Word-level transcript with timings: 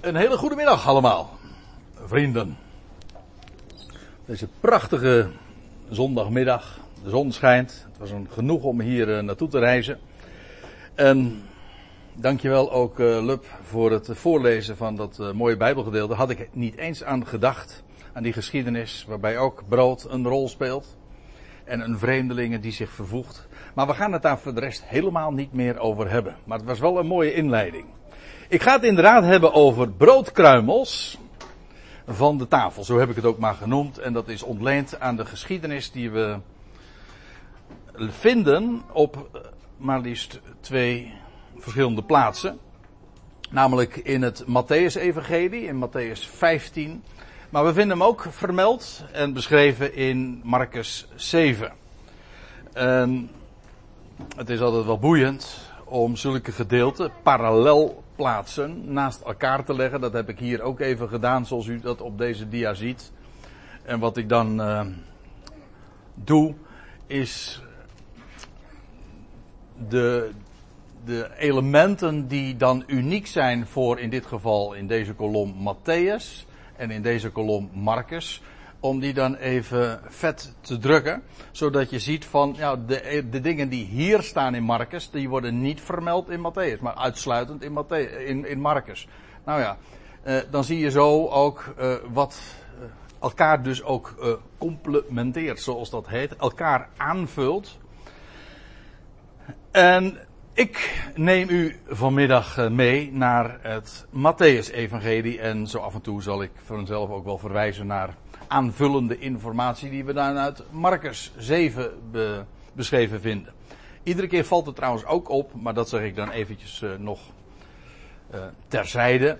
Een 0.00 0.16
hele 0.16 0.36
goede 0.36 0.54
middag 0.54 0.86
allemaal, 0.86 1.38
vrienden. 2.04 2.56
Deze 4.24 4.48
prachtige 4.60 5.30
zondagmiddag, 5.88 6.78
de 7.04 7.10
zon 7.10 7.32
schijnt. 7.32 7.86
Het 7.88 7.98
was 7.98 8.10
genoeg 8.28 8.62
om 8.62 8.80
hier 8.80 9.16
eh, 9.16 9.22
naartoe 9.22 9.48
te 9.48 9.58
reizen. 9.58 9.98
En 10.94 11.42
dankjewel 12.14 12.72
ook 12.72 12.98
uh, 12.98 13.24
Lub 13.24 13.44
voor 13.62 13.90
het 13.90 14.10
voorlezen 14.12 14.76
van 14.76 14.96
dat 14.96 15.18
uh, 15.20 15.32
mooie 15.32 15.56
Bijbelgedeelte. 15.56 16.14
Had 16.14 16.30
ik 16.30 16.48
niet 16.52 16.76
eens 16.76 17.04
aan 17.04 17.26
gedacht, 17.26 17.82
aan 18.12 18.22
die 18.22 18.32
geschiedenis 18.32 19.04
waarbij 19.08 19.38
ook 19.38 19.62
brood 19.68 20.06
een 20.10 20.26
rol 20.26 20.48
speelt. 20.48 20.96
En 21.64 21.80
een 21.80 21.98
vreemdelinge 21.98 22.60
die 22.60 22.72
zich 22.72 22.90
vervoegt. 22.90 23.48
Maar 23.74 23.86
we 23.86 23.94
gaan 23.94 24.12
het 24.12 24.22
daar 24.22 24.38
voor 24.38 24.54
de 24.54 24.60
rest 24.60 24.82
helemaal 24.84 25.32
niet 25.32 25.52
meer 25.52 25.78
over 25.78 26.10
hebben. 26.10 26.36
Maar 26.44 26.58
het 26.58 26.66
was 26.66 26.78
wel 26.78 26.98
een 26.98 27.06
mooie 27.06 27.34
inleiding. 27.34 27.84
Ik 28.50 28.62
ga 28.62 28.72
het 28.72 28.84
inderdaad 28.84 29.24
hebben 29.24 29.52
over 29.52 29.90
broodkruimels 29.90 31.18
van 32.06 32.38
de 32.38 32.48
tafel. 32.48 32.84
Zo 32.84 32.98
heb 32.98 33.10
ik 33.10 33.16
het 33.16 33.24
ook 33.24 33.38
maar 33.38 33.54
genoemd. 33.54 33.98
En 33.98 34.12
dat 34.12 34.28
is 34.28 34.42
ontleend 34.42 35.00
aan 35.00 35.16
de 35.16 35.26
geschiedenis 35.26 35.90
die 35.90 36.10
we 36.10 36.38
vinden 37.94 38.82
op 38.92 39.42
maar 39.76 40.00
liefst 40.00 40.40
twee 40.60 41.14
verschillende 41.56 42.02
plaatsen. 42.02 42.58
Namelijk 43.50 43.96
in 43.96 44.22
het 44.22 44.44
Matthäus-evangelie, 44.46 45.66
in 45.66 45.88
Matthäus 45.88 46.30
15. 46.36 47.02
Maar 47.50 47.64
we 47.64 47.72
vinden 47.72 47.98
hem 47.98 48.06
ook 48.06 48.26
vermeld 48.30 49.04
en 49.12 49.32
beschreven 49.32 49.94
in 49.94 50.40
Marcus 50.44 51.08
7. 51.14 51.72
En 52.72 53.30
het 54.36 54.50
is 54.50 54.60
altijd 54.60 54.84
wel 54.84 54.98
boeiend 54.98 55.58
om 55.84 56.16
zulke 56.16 56.52
gedeelten 56.52 57.12
parallel 57.22 58.06
plaatsen 58.18 58.92
naast 58.92 59.20
elkaar 59.20 59.64
te 59.64 59.74
leggen. 59.74 60.00
Dat 60.00 60.12
heb 60.12 60.28
ik 60.28 60.38
hier 60.38 60.62
ook 60.62 60.80
even 60.80 61.08
gedaan 61.08 61.46
zoals 61.46 61.66
u 61.66 61.80
dat 61.80 62.00
op 62.00 62.18
deze 62.18 62.48
dia 62.48 62.74
ziet. 62.74 63.12
En 63.82 63.98
wat 63.98 64.16
ik 64.16 64.28
dan 64.28 64.60
uh, 64.60 64.86
doe 66.14 66.54
is 67.06 67.62
de, 69.88 70.30
de 71.04 71.30
elementen 71.36 72.28
die 72.28 72.56
dan 72.56 72.84
uniek 72.86 73.26
zijn 73.26 73.66
voor 73.66 73.98
in 73.98 74.10
dit 74.10 74.26
geval 74.26 74.74
in 74.74 74.86
deze 74.86 75.14
kolom 75.14 75.54
Matthäus 75.54 76.46
en 76.76 76.90
in 76.90 77.02
deze 77.02 77.30
kolom 77.30 77.70
Marcus 77.72 78.42
om 78.80 79.00
die 79.00 79.14
dan 79.14 79.34
even 79.34 80.00
vet 80.08 80.54
te 80.60 80.78
drukken. 80.78 81.22
Zodat 81.50 81.90
je 81.90 81.98
ziet 81.98 82.24
van, 82.24 82.54
ja, 82.56 82.76
de, 82.76 83.26
de 83.30 83.40
dingen 83.40 83.68
die 83.68 83.84
hier 83.84 84.22
staan 84.22 84.54
in 84.54 84.62
Marcus, 84.62 85.10
die 85.10 85.28
worden 85.28 85.60
niet 85.60 85.80
vermeld 85.80 86.28
in 86.28 86.52
Matthäus, 86.52 86.80
maar 86.80 86.94
uitsluitend 86.94 87.62
in, 87.62 87.72
Matthäus, 87.72 88.26
in, 88.26 88.46
in 88.46 88.60
Marcus. 88.60 89.08
Nou 89.44 89.60
ja, 89.60 89.76
eh, 90.22 90.36
dan 90.50 90.64
zie 90.64 90.78
je 90.78 90.90
zo 90.90 91.26
ook 91.26 91.74
eh, 91.76 91.94
wat 92.12 92.40
eh, 92.80 92.86
elkaar 93.20 93.62
dus 93.62 93.82
ook 93.82 94.14
eh, 94.20 94.32
complementeert, 94.58 95.60
zoals 95.60 95.90
dat 95.90 96.08
heet. 96.08 96.36
Elkaar 96.36 96.88
aanvult. 96.96 97.78
En 99.70 100.18
ik 100.58 101.04
neem 101.14 101.48
u 101.48 101.76
vanmiddag 101.86 102.58
eh, 102.58 102.68
mee 102.70 103.12
naar 103.12 103.58
het 103.62 104.06
Matthäus-evangelie. 104.10 105.40
En 105.40 105.66
zo 105.66 105.78
af 105.78 105.94
en 105.94 106.00
toe 106.00 106.22
zal 106.22 106.42
ik 106.42 106.50
voor 106.64 106.78
mezelf 106.78 107.10
ook 107.10 107.24
wel 107.24 107.38
verwijzen 107.38 107.86
naar 107.86 108.14
aanvullende 108.48 109.18
informatie 109.18 109.90
die 109.90 110.04
we 110.04 110.12
dan 110.12 110.36
uit 110.36 110.62
Marcus 110.70 111.32
7 111.36 111.90
be, 112.10 112.44
beschreven 112.72 113.20
vinden. 113.20 113.52
Iedere 114.02 114.26
keer 114.26 114.44
valt 114.44 114.66
het 114.66 114.76
trouwens 114.76 115.04
ook 115.04 115.28
op, 115.28 115.54
maar 115.54 115.74
dat 115.74 115.88
zeg 115.88 116.02
ik 116.02 116.16
dan 116.16 116.30
eventjes 116.30 116.80
uh, 116.82 116.90
nog 116.98 117.20
uh, 118.34 118.40
terzijde, 118.68 119.38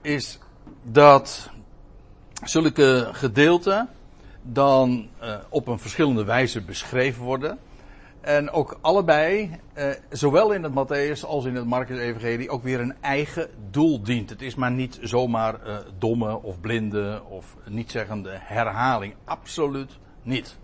is 0.00 0.38
dat 0.82 1.50
zulke 2.44 3.08
gedeelten 3.12 3.88
dan 4.42 5.08
uh, 5.22 5.36
op 5.48 5.66
een 5.66 5.78
verschillende 5.78 6.24
wijze 6.24 6.62
beschreven 6.62 7.22
worden. 7.22 7.58
En 8.26 8.50
ook 8.50 8.78
allebei, 8.80 9.50
eh, 9.72 9.88
zowel 10.10 10.52
in 10.52 10.62
het 10.62 10.72
Matthäus 10.72 11.24
als 11.26 11.44
in 11.44 11.54
het 11.54 11.66
Marcus 11.66 11.98
Evangelie, 11.98 12.50
ook 12.50 12.62
weer 12.62 12.80
een 12.80 12.94
eigen 13.00 13.48
doel 13.70 14.02
dient. 14.02 14.30
Het 14.30 14.42
is 14.42 14.54
maar 14.54 14.70
niet 14.70 14.98
zomaar 15.02 15.62
eh, 15.62 15.76
domme 15.98 16.42
of 16.42 16.60
blinde 16.60 17.22
of 17.28 17.56
niet 17.68 17.90
zeggende 17.90 18.30
herhaling. 18.32 19.14
Absoluut 19.24 19.98
niet. 20.22 20.56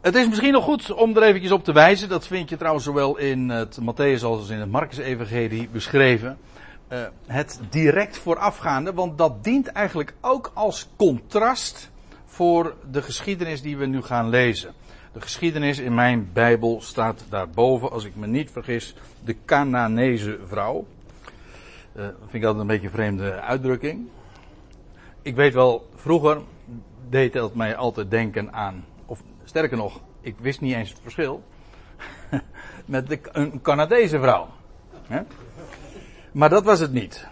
Het 0.00 0.14
is 0.14 0.28
misschien 0.28 0.52
nog 0.52 0.64
goed 0.64 0.92
om 0.92 1.16
er 1.16 1.22
eventjes 1.22 1.52
op 1.52 1.64
te 1.64 1.72
wijzen. 1.72 2.08
Dat 2.08 2.26
vind 2.26 2.48
je 2.48 2.56
trouwens 2.56 2.84
zowel 2.84 3.16
in 3.16 3.48
het 3.48 3.78
Matthäus 3.80 4.22
als 4.22 4.48
in 4.48 4.58
het 4.58 4.70
Marcus 4.70 4.98
Evangelie 4.98 5.68
beschreven. 5.68 6.38
Uh, 6.88 7.06
het 7.26 7.60
direct 7.70 8.18
voorafgaande, 8.18 8.92
want 8.92 9.18
dat 9.18 9.44
dient 9.44 9.66
eigenlijk 9.66 10.14
ook 10.20 10.50
als 10.54 10.88
contrast 10.96 11.92
voor 12.34 12.74
de 12.90 13.02
geschiedenis 13.02 13.62
die 13.62 13.76
we 13.76 13.86
nu 13.86 14.02
gaan 14.02 14.28
lezen. 14.28 14.74
De 15.12 15.20
geschiedenis 15.20 15.78
in 15.78 15.94
mijn 15.94 16.30
Bijbel 16.32 16.80
staat 16.80 17.24
daarboven, 17.28 17.90
als 17.90 18.04
ik 18.04 18.16
me 18.16 18.26
niet 18.26 18.50
vergis, 18.50 18.94
de 19.24 19.36
Canaanese 19.44 20.38
vrouw. 20.46 20.86
Uh, 21.96 22.02
dat 22.02 22.14
vind 22.18 22.34
ik 22.34 22.44
altijd 22.44 22.60
een 22.60 22.66
beetje 22.66 22.86
een 22.86 22.92
vreemde 22.92 23.40
uitdrukking. 23.40 24.08
Ik 25.22 25.34
weet 25.34 25.54
wel, 25.54 25.88
vroeger 25.94 26.40
deed 27.08 27.34
het 27.34 27.54
mij 27.54 27.76
altijd 27.76 28.10
denken 28.10 28.52
aan, 28.52 28.84
of 29.06 29.22
sterker 29.44 29.76
nog, 29.76 30.00
ik 30.20 30.34
wist 30.38 30.60
niet 30.60 30.74
eens 30.74 30.90
het 30.90 31.00
verschil, 31.02 31.42
met 32.84 33.18
een 33.32 33.60
Canadese 33.62 34.18
vrouw. 34.18 34.48
Maar 36.32 36.48
dat 36.48 36.64
was 36.64 36.80
het 36.80 36.92
niet. 36.92 37.26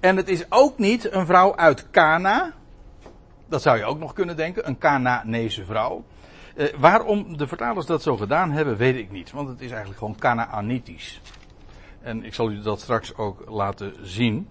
En 0.00 0.16
het 0.16 0.28
is 0.28 0.44
ook 0.48 0.78
niet 0.78 1.12
een 1.12 1.26
vrouw 1.26 1.56
uit 1.56 1.90
Cana, 1.90 2.54
dat 3.48 3.62
zou 3.62 3.78
je 3.78 3.84
ook 3.84 3.98
nog 3.98 4.12
kunnen 4.12 4.36
denken, 4.36 4.68
een 4.68 4.78
Canaanese 4.78 5.64
vrouw. 5.64 6.04
Uh, 6.56 6.66
waarom 6.78 7.36
de 7.36 7.46
vertalers 7.46 7.86
dat 7.86 8.02
zo 8.02 8.16
gedaan 8.16 8.50
hebben, 8.50 8.76
weet 8.76 8.96
ik 8.96 9.10
niet. 9.10 9.30
Want 9.30 9.48
het 9.48 9.60
is 9.60 9.68
eigenlijk 9.68 9.98
gewoon 9.98 10.18
Canaanitisch. 10.18 11.20
En 12.00 12.24
ik 12.24 12.34
zal 12.34 12.50
u 12.50 12.60
dat 12.60 12.80
straks 12.80 13.16
ook 13.16 13.44
laten 13.48 13.94
zien. 14.02 14.48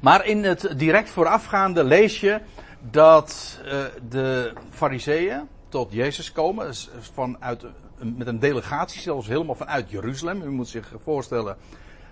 Maar 0.00 0.26
in 0.26 0.44
het 0.44 0.74
direct 0.78 1.10
voorafgaande 1.10 1.84
lees 1.84 2.20
je 2.20 2.40
dat 2.80 3.60
uh, 3.64 3.84
de 4.08 4.52
fariseeën 4.70 5.48
tot 5.68 5.92
Jezus 5.92 6.32
komen. 6.32 6.74
Vanuit, 6.98 7.64
met 7.98 8.26
een 8.26 8.38
delegatie, 8.38 9.00
zelfs 9.00 9.28
helemaal 9.28 9.54
vanuit 9.54 9.90
Jeruzalem. 9.90 10.42
U 10.42 10.50
moet 10.50 10.68
zich 10.68 10.92
voorstellen, 11.02 11.56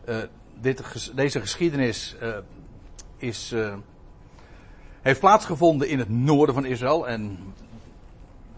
uh, 0.09 0.17
dit, 0.61 1.11
deze 1.15 1.41
geschiedenis 1.41 2.17
is 3.17 3.55
heeft 5.05 5.21
plaatsgevonden 5.21 5.89
in 5.89 5.99
het 5.99 6.09
noorden 6.09 6.55
van 6.55 6.65
Israël. 6.65 7.09
En 7.09 7.39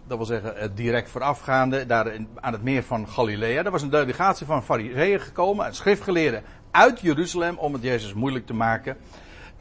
dat 0.07 0.17
wil 0.17 0.25
zeggen 0.25 0.53
het 0.55 0.77
direct 0.77 1.09
voorafgaande, 1.09 1.85
daar 1.85 2.11
aan 2.35 2.53
het 2.53 2.63
meer 2.63 2.83
van 2.83 3.07
Galilea. 3.07 3.63
Er 3.63 3.71
was 3.71 3.81
een 3.81 3.89
delegatie 3.89 4.45
van 4.45 4.63
fariseeën 4.63 5.19
gekomen, 5.19 5.75
schriftgeleerden 5.75 6.43
uit 6.71 6.99
Jeruzalem, 6.99 7.57
om 7.57 7.73
het 7.73 7.83
Jezus 7.83 8.13
moeilijk 8.13 8.45
te 8.45 8.53
maken. 8.53 8.97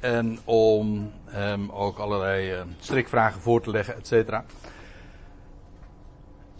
En 0.00 0.38
om 0.44 1.12
hem 1.24 1.70
ook 1.70 1.98
allerlei 1.98 2.52
uh, 2.52 2.60
strikvragen 2.78 3.40
voor 3.40 3.62
te 3.62 3.70
leggen, 3.70 3.96
et 3.96 4.06
cetera. 4.06 4.44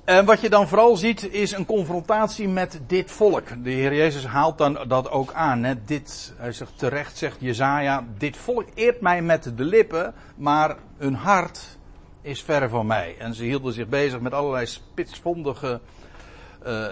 En 0.07 0.25
wat 0.25 0.41
je 0.41 0.51
dan 0.51 0.69
vooral 0.69 0.97
ziet 0.97 1.33
is 1.33 1.53
een 1.53 1.67
confrontatie 1.67 2.49
met 2.49 2.81
dit 2.87 3.11
volk. 3.11 3.65
De 3.65 3.71
Heer 3.71 3.95
Jezus 3.95 4.27
haalt 4.27 4.59
dan 4.59 4.79
dat 4.89 5.11
ook 5.11 5.33
aan. 5.33 5.65
Hè. 5.65 5.85
Dit, 5.85 6.35
hij 6.37 6.53
zegt 6.53 6.79
terecht, 6.79 7.17
zegt 7.17 7.37
Jezaja, 7.41 8.05
dit 8.19 8.37
volk 8.37 8.67
eert 8.75 9.01
mij 9.01 9.23
met 9.23 9.53
de 9.57 9.65
lippen, 9.65 10.15
maar 10.37 10.77
hun 10.97 11.15
hart 11.15 11.79
is 12.23 12.43
ver 12.43 12.69
van 12.69 12.87
mij. 12.87 13.15
En 13.19 13.35
ze 13.35 13.45
hielden 13.45 13.73
zich 13.73 13.89
bezig 13.89 14.21
met 14.21 14.33
allerlei 14.33 14.67
spitsvondige 14.67 15.81
uh, 16.67 16.87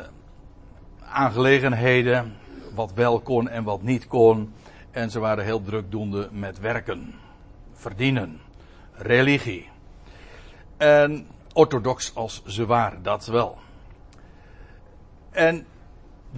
aangelegenheden, 1.08 2.34
wat 2.74 2.92
wel 2.94 3.20
kon 3.20 3.48
en 3.48 3.64
wat 3.64 3.82
niet 3.82 4.06
kon. 4.06 4.52
En 4.90 5.10
ze 5.10 5.18
waren 5.18 5.44
heel 5.44 5.62
drukdoende 5.62 6.28
met 6.32 6.60
werken, 6.60 7.14
verdienen, 7.72 8.40
religie. 8.92 9.68
En 10.76 11.26
orthodox 11.54 12.14
als 12.14 12.42
ze 12.46 12.66
waren, 12.66 13.02
dat 13.02 13.26
wel. 13.26 13.58
En 15.30 15.66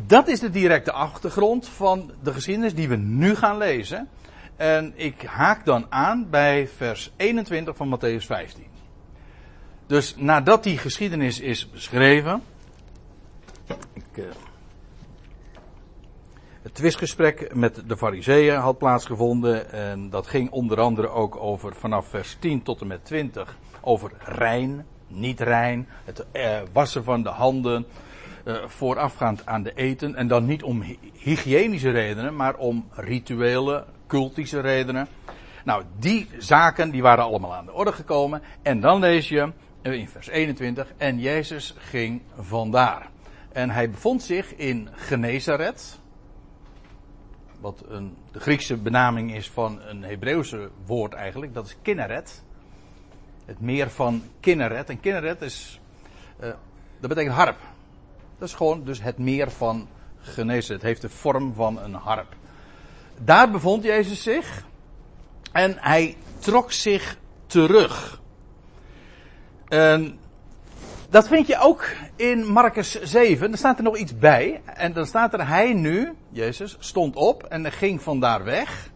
dat 0.07 0.29
is 0.29 0.41
de 0.41 0.51
directe 0.51 0.93
achtergrond 0.93 1.69
van 1.69 2.13
de 2.23 2.33
geschiedenis 2.33 2.75
die 2.75 2.89
we 2.89 2.97
nu 2.97 3.35
gaan 3.35 3.59
lezen. 3.59 4.09
En 4.57 4.93
ik 4.95 5.23
haak 5.23 5.65
dan 5.65 5.87
aan 5.89 6.31
bij 6.31 6.69
vers 6.69 7.13
21 7.17 7.77
van 7.77 7.99
Matthäus 7.99 8.25
15. 8.27 8.65
Dus 9.87 10.17
nadat 10.17 10.63
die 10.63 10.79
geschiedenis 10.79 11.41
is 11.41 11.71
beschreven. 11.71 12.43
Ik, 13.93 14.05
uh, 14.15 14.25
het 16.63 16.75
twistgesprek 16.75 17.55
met 17.55 17.83
de 17.87 17.97
fariseeën 17.97 18.57
had 18.57 18.79
plaatsgevonden. 18.79 19.73
En 19.73 20.11
dat 20.11 20.27
ging 20.27 20.51
onder 20.51 20.81
andere 20.81 21.09
ook 21.09 21.37
over 21.37 21.75
vanaf 21.75 22.09
vers 22.09 22.37
10 22.41 22.63
tot 22.63 22.81
en 22.81 22.87
met 22.87 23.05
20 23.05 23.57
over 23.81 24.13
rein 24.19 24.87
niet 25.07 25.41
rein, 25.41 25.89
het 26.05 26.27
eh, 26.33 26.59
wassen 26.73 27.05
van 27.05 27.23
de 27.23 27.29
handen, 27.29 27.87
uh, 28.45 28.57
voorafgaand 28.67 29.47
aan 29.47 29.63
de 29.63 29.75
eten. 29.75 30.15
En 30.15 30.29
dan 30.29 30.47
niet 30.47 30.63
om 30.63 30.83
hygiënische 31.13 31.91
redenen, 31.91 32.37
maar 32.37 32.57
om 32.57 32.89
rituele, 32.91 33.85
cultische 34.07 34.61
redenen. 34.61 35.09
Nou, 35.65 35.83
die 35.99 36.29
zaken 36.39 36.91
die 36.91 37.03
waren 37.03 37.25
allemaal 37.25 37.55
aan 37.55 37.65
de 37.65 37.73
orde 37.73 37.93
gekomen. 37.93 38.43
En 38.63 38.81
dan 38.81 39.01
lees 39.01 39.29
je 39.29 39.53
in 39.83 40.09
vers 40.09 40.29
21. 40.29 40.93
En 40.97 41.19
Jezus 41.19 41.75
ging 41.79 42.23
vandaar. 42.37 43.11
En 43.53 43.71
hij 43.71 43.91
bevond 43.91 44.23
zich 44.23 44.55
in 44.55 44.89
Genezaret. 44.93 46.01
Wat 47.61 47.85
een, 47.89 48.17
de 48.33 48.41
Griekse 48.41 48.77
benaming 48.77 49.35
is 49.35 49.51
van 49.51 49.81
een 49.83 50.03
Hebreeuwse 50.03 50.71
woord 50.85 51.13
eigenlijk. 51.13 51.55
Dat 51.55 51.67
is 51.67 51.77
Kinneret. 51.83 52.45
Het 53.47 53.61
meer 53.61 53.91
van 53.91 54.23
Kinneret. 54.41 54.89
En 54.89 55.01
Kinneret 55.01 55.43
is. 55.43 55.81
Uh, 56.41 56.49
dat 57.01 57.09
betekent 57.09 57.35
harp. 57.35 57.59
Dat 58.39 58.49
is 58.49 58.55
gewoon 58.55 58.85
dus 58.85 59.03
het 59.03 59.19
meer 59.19 59.51
van 59.51 59.89
Genezaret. 60.19 60.69
Het 60.69 60.83
heeft 60.83 61.03
de 61.03 61.09
vorm 61.09 61.55
van 61.55 61.79
een 61.83 61.95
harp. 61.95 62.35
Daar 63.19 63.51
bevond 63.51 63.83
Jezus 63.83 64.23
zich. 64.23 64.65
En 65.53 65.77
hij 65.79 66.17
trok 66.39 66.73
zich 66.73 67.17
terug. 67.47 68.21
En 69.69 70.19
dat 71.11 71.29
vind 71.29 71.47
je 71.47 71.59
ook 71.59 71.89
in 72.17 72.47
Marcus 72.47 73.01
7. 73.03 73.53
Er 73.53 73.59
staat 73.59 73.79
er 73.79 73.85
nog 73.85 73.97
iets 73.97 74.19
bij. 74.19 74.63
En 74.65 74.93
dan 74.93 75.07
staat 75.07 75.33
er, 75.33 75.49
hij 75.49 75.73
nu, 75.73 76.13
Jezus, 76.31 76.77
stond 76.79 77.17
op 77.17 77.43
en 77.43 77.73
ging 77.73 78.03
vandaar 78.03 78.45
weg. 78.45 78.91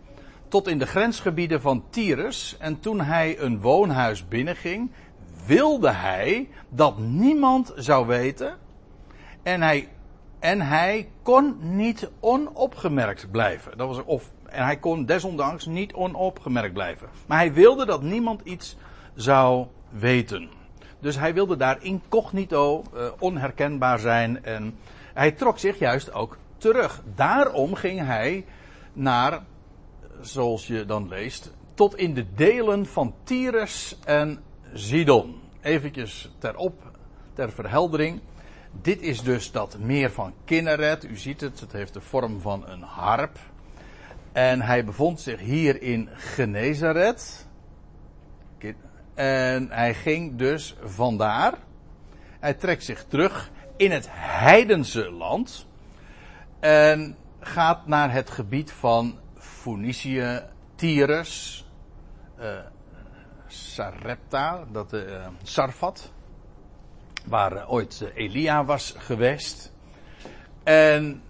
Tot 0.50 0.68
in 0.68 0.78
de 0.78 0.86
grensgebieden 0.86 1.60
van 1.60 1.84
Tyrus. 1.90 2.56
En 2.58 2.80
toen 2.80 3.00
hij 3.00 3.38
een 3.38 3.60
woonhuis 3.60 4.28
binnenging, 4.28 4.90
wilde 5.46 5.90
hij 5.90 6.48
dat 6.68 6.98
niemand 6.98 7.72
zou 7.76 8.06
weten. 8.06 8.56
En 9.42 9.62
hij, 9.62 9.88
en 10.38 10.60
hij 10.60 11.08
kon 11.22 11.56
niet 11.60 12.10
onopgemerkt 12.20 13.30
blijven. 13.30 13.78
Dat 13.78 13.88
was, 13.88 14.04
of, 14.04 14.30
en 14.46 14.64
hij 14.64 14.76
kon 14.76 15.06
desondanks 15.06 15.66
niet 15.66 15.92
onopgemerkt 15.92 16.72
blijven. 16.72 17.08
Maar 17.26 17.38
hij 17.38 17.52
wilde 17.52 17.86
dat 17.86 18.02
niemand 18.02 18.40
iets 18.44 18.76
zou 19.14 19.66
weten. 19.88 20.48
Dus 21.00 21.18
hij 21.18 21.34
wilde 21.34 21.56
daar 21.56 21.82
incognito, 21.82 22.82
uh, 22.94 23.02
onherkenbaar 23.18 23.98
zijn. 23.98 24.44
En 24.44 24.78
hij 25.14 25.30
trok 25.30 25.58
zich 25.58 25.78
juist 25.78 26.12
ook 26.12 26.36
terug. 26.58 27.02
Daarom 27.14 27.74
ging 27.74 28.00
hij 28.00 28.44
naar, 28.92 29.42
zoals 30.20 30.66
je 30.66 30.84
dan 30.84 31.08
leest, 31.08 31.52
tot 31.74 31.96
in 31.96 32.14
de 32.14 32.26
delen 32.34 32.86
van 32.86 33.14
Tyrus 33.24 33.98
en 34.04 34.42
Sidon. 34.74 35.40
Eventjes 35.60 36.30
ter 36.38 36.56
op, 36.56 36.90
ter 37.34 37.52
verheldering. 37.52 38.20
Dit 38.82 39.00
is 39.00 39.22
dus 39.22 39.52
dat 39.52 39.78
meer 39.78 40.10
van 40.10 40.34
Kinneret. 40.44 41.04
U 41.04 41.16
ziet 41.16 41.40
het, 41.40 41.60
het 41.60 41.72
heeft 41.72 41.94
de 41.94 42.00
vorm 42.00 42.40
van 42.40 42.68
een 42.68 42.82
harp. 42.82 43.38
En 44.32 44.60
hij 44.60 44.84
bevond 44.84 45.20
zich 45.20 45.40
hier 45.40 45.82
in 45.82 46.08
Genezaret. 46.12 47.46
En 49.14 49.68
hij 49.70 49.94
ging 49.94 50.36
dus 50.36 50.76
vandaar. 50.84 51.54
Hij 52.40 52.54
trekt 52.54 52.84
zich 52.84 53.04
terug 53.04 53.50
in 53.76 53.90
het 53.90 54.06
heidense 54.10 55.10
land. 55.10 55.66
En 56.60 57.16
gaat 57.40 57.86
naar 57.86 58.12
het 58.12 58.30
gebied 58.30 58.72
van 58.72 59.18
Phoenicië, 59.60 60.42
Tyrus, 60.74 61.64
uh, 62.40 62.46
Sarepta, 63.46 64.64
dat, 64.72 64.92
uh, 64.92 65.26
Sarfat, 65.42 66.12
waar 67.26 67.52
uh, 67.52 67.72
ooit 67.72 68.10
Elia 68.14 68.64
was 68.64 68.94
geweest. 68.98 69.72
En 70.62 71.22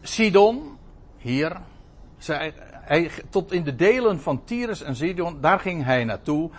Sidon, 0.00 0.78
hier, 1.16 1.60
hij, 2.72 3.10
tot 3.30 3.52
in 3.52 3.64
de 3.64 3.76
delen 3.76 4.20
van 4.20 4.44
Tyrus 4.44 4.82
en 4.82 4.96
Sidon, 4.96 5.40
daar 5.40 5.60
ging 5.60 5.84
hij 5.84 6.04
naartoe. 6.04 6.50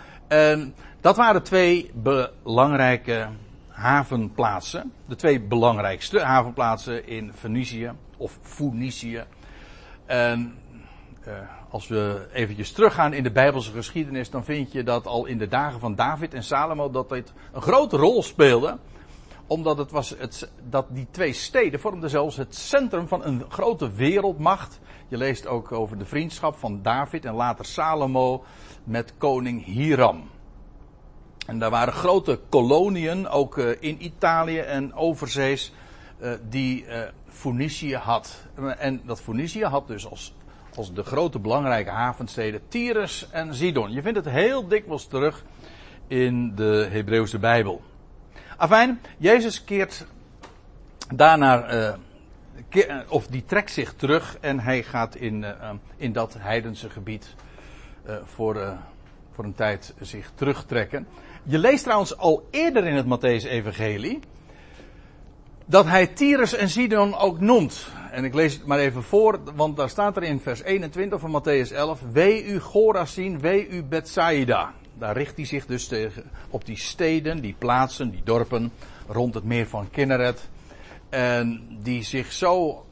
Dat 1.00 1.16
waren 1.16 1.42
twee 1.42 1.90
belangrijke 1.94 3.28
havenplaatsen. 3.68 4.92
De 5.06 5.16
twee 5.16 5.40
belangrijkste 5.40 6.20
havenplaatsen 6.20 7.06
in 7.06 7.32
Venetië 7.34 7.92
of 8.16 8.38
Phoenicië. 8.42 9.24
En 10.06 10.61
uh, 11.28 11.34
als 11.68 11.88
we 11.88 12.28
eventjes 12.32 12.72
teruggaan 12.72 13.12
in 13.12 13.22
de 13.22 13.30
Bijbelse 13.30 13.72
geschiedenis, 13.72 14.30
dan 14.30 14.44
vind 14.44 14.72
je 14.72 14.82
dat 14.82 15.06
al 15.06 15.26
in 15.26 15.38
de 15.38 15.48
dagen 15.48 15.80
van 15.80 15.94
David 15.94 16.34
en 16.34 16.42
Salomo 16.42 16.90
dat 16.90 17.08
dit 17.08 17.32
een 17.52 17.62
grote 17.62 17.96
rol 17.96 18.22
speelde. 18.22 18.78
Omdat 19.46 19.78
het 19.78 19.90
was 19.90 20.14
het, 20.18 20.50
dat 20.68 20.86
die 20.88 21.06
twee 21.10 21.32
steden 21.32 21.80
vormden 21.80 22.10
zelfs 22.10 22.36
het 22.36 22.54
centrum 22.54 23.08
van 23.08 23.24
een 23.24 23.44
grote 23.48 23.92
wereldmacht. 23.92 24.80
Je 25.08 25.16
leest 25.16 25.46
ook 25.46 25.72
over 25.72 25.98
de 25.98 26.04
vriendschap 26.04 26.56
van 26.56 26.82
David 26.82 27.24
en 27.24 27.34
later 27.34 27.64
Salomo 27.64 28.44
met 28.84 29.14
koning 29.18 29.64
Hiram. 29.64 30.30
En 31.46 31.58
daar 31.58 31.70
waren 31.70 31.92
grote 31.92 32.40
koloniën, 32.48 33.28
ook 33.28 33.56
uh, 33.56 33.70
in 33.80 34.04
Italië 34.04 34.58
en 34.58 34.94
overzees, 34.94 35.72
uh, 36.20 36.32
die 36.48 36.84
Phoenicië 37.26 37.96
had. 37.96 38.46
En 38.78 39.00
dat 39.04 39.20
Phoenicië 39.20 39.64
had 39.64 39.86
dus 39.86 40.06
als, 40.06 40.34
als 40.76 40.92
de 40.94 41.02
grote 41.02 41.38
belangrijke 41.38 41.90
havensteden 41.90 42.60
Tyrus 42.68 43.28
en 43.30 43.54
Sidon. 43.54 43.92
Je 43.92 44.02
vindt 44.02 44.18
het 44.18 44.28
heel 44.28 44.68
dikwijls 44.68 45.06
terug 45.06 45.44
in 46.06 46.54
de 46.54 46.88
Hebreeuwse 46.90 47.38
Bijbel. 47.38 47.82
Afijn, 48.56 49.00
Jezus 49.18 49.64
keert 49.64 50.06
daarna, 51.14 51.96
keer, 52.68 53.04
of 53.08 53.26
die 53.26 53.44
trekt 53.44 53.70
zich 53.70 53.94
terug 53.94 54.36
en 54.40 54.60
hij 54.60 54.82
gaat 54.82 55.14
in, 55.14 55.44
in 55.96 56.12
dat 56.12 56.36
heidense 56.38 56.90
gebied 56.90 57.34
voor 58.24 58.76
voor 59.32 59.44
een 59.44 59.54
tijd 59.54 59.94
zich 60.00 60.30
terugtrekken. 60.34 61.06
Je 61.42 61.58
leest 61.58 61.82
trouwens 61.82 62.16
al 62.16 62.48
eerder 62.50 62.84
in 62.84 62.94
het 62.94 63.06
Matthäus-evangelie 63.06 64.20
dat 65.66 65.86
hij 65.86 66.06
Tyrus 66.06 66.54
en 66.54 66.68
Sidon 66.68 67.16
ook 67.16 67.40
noemt. 67.40 67.86
En 68.10 68.24
ik 68.24 68.34
lees 68.34 68.52
het 68.52 68.66
maar 68.66 68.78
even 68.78 69.02
voor, 69.02 69.38
want 69.54 69.76
daar 69.76 69.88
staat 69.88 70.16
er 70.16 70.22
in 70.22 70.40
vers 70.40 70.62
21 70.62 71.20
van 71.20 71.42
Matthäus 71.42 71.72
11: 71.72 72.00
Wee 72.12 72.44
u 72.44 72.60
Gorazin, 72.60 73.40
wee 73.40 73.68
u 73.68 73.82
Bethsaida. 73.82 74.72
Daar 74.98 75.16
richt 75.16 75.36
hij 75.36 75.46
zich 75.46 75.66
dus 75.66 75.86
tegen, 75.86 76.30
op 76.50 76.64
die 76.64 76.78
steden, 76.78 77.40
die 77.40 77.54
plaatsen, 77.58 78.10
die 78.10 78.22
dorpen 78.24 78.72
rond 79.08 79.34
het 79.34 79.44
meer 79.44 79.66
van 79.66 79.90
Kinneret. 79.90 80.48
En 81.08 81.66
die 81.82 82.02
zich 82.02 82.32
zo 82.32 82.84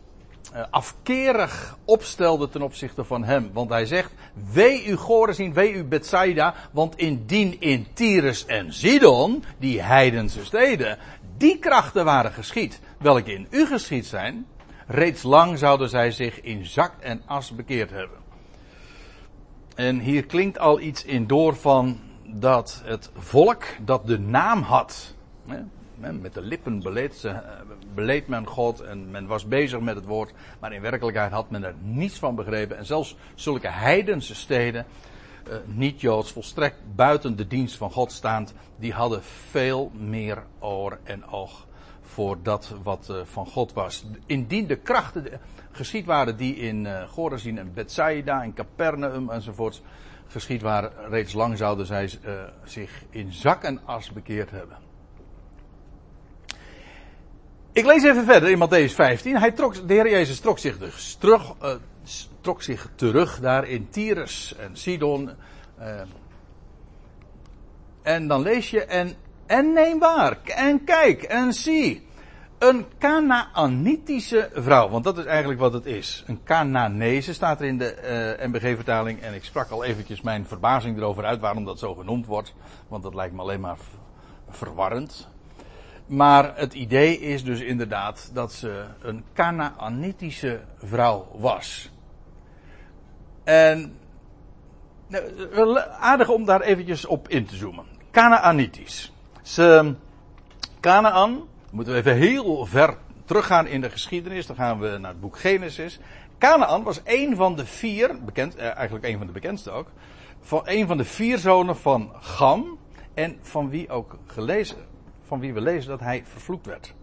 uh, 0.54 0.62
afkerig 0.70 1.76
opstelde 1.84 2.48
ten 2.48 2.62
opzichte 2.62 3.04
van 3.04 3.24
hem. 3.24 3.50
Want 3.52 3.70
hij 3.70 3.86
zegt, 3.86 4.12
wee 4.52 4.86
u 4.86 4.96
Gorazin, 4.96 5.52
wee 5.52 5.72
u 5.72 5.84
Bethsaida, 5.84 6.54
want 6.70 6.96
indien 6.96 7.60
in 7.60 7.86
Tyrus 7.92 8.46
en 8.46 8.72
Sidon, 8.72 9.44
die 9.58 9.82
heidense 9.82 10.44
steden, 10.44 10.98
die 11.40 11.58
krachten 11.58 12.04
waren 12.04 12.32
geschied, 12.32 12.80
welke 12.98 13.32
in 13.32 13.46
u 13.50 13.66
geschied 13.66 14.06
zijn, 14.06 14.46
reeds 14.86 15.22
lang 15.22 15.58
zouden 15.58 15.88
zij 15.88 16.10
zich 16.10 16.40
in 16.40 16.66
zak 16.66 16.92
en 17.00 17.22
as 17.26 17.54
bekeerd 17.54 17.90
hebben. 17.90 18.18
En 19.74 19.98
hier 19.98 20.26
klinkt 20.26 20.58
al 20.58 20.80
iets 20.80 21.04
in 21.04 21.26
door 21.26 21.56
van 21.56 22.00
dat 22.24 22.82
het 22.84 23.10
volk 23.16 23.64
dat 23.80 24.06
de 24.06 24.18
naam 24.18 24.62
had, 24.62 25.14
met 25.94 26.34
de 26.34 26.42
lippen 26.42 26.82
beleed, 26.82 27.14
ze, 27.14 27.28
eh, 27.28 27.60
beleed 27.94 28.28
men 28.28 28.46
God 28.46 28.80
en 28.80 29.10
men 29.10 29.26
was 29.26 29.48
bezig 29.48 29.80
met 29.80 29.94
het 29.94 30.04
woord. 30.04 30.32
Maar 30.60 30.72
in 30.72 30.80
werkelijkheid 30.80 31.32
had 31.32 31.50
men 31.50 31.64
er 31.64 31.74
niets 31.80 32.18
van 32.18 32.34
begrepen. 32.34 32.76
En 32.76 32.86
zelfs 32.86 33.16
zulke 33.34 33.68
heidense 33.68 34.34
steden, 34.34 34.86
uh, 35.50 35.56
niet-Joods, 35.64 36.32
volstrekt 36.32 36.76
buiten 36.94 37.36
de 37.36 37.46
dienst 37.46 37.76
van 37.76 37.90
God 37.90 38.12
staand, 38.12 38.54
die 38.76 38.92
hadden 38.92 39.22
veel 39.22 39.90
meer 39.94 40.42
oor 40.58 40.98
en 41.02 41.26
oog 41.26 41.66
voor 42.02 42.42
dat 42.42 42.74
wat 42.82 43.08
uh, 43.10 43.16
van 43.24 43.46
God 43.46 43.72
was. 43.72 44.04
Indien 44.26 44.66
de 44.66 44.76
krachten 44.76 45.40
geschied 45.70 46.06
waren 46.06 46.36
die 46.36 46.56
in 46.56 46.84
uh, 46.84 47.08
Gorazin 47.08 47.58
en 47.58 47.74
Bethsaida 47.74 48.42
en 48.42 48.54
Capernaum 48.54 49.30
enzovoorts 49.30 49.82
geschied 50.26 50.62
waren, 50.62 50.92
reeds 51.08 51.32
lang 51.32 51.58
zouden 51.58 51.86
zij 51.86 52.10
zich 52.64 53.04
in 53.10 53.32
zak 53.32 53.62
en 53.62 53.80
as 53.84 54.12
bekeerd 54.12 54.50
hebben. 54.50 54.76
Ik 57.72 57.84
lees 57.84 58.02
even 58.02 58.24
verder 58.24 58.50
in 58.50 58.58
Matthäus 58.58 58.94
15. 58.94 59.36
Hij 59.36 59.50
trok, 59.50 59.88
de 59.88 59.94
Heer 59.94 60.10
Jezus 60.10 60.40
trok 60.40 60.58
zich 60.58 60.78
dus 60.78 61.14
terug, 61.14 61.54
trok 62.40 62.62
zich 62.62 62.88
terug 62.94 63.40
daar 63.40 63.68
in 63.68 63.88
Tyrus 63.90 64.54
en 64.56 64.76
Sidon. 64.76 65.30
Uh, 65.80 66.00
en 68.02 68.28
dan 68.28 68.42
lees 68.42 68.70
je, 68.70 68.84
en, 68.84 69.14
en 69.46 69.72
neem 69.72 69.98
waar, 69.98 70.38
en 70.44 70.84
kijk, 70.84 71.22
en 71.22 71.52
zie. 71.52 72.08
Een 72.58 72.86
Canaanitische 72.98 74.50
vrouw, 74.52 74.88
want 74.88 75.04
dat 75.04 75.18
is 75.18 75.24
eigenlijk 75.24 75.60
wat 75.60 75.72
het 75.72 75.86
is. 75.86 76.24
Een 76.26 76.40
Canaanese 76.44 77.34
staat 77.34 77.60
er 77.60 77.66
in 77.66 77.78
de 77.78 78.36
uh, 78.40 78.46
MBG-vertaling. 78.46 79.20
En 79.20 79.34
ik 79.34 79.44
sprak 79.44 79.70
al 79.70 79.84
eventjes 79.84 80.20
mijn 80.20 80.46
verbazing 80.46 80.96
erover 80.96 81.24
uit 81.24 81.40
waarom 81.40 81.64
dat 81.64 81.78
zo 81.78 81.94
genoemd 81.94 82.26
wordt. 82.26 82.54
Want 82.88 83.02
dat 83.02 83.14
lijkt 83.14 83.34
me 83.34 83.40
alleen 83.40 83.60
maar 83.60 83.76
verwarrend. 84.48 85.28
Maar 86.06 86.56
het 86.56 86.74
idee 86.74 87.20
is 87.20 87.44
dus 87.44 87.60
inderdaad 87.60 88.30
dat 88.32 88.52
ze 88.52 88.84
een 89.02 89.24
Canaanitische 89.34 90.60
vrouw 90.76 91.26
was. 91.38 91.89
En 93.50 93.98
nou, 95.06 95.80
aardig 95.98 96.28
om 96.28 96.44
daar 96.44 96.60
eventjes 96.60 97.06
op 97.06 97.28
in 97.28 97.46
te 97.46 97.56
zoomen. 97.56 97.84
Canaanitisch. 98.10 99.12
Ze, 99.42 99.94
Canaan, 100.80 101.40
moeten 101.70 101.92
we 101.92 101.98
even 101.98 102.16
heel 102.16 102.66
ver 102.66 102.96
teruggaan 103.24 103.66
in 103.66 103.80
de 103.80 103.90
geschiedenis. 103.90 104.46
Dan 104.46 104.56
gaan 104.56 104.80
we 104.80 104.98
naar 104.98 105.10
het 105.10 105.20
boek 105.20 105.38
Genesis. 105.38 106.00
Canaan 106.38 106.82
was 106.82 107.00
een 107.04 107.36
van 107.36 107.56
de 107.56 107.66
vier, 107.66 108.24
bekend, 108.24 108.56
eh, 108.56 108.76
eigenlijk 108.76 109.04
een 109.04 109.18
van 109.18 109.26
de 109.26 109.32
bekendste 109.32 109.70
ook, 109.70 109.88
van 110.40 110.62
een 110.64 110.86
van 110.86 110.96
de 110.96 111.04
vier 111.04 111.38
zonen 111.38 111.76
van 111.76 112.12
Gam. 112.20 112.78
En 113.14 113.38
van 113.40 113.70
wie 113.70 113.88
ook 113.88 114.18
gelezen, 114.26 114.86
van 115.26 115.40
wie 115.40 115.54
we 115.54 115.60
lezen 115.60 115.90
dat 115.90 116.00
hij 116.00 116.22
vervloekt 116.24 116.66
werd. 116.66 116.94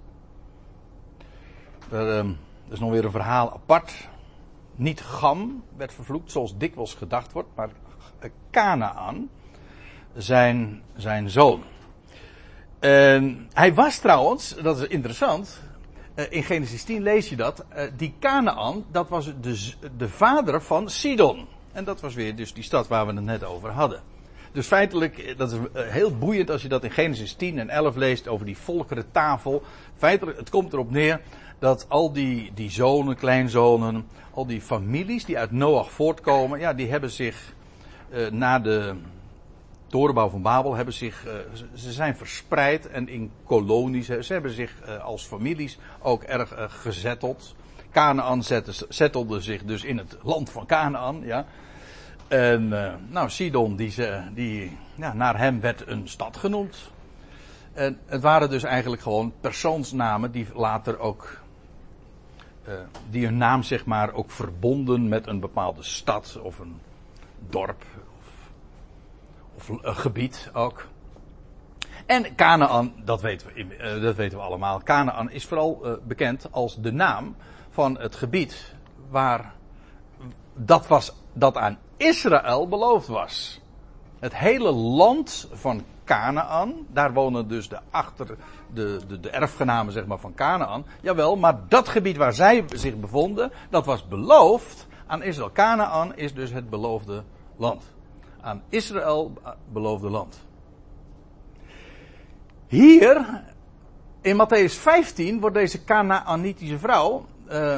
Dat 1.90 2.26
is 2.70 2.80
nog 2.80 2.92
weer 2.92 3.06
een 3.06 3.12
verhaal 3.12 3.54
apart. 3.54 4.08
Niet 4.78 5.02
Gam 5.02 5.64
werd 5.78 5.94
vervloekt, 5.94 6.32
zoals 6.32 6.58
dikwijls 6.58 6.94
gedacht 6.94 7.32
wordt, 7.32 7.50
maar 7.56 7.70
Canaan, 8.52 9.30
zijn, 10.16 10.82
zijn 10.96 11.30
zoon. 11.30 11.64
En 12.80 13.48
hij 13.54 13.74
was 13.74 13.98
trouwens, 13.98 14.56
dat 14.62 14.80
is 14.80 14.88
interessant, 14.88 15.62
eh, 16.16 16.26
in 16.30 16.44
Genesis 16.44 16.84
10 16.84 17.02
lees 17.02 17.30
je 17.30 17.36
dat, 17.36 17.66
eh, 17.70 17.84
die 17.98 18.14
Canaan, 18.20 18.86
dat 18.92 19.10
was 19.10 19.26
de, 19.42 19.72
de 19.98 20.10
vader 20.10 20.62
van 20.62 20.90
Sidon. 20.90 21.48
En 21.72 21.84
dat 21.84 22.02
was 22.02 22.14
weer 22.14 22.36
dus 22.36 22.54
die 22.54 22.64
stad 22.64 22.88
waar 22.88 23.08
we 23.08 23.14
het 23.14 23.24
net 23.24 23.44
over 23.44 23.70
hadden. 23.70 24.02
Dus 24.52 24.68
feitelijk, 24.68 25.18
eh, 25.18 25.38
dat 25.38 25.52
is 25.52 25.58
heel 25.74 26.18
boeiend 26.18 26.50
als 26.50 26.62
je 26.62 26.68
dat 26.68 26.84
in 26.84 26.92
Genesis 26.92 27.34
10 27.34 27.60
en 27.60 27.70
11 27.70 27.96
leest 27.96 28.28
over 28.28 28.46
die 28.46 28.58
volkerentafel. 28.58 29.64
Feitelijk, 29.96 30.38
het 30.38 30.50
komt 30.50 30.74
erop 30.74 30.92
neer 30.92 31.22
dat 31.60 31.86
al 31.90 32.12
die, 32.12 32.52
die 32.54 32.72
zonen, 32.72 33.16
kleinzonen, 33.16 34.08
al 34.34 34.46
die 34.46 34.62
families 34.62 35.26
die 35.26 35.38
uit 35.38 35.52
Noach 35.52 35.92
voortkomen, 35.92 36.60
ja, 36.60 36.74
die 36.74 36.90
hebben 36.90 37.12
zich 37.12 37.54
uh, 38.10 38.30
na 38.30 38.60
de 38.60 38.96
torenbouw 39.88 40.30
van 40.30 40.42
Babel 40.42 40.76
hebben 40.76 40.94
zich, 40.94 41.26
uh, 41.26 41.32
ze 41.74 41.92
zijn 41.92 42.18
verspreid 42.18 42.88
en 42.88 43.10
in 43.10 43.32
kolonies, 43.46 44.06
ze 44.06 44.34
hebben 44.34 44.52
zich 44.52 44.74
uh, 44.88 45.04
als 45.04 45.24
families 45.26 45.78
ook 46.02 46.24
erg 46.24 46.54
gezetteld. 46.68 47.56
Canaan 47.92 48.44
zettelde 48.90 49.42
zich 49.42 49.64
dus 49.64 49.84
in 49.84 49.98
het 49.98 50.18
land 50.24 50.50
van 50.50 50.66
Canaan, 50.66 51.22
ja. 51.24 51.46
En 52.28 52.68
nou, 53.10 53.30
Sidon, 53.30 53.76
die, 53.76 53.92
ze, 53.92 54.22
die 54.34 54.78
ja, 54.96 55.14
naar 55.14 55.38
hem 55.38 55.60
werd 55.60 55.88
een 55.88 56.08
stad 56.08 56.38
genoemd. 56.38 56.92
En 57.74 58.00
het 58.06 58.22
waren 58.22 58.50
dus 58.50 58.64
eigenlijk 58.64 59.02
gewoon 59.02 59.34
persoonsnamen 59.42 60.32
die 60.32 60.48
later 60.54 61.00
ook 61.00 61.42
die 63.10 63.26
hun 63.26 63.38
naam 63.38 63.64
zeg 63.64 63.86
maar 63.86 64.14
ook 64.14 64.32
verbonden 64.32 65.08
met 65.08 65.28
een 65.28 65.40
bepaalde 65.40 65.84
stad 65.84 66.40
of 66.42 66.60
een 66.60 66.80
dorp 67.50 67.84
of, 68.18 68.52
of 69.56 69.70
een 69.70 69.96
gebied 69.96 70.50
ook. 70.54 70.88
En 72.06 72.36
Canaan, 72.36 72.94
dat 73.04 73.22
weten 73.22 73.48
we, 73.54 73.64
uh, 73.64 74.02
dat 74.02 74.16
weten 74.16 74.38
we 74.38 74.44
allemaal. 74.44 74.82
Canaan 74.84 75.32
is 75.32 75.46
vooral 75.46 75.80
uh, 75.84 75.94
bekend 76.04 76.48
als 76.52 76.82
de 76.82 76.92
naam 76.92 77.36
van 77.70 78.00
het 78.00 78.16
gebied 78.16 78.76
waar 79.10 79.54
dat 80.54 80.88
was 80.88 81.14
dat 81.34 81.58
aan 81.58 81.78
Israël 81.98 82.68
beloofd 82.68 83.08
was. 83.08 83.62
Het 84.20 84.36
hele 84.36 84.72
land 84.72 85.48
van 85.52 85.84
Canaan, 86.08 86.74
daar 86.92 87.14
wonen 87.14 87.48
dus 87.48 87.70
de 87.70 87.80
achter 87.90 88.28
de, 88.74 89.00
de, 89.08 89.20
de 89.20 89.30
erfgenamen 89.30 89.94
zeg 89.94 90.06
maar 90.06 90.20
van 90.20 90.34
Canaan. 90.34 90.86
Jawel, 91.02 91.36
maar 91.36 91.60
dat 91.68 91.88
gebied 91.88 92.18
waar 92.18 92.34
zij 92.34 92.66
zich 92.74 93.00
bevonden, 93.00 93.52
dat 93.70 93.86
was 93.86 94.08
beloofd 94.08 94.88
aan 95.08 95.24
Israël. 95.24 95.52
Canaan 95.52 96.16
is 96.16 96.34
dus 96.34 96.52
het 96.52 96.70
beloofde 96.70 97.24
land. 97.58 97.94
Aan 98.42 98.62
Israël 98.70 99.34
beloofde 99.72 100.10
land. 100.10 100.46
Hier, 102.68 103.44
in 104.22 104.36
Matthäus 104.36 104.74
15, 104.74 105.40
wordt 105.40 105.56
deze 105.56 105.84
Canaanitische 105.84 106.80
vrouw 106.80 107.26
uh, 107.52 107.78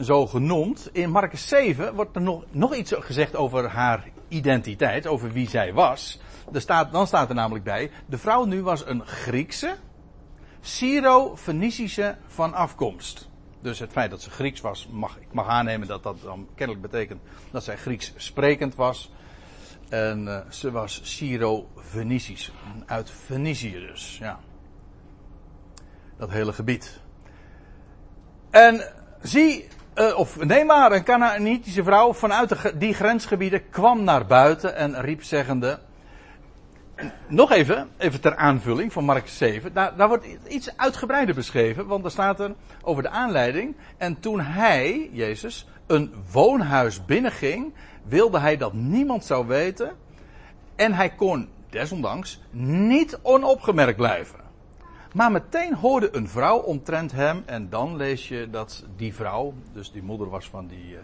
zo 0.00 0.26
genoemd. 0.26 0.88
In 0.92 1.10
Marcus 1.10 1.48
7 1.48 1.94
wordt 1.94 2.16
er 2.16 2.22
nog, 2.22 2.44
nog 2.50 2.74
iets 2.74 2.92
gezegd 2.98 3.36
over 3.36 3.68
haar 3.68 4.08
identiteit, 4.28 5.06
over 5.06 5.32
wie 5.32 5.48
zij 5.48 5.72
was. 5.72 6.20
Dan 6.90 7.06
staat 7.06 7.28
er 7.28 7.34
namelijk 7.34 7.64
bij, 7.64 7.90
de 8.06 8.18
vrouw 8.18 8.44
nu 8.44 8.62
was 8.62 8.86
een 8.86 9.06
Griekse, 9.06 9.76
Syro-Fenicische 10.60 12.16
van 12.26 12.54
afkomst. 12.54 13.28
Dus 13.62 13.78
het 13.78 13.92
feit 13.92 14.10
dat 14.10 14.22
ze 14.22 14.30
Grieks 14.30 14.60
was, 14.60 14.88
mag, 14.90 15.16
ik 15.16 15.32
mag 15.32 15.48
aannemen 15.48 15.88
dat 15.88 16.02
dat 16.02 16.16
dan 16.22 16.48
kennelijk 16.54 16.90
betekent 16.90 17.20
dat 17.50 17.64
zij 17.64 17.76
Grieks 17.76 18.12
sprekend 18.16 18.74
was. 18.74 19.10
En 19.88 20.26
uh, 20.26 20.38
ze 20.48 20.70
was 20.70 21.00
Syro-Venicisch. 21.02 22.52
Uit 22.86 23.10
Venetië 23.10 23.86
dus, 23.90 24.18
ja. 24.18 24.38
Dat 26.16 26.30
hele 26.30 26.52
gebied. 26.52 27.00
En 28.50 28.92
zie, 29.22 29.68
uh, 29.94 30.18
of 30.18 30.44
neem 30.44 30.66
maar, 30.66 30.92
een 30.92 31.04
Canaanitische 31.04 31.82
vrouw 31.82 32.12
vanuit 32.12 32.48
de, 32.48 32.76
die 32.76 32.94
grensgebieden 32.94 33.70
kwam 33.70 34.04
naar 34.04 34.26
buiten 34.26 34.76
en 34.76 35.00
riep 35.00 35.22
zeggende. 35.22 35.78
Nog 37.26 37.50
even, 37.50 37.88
even 37.98 38.20
ter 38.20 38.36
aanvulling 38.36 38.92
van 38.92 39.04
Mark 39.04 39.28
7. 39.28 39.72
Daar, 39.72 39.96
daar 39.96 40.08
wordt 40.08 40.26
iets 40.48 40.76
uitgebreider 40.76 41.34
beschreven, 41.34 41.86
want 41.86 42.04
er 42.04 42.10
staat 42.10 42.40
er 42.40 42.54
over 42.82 43.02
de 43.02 43.08
aanleiding. 43.08 43.76
En 43.96 44.20
toen 44.20 44.40
hij, 44.40 45.10
Jezus, 45.12 45.66
een 45.86 46.14
woonhuis 46.32 47.04
binnenging, 47.04 47.74
wilde 48.02 48.38
hij 48.38 48.56
dat 48.56 48.72
niemand 48.72 49.24
zou 49.24 49.46
weten. 49.46 49.92
En 50.76 50.92
hij 50.92 51.10
kon, 51.10 51.48
desondanks, 51.70 52.40
niet 52.50 53.18
onopgemerkt 53.22 53.96
blijven. 53.96 54.40
Maar 55.14 55.32
meteen 55.32 55.74
hoorde 55.74 56.16
een 56.16 56.28
vrouw 56.28 56.58
omtrent 56.58 57.12
hem. 57.12 57.42
En 57.46 57.68
dan 57.68 57.96
lees 57.96 58.28
je 58.28 58.48
dat 58.50 58.84
die 58.96 59.14
vrouw, 59.14 59.54
dus 59.72 59.92
die 59.92 60.02
moeder 60.02 60.28
was 60.28 60.48
van, 60.48 60.66
die, 60.66 60.96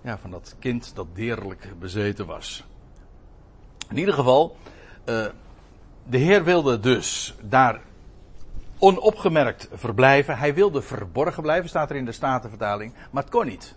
ja, 0.00 0.18
van 0.18 0.30
dat 0.30 0.54
kind 0.58 0.94
dat 0.94 1.06
deerlijk 1.14 1.68
bezeten 1.78 2.26
was. 2.26 2.64
In 3.90 3.98
ieder 3.98 4.14
geval, 4.14 4.56
uh, 5.10 5.24
de 6.04 6.18
Heer 6.18 6.44
wilde 6.44 6.80
dus 6.80 7.34
daar 7.40 7.80
onopgemerkt 8.78 9.68
verblijven. 9.72 10.38
Hij 10.38 10.54
wilde 10.54 10.82
verborgen 10.82 11.42
blijven, 11.42 11.68
staat 11.68 11.90
er 11.90 11.96
in 11.96 12.04
de 12.04 12.12
Statenvertaling. 12.12 12.94
Maar 13.10 13.22
het 13.22 13.32
kon 13.32 13.46
niet. 13.46 13.74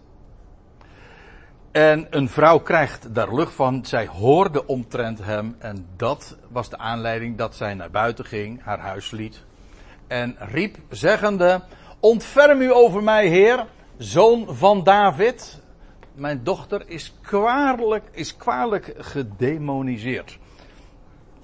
En 1.72 2.08
een 2.10 2.30
vrouw 2.30 2.60
krijgt 2.60 3.16
daar 3.16 3.36
lucht 3.36 3.54
van. 3.54 3.86
Zij 3.86 4.08
hoorde 4.08 4.66
omtrent 4.66 5.24
hem. 5.24 5.56
En 5.60 5.88
dat 5.96 6.38
was 6.50 6.70
de 6.70 6.78
aanleiding 6.78 7.38
dat 7.38 7.56
zij 7.56 7.74
naar 7.74 7.92
buiten 7.92 8.26
ging, 8.26 8.64
haar 8.64 8.80
huis 8.80 9.12
liet. 9.12 9.44
En 10.08 10.36
riep, 10.40 10.78
zeggende: 10.90 11.62
Ontferm 12.00 12.62
u 12.62 12.74
over 12.74 13.04
mij, 13.04 13.28
Heer, 13.28 13.66
zoon 13.98 14.56
van 14.56 14.84
David. 14.84 15.62
Mijn 16.14 16.44
dochter 16.44 16.84
is 16.90 17.14
kwalijk, 17.22 18.04
is 18.12 18.38
kwalijk 18.38 18.94
gedemoniseerd. 18.98 20.38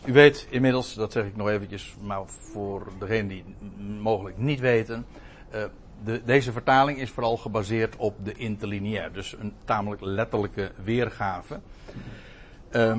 U 0.05 0.13
weet 0.13 0.47
inmiddels, 0.49 0.93
dat 0.93 1.11
zeg 1.11 1.25
ik 1.25 1.35
nog 1.35 1.49
eventjes, 1.49 1.95
maar 2.01 2.21
voor 2.25 2.87
degenen 2.99 3.27
die 3.27 3.43
mogelijk 4.01 4.37
niet 4.37 4.59
weten. 4.59 5.05
Uh, 5.55 5.63
de, 6.03 6.21
deze 6.25 6.51
vertaling 6.51 6.99
is 6.99 7.09
vooral 7.09 7.37
gebaseerd 7.37 7.95
op 7.95 8.25
de 8.25 8.33
interlineair. 8.33 9.13
Dus 9.13 9.35
een 9.39 9.53
tamelijk 9.65 10.01
letterlijke 10.01 10.71
weergave. 10.83 11.59
Uh, 12.71 12.97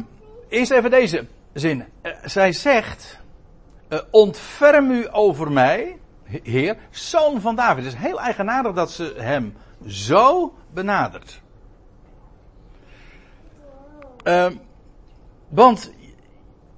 eerst 0.48 0.70
even 0.70 0.90
deze 0.90 1.26
zin. 1.52 1.84
Uh, 2.02 2.12
zij 2.24 2.52
zegt, 2.52 3.18
uh, 3.88 3.98
ontferm 4.10 4.90
u 4.90 5.06
over 5.10 5.52
mij, 5.52 5.98
heer, 6.42 6.76
zoon 6.90 7.40
van 7.40 7.56
David. 7.56 7.84
Het 7.84 7.92
is 7.92 7.98
heel 7.98 8.20
eigenaardig 8.20 8.72
dat 8.72 8.90
ze 8.90 9.14
hem 9.16 9.54
zo 9.86 10.54
benadert. 10.72 11.40
Ehm, 14.22 14.54
want 15.48 15.92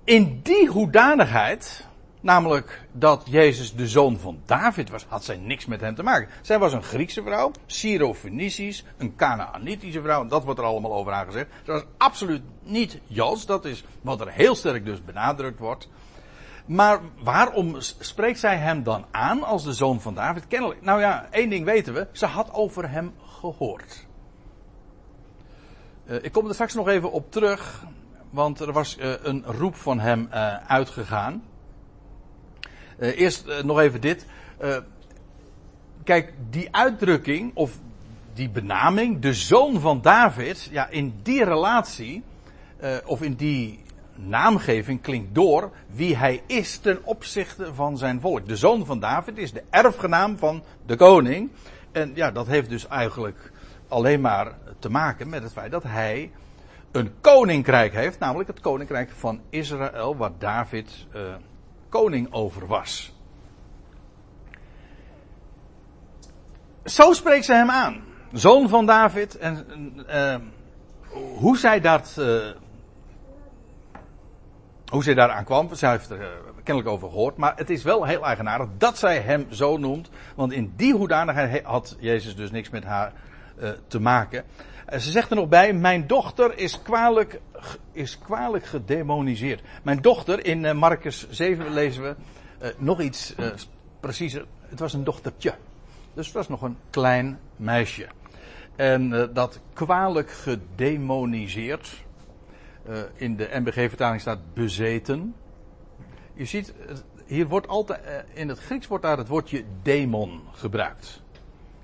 in 0.04 0.40
die 0.42 0.68
hoedanigheid 0.68 1.87
Namelijk 2.23 2.87
dat 2.92 3.23
Jezus 3.25 3.75
de 3.75 3.88
zoon 3.88 4.18
van 4.18 4.40
David 4.47 4.90
was, 4.90 5.04
had 5.09 5.25
zij 5.25 5.37
niks 5.37 5.66
met 5.66 5.80
hem 5.80 5.94
te 5.94 6.02
maken. 6.02 6.28
Zij 6.42 6.59
was 6.59 6.73
een 6.73 6.82
Griekse 6.82 7.23
vrouw, 7.23 7.50
Syro-Fenicisch, 7.66 8.85
een 8.97 9.16
Canaanitische 9.16 10.02
vrouw, 10.02 10.26
dat 10.26 10.44
wordt 10.44 10.61
er 10.61 10.66
allemaal 10.66 10.94
over 10.94 11.12
haar 11.12 11.26
gezegd. 11.26 11.50
Ze 11.64 11.73
was 11.73 11.85
absoluut 11.97 12.42
niet 12.62 12.99
Joods, 13.06 13.47
dat 13.47 13.64
is 13.64 13.85
wat 14.00 14.21
er 14.21 14.30
heel 14.30 14.54
sterk 14.54 14.85
dus 14.85 15.04
benadrukt 15.04 15.59
wordt. 15.59 15.88
Maar 16.66 17.00
waarom 17.23 17.76
spreekt 17.80 18.38
zij 18.38 18.56
hem 18.56 18.82
dan 18.82 19.04
aan 19.11 19.42
als 19.42 19.64
de 19.64 19.73
zoon 19.73 20.00
van 20.00 20.14
David? 20.14 20.47
Kennelijk, 20.47 20.82
nou 20.82 21.00
ja, 21.00 21.26
één 21.30 21.50
ding 21.50 21.64
weten 21.64 21.94
we, 21.94 22.06
ze 22.12 22.26
had 22.26 22.52
over 22.52 22.90
hem 22.90 23.14
gehoord. 23.26 24.06
Uh, 26.06 26.16
ik 26.23 26.32
kom 26.32 26.47
er 26.47 26.54
straks 26.54 26.75
nog 26.75 26.88
even 26.88 27.12
op 27.12 27.30
terug, 27.30 27.85
want 28.33 28.61
er 28.61 28.73
was 28.73 28.97
uh, 28.99 29.12
een 29.23 29.45
roep 29.47 29.77
van 29.77 30.01
hem 30.01 30.29
uh, 30.31 30.57
uitgegaan. 30.57 31.43
Uh, 32.99 33.21
eerst 33.21 33.62
nog 33.65 33.79
even 33.79 34.01
dit. 34.01 34.27
Kijk, 36.05 36.33
die 36.51 36.69
uitdrukking, 36.71 37.51
of 37.55 37.79
die 38.35 38.51
benaming, 38.51 39.21
de 39.21 39.35
zoon 39.35 39.81
van 39.81 40.01
David, 40.03 40.69
ja, 40.71 40.89
in 40.89 41.15
die 41.23 41.45
relatie, 41.45 42.23
of 43.05 43.23
in 43.23 43.35
die 43.35 43.81
naamgeving 44.15 45.01
klinkt 45.01 45.35
door 45.35 45.71
wie 45.87 46.17
hij 46.17 46.43
is 46.47 46.79
ten 46.79 47.05
opzichte 47.05 47.75
van 47.75 47.99
zijn 47.99 48.21
volk. 48.21 48.49
De 48.49 48.57
zoon 48.57 48.87
van 48.87 49.01
David 49.01 49.39
is 49.39 49.53
de 49.53 49.62
erfgenaam 49.71 50.39
van 50.39 50.62
de 50.87 50.97
koning. 50.97 51.51
En 51.93 52.12
ja, 52.15 52.31
dat 52.31 52.47
heeft 52.47 52.69
dus 52.69 52.87
eigenlijk 52.87 53.53
alleen 53.89 54.21
maar 54.21 54.53
te 54.79 54.91
maken 54.91 55.29
met 55.29 55.43
het 55.43 55.53
feit 55.53 55.71
dat 55.71 55.83
hij 55.83 56.31
een 56.92 57.12
koninkrijk 57.20 57.92
heeft, 57.92 58.18
namelijk 58.18 58.49
het 58.49 58.61
koninkrijk 58.61 59.11
van 59.11 59.40
Israël, 59.50 60.16
waar 60.16 60.30
David 60.38 61.06
uh, 61.14 61.34
koning 61.88 62.32
over 62.32 62.66
was. 62.66 63.12
Zo 66.84 67.12
spreekt 67.12 67.44
ze 67.44 67.54
hem 67.54 67.70
aan. 67.70 68.04
Zoon 68.32 68.68
van 68.68 68.87
David. 68.87 69.38
En 69.38 69.66
uh, 70.08 70.37
hoe 71.38 71.58
zij 71.58 71.80
dat. 71.80 72.16
Uh, 72.18 72.50
hoe 74.87 75.02
zij 75.02 75.14
daaraan 75.14 75.44
kwam, 75.44 75.75
zij 75.75 75.90
heeft 75.90 76.11
er 76.11 76.28
kennelijk 76.64 76.94
over 76.94 77.08
gehoord. 77.08 77.37
Maar 77.37 77.52
het 77.56 77.70
is 77.70 77.82
wel 77.82 78.04
heel 78.04 78.25
eigenaardig 78.25 78.68
dat 78.78 78.99
zij 78.99 79.20
hem 79.20 79.46
zo 79.50 79.76
noemt. 79.76 80.11
Want 80.34 80.52
in 80.52 80.72
die 80.76 80.94
hoedanigheid 80.94 81.64
had 81.64 81.96
Jezus 82.00 82.37
dus 82.37 82.50
niks 82.50 82.70
met 82.70 82.84
haar 82.84 83.12
te 83.87 84.00
maken. 84.00 84.44
Ze 84.92 85.11
zegt 85.11 85.30
er 85.30 85.37
nog 85.37 85.49
bij, 85.49 85.72
mijn 85.72 86.06
dochter 86.06 86.58
is 86.58 86.82
kwalijk, 86.82 87.40
is 87.92 88.18
kwalijk 88.18 88.64
gedemoniseerd. 88.64 89.62
Mijn 89.82 90.02
dochter, 90.02 90.44
in 90.44 90.64
uh, 90.64 90.72
Marcus 90.72 91.30
7 91.30 91.72
lezen 91.72 92.02
we 92.02 92.14
uh, 92.62 92.68
nog 92.78 93.00
iets 93.00 93.34
preciezer. 94.00 94.46
Het 94.61 94.78
was 94.78 94.92
een 94.92 95.04
dochtertje. 95.04 95.54
Dus 96.14 96.26
het 96.26 96.34
was 96.34 96.49
nog 96.49 96.62
een 96.62 96.76
klein 96.90 97.38
meisje. 97.56 98.08
En 98.76 99.30
dat 99.32 99.61
kwalijk 99.72 100.30
gedemoniseerd. 100.30 102.04
in 103.14 103.37
de 103.37 103.49
MBG-vertaling 103.52 104.20
staat 104.20 104.54
bezeten. 104.54 105.34
Je 106.34 106.44
ziet, 106.44 106.75
hier 107.26 107.46
wordt 107.49 107.68
altijd, 107.68 108.25
in 108.32 108.49
het 108.49 108.58
Grieks 108.58 108.87
wordt 108.87 109.04
daar 109.04 109.18
het 109.18 109.28
woordje 109.28 109.64
demon 109.82 110.40
gebruikt. 110.52 111.22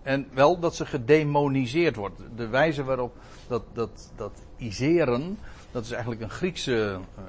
En 0.08 0.28
wel 0.32 0.58
dat 0.58 0.76
ze 0.76 0.86
gedemoniseerd 0.86 1.96
wordt. 1.96 2.20
De 2.36 2.46
wijze 2.46 2.84
waarop 2.84 3.16
dat, 3.46 3.62
dat, 3.72 4.12
dat 4.16 4.32
iseren, 4.56 5.38
dat 5.70 5.84
is 5.84 5.90
eigenlijk 5.90 6.22
een 6.22 6.30
Griekse 6.30 6.98
uh, 7.18 7.24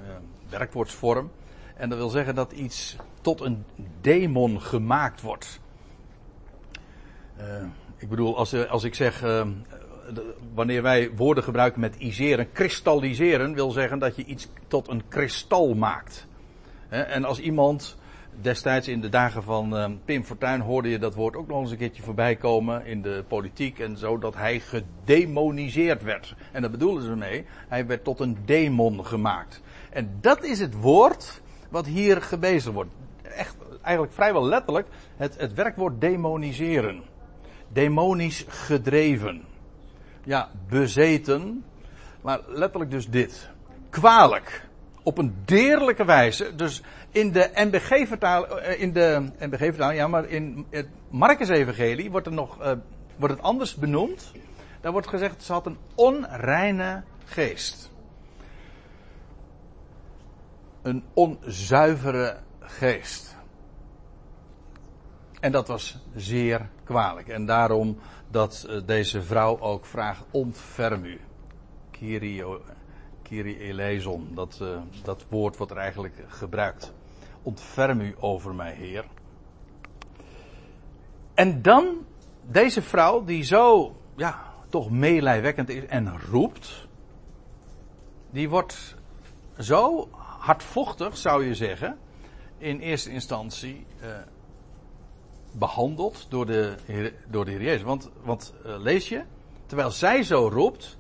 werkwoordsvorm. 0.50 1.32
En 1.76 1.90
dat 1.90 1.98
wil 1.98 2.10
zeggen 2.10 2.36
dat 2.36 2.52
iets 2.52 2.96
tot 3.22 3.42
een 3.42 3.66
demon 4.02 4.62
gemaakt 4.62 5.22
wordt. 5.22 5.60
Uh, 7.40 7.64
ik 7.98 8.10
bedoel, 8.10 8.38
als, 8.38 8.68
als 8.68 8.84
ik 8.84 8.96
zeg, 8.96 9.24
wanneer 10.54 10.82
wij 10.82 11.12
woorden 11.16 11.44
gebruiken 11.44 11.80
met 11.80 11.96
iseren, 11.96 12.52
kristalliseren 12.52 13.54
wil 13.54 13.72
zeggen 13.72 14.00
dat 14.00 14.16
je 14.16 14.26
iets 14.26 14.48
tot 14.68 14.88
een 14.88 15.08
kristal 15.08 15.74
maakt. 15.74 16.28
En 16.90 17.26
als 17.26 17.40
iemand 17.40 17.98
destijds 18.42 18.88
in 18.88 19.02
de 19.02 19.10
dagen 19.10 19.44
van 19.44 19.78
uh, 19.78 19.86
Pim 20.06 20.24
Fortuyn 20.24 20.62
hoorde 20.62 20.90
je 20.90 21.00
dat 21.00 21.16
woord 21.16 21.36
ook 21.36 21.48
nog 21.48 21.62
eens 21.62 21.72
een 21.72 21.78
keertje 21.78 22.04
voorbij 22.04 22.36
komen 22.36 22.86
in 22.86 23.02
de 23.02 23.24
politiek 23.28 23.80
en 23.80 23.98
zo, 23.98 24.18
dat 24.18 24.36
hij 24.36 24.60
gedemoniseerd 24.60 26.04
werd. 26.04 26.36
En 26.52 26.62
daar 26.62 26.72
bedoelen 26.72 27.04
ze 27.04 27.16
mee, 27.16 27.46
hij 27.68 27.86
werd 27.86 28.04
tot 28.04 28.20
een 28.20 28.38
demon 28.46 29.06
gemaakt. 29.06 29.62
En 29.90 30.18
dat 30.22 30.44
is 30.44 30.60
het 30.60 30.74
woord 30.74 31.42
wat 31.70 31.86
hier 31.86 32.22
gebezigd 32.22 32.74
wordt. 32.74 32.92
Echt, 33.22 33.56
eigenlijk 33.82 34.14
vrijwel 34.14 34.46
letterlijk, 34.46 34.88
het, 35.18 35.38
het 35.38 35.54
werkwoord 35.54 36.02
demoniseren. 36.02 37.04
Demonisch 37.68 38.46
gedreven. 38.48 39.44
Ja, 40.24 40.50
bezeten. 40.70 41.64
Maar 42.22 42.40
letterlijk 42.48 42.92
dus 42.92 43.10
dit. 43.10 43.50
Kwalijk. 43.90 44.69
Op 45.10 45.18
een 45.18 45.36
deerlijke 45.46 46.06
wijze. 46.06 46.56
Dus 46.56 46.82
in 47.12 47.32
de 47.32 47.50
NBG-vertaling, 47.54 48.54
eh, 48.54 48.82
in 48.82 48.94
de 48.94 49.32
NBG-vertaling, 49.40 50.00
ja, 50.00 50.08
maar 50.08 50.26
in 50.26 50.66
het 50.70 50.88
Marcus-evangelie 51.10 52.12
wordt 52.12 52.28
er 52.28 52.34
nog, 52.34 52.62
uh, 52.62 52.72
wordt 53.16 53.34
het 53.34 53.44
anders 53.44 53.76
benoemd. 53.76 54.32
Daar 54.82 54.92
wordt 54.92 55.08
gezegd, 55.08 55.44
ze 55.44 55.54
had 55.54 55.66
een 55.66 55.78
onreine 55.96 57.04
geest. 57.26 57.92
Een 60.82 61.04
onzuivere 61.14 62.38
geest. 62.60 63.36
En 65.40 65.52
dat 65.52 65.68
was 65.68 65.98
zeer 66.16 66.70
kwalijk. 66.84 67.28
En 67.28 67.46
daarom 67.46 67.98
dat 68.32 68.66
uh, 68.70 68.82
deze 68.86 69.22
vrouw 69.22 69.60
ook 69.60 69.86
vraagt, 69.86 70.24
ontferm 70.32 71.06
u. 71.06 71.20
Kyrio, 71.92 72.62
Kyrie 73.30 73.60
eleison, 73.60 74.28
dat, 74.34 74.60
uh, 74.62 74.78
dat 75.04 75.26
woord 75.30 75.58
wordt 75.58 75.72
er 75.72 75.78
eigenlijk 75.78 76.16
gebruikt 76.28 76.94
ontferm 77.42 78.02
u 78.02 78.16
over 78.20 78.56
mij, 78.56 78.74
Heer. 78.74 79.06
En 81.34 81.62
dan 81.62 82.06
deze 82.42 82.82
vrouw 82.82 83.24
die 83.24 83.44
zo, 83.44 83.96
ja, 84.16 84.54
toch 84.70 84.90
meelijwekkend 84.92 85.70
is 85.70 85.86
en 85.86 86.20
roept, 86.20 86.88
die 88.32 88.50
wordt 88.50 88.96
zo 89.60 90.10
hardvochtig, 90.40 91.18
zou 91.18 91.46
je 91.46 91.56
zeggen, 91.56 91.98
in 92.58 92.80
eerste 92.80 93.10
instantie 93.10 93.86
eh, 94.00 94.10
behandeld 95.52 96.26
door 96.30 96.46
de, 96.46 96.76
Heer, 96.86 97.14
door 97.28 97.46
de 97.46 97.52
Heer 97.52 97.62
Jezus. 97.62 97.82
Want, 97.82 98.10
want 98.24 98.54
uh, 98.66 98.78
lees 98.78 99.10
je, 99.10 99.24
terwijl 99.66 99.92
zij 99.92 100.24
zo 100.24 100.48
roept, 100.48 100.98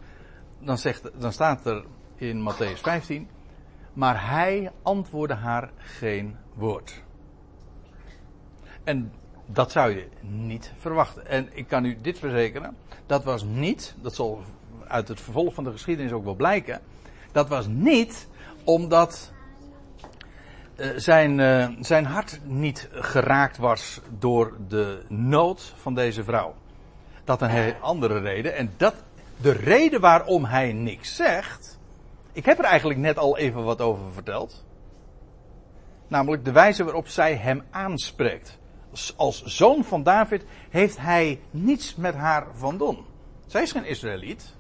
dan, 0.59 0.77
zegt, 0.77 1.21
dan 1.21 1.33
staat 1.33 1.65
er 1.65 1.85
in 2.19 2.51
Matthäus 2.51 2.82
15, 2.82 3.27
maar 3.93 4.29
hij 4.29 4.71
antwoordde 4.82 5.36
haar 5.36 5.71
geen 5.77 6.36
woord. 6.53 7.01
En 8.84 9.12
dat 9.45 9.71
zou 9.71 9.95
je 9.95 10.08
niet 10.21 10.73
verwachten. 10.77 11.27
En 11.27 11.49
ik 11.53 11.67
kan 11.67 11.86
u 11.86 11.97
dit 12.01 12.19
verzekeren, 12.19 12.75
dat 13.05 13.23
was 13.23 13.43
niet, 13.43 13.95
dat 14.01 14.15
zal 14.15 14.43
uit 14.88 15.08
het 15.08 15.21
vervolg 15.21 15.53
van 15.53 15.63
de 15.63 15.71
geschiedenis 15.71 16.12
ook 16.12 16.23
wel 16.23 16.36
blijken, 16.36 16.82
dat 17.32 17.47
was 17.47 17.67
niet 17.67 18.27
omdat 18.63 19.32
uh, 20.75 20.88
zijn, 20.95 21.39
uh, 21.39 21.67
zijn 21.79 22.05
hart 22.05 22.39
niet 22.43 22.89
geraakt 22.91 23.58
was 23.58 24.01
door 24.19 24.58
de 24.67 25.03
nood 25.08 25.73
van 25.75 25.95
deze 25.95 26.23
vrouw. 26.23 26.55
Dat 27.23 27.41
een 27.41 27.49
hele 27.49 27.77
andere 27.77 28.19
reden. 28.19 28.55
En 28.55 28.73
dat, 28.77 28.95
de 29.41 29.51
reden 29.51 30.01
waarom 30.01 30.45
hij 30.45 30.73
niks 30.73 31.15
zegt, 31.15 31.78
ik 32.31 32.45
heb 32.45 32.59
er 32.59 32.65
eigenlijk 32.65 32.99
net 32.99 33.17
al 33.17 33.37
even 33.37 33.63
wat 33.63 33.81
over 33.81 34.11
verteld. 34.13 34.65
Namelijk 36.07 36.45
de 36.45 36.51
wijze 36.51 36.83
waarop 36.83 37.07
zij 37.07 37.35
hem 37.35 37.63
aanspreekt. 37.69 38.57
Als 39.15 39.43
zoon 39.43 39.83
van 39.83 40.03
David 40.03 40.43
heeft 40.69 40.97
hij 40.97 41.39
niets 41.51 41.95
met 41.95 42.15
haar 42.15 42.47
van 42.53 42.77
doen. 42.77 43.05
Zij 43.47 43.61
is 43.61 43.71
geen 43.71 43.85
Israëliet. 43.85 44.53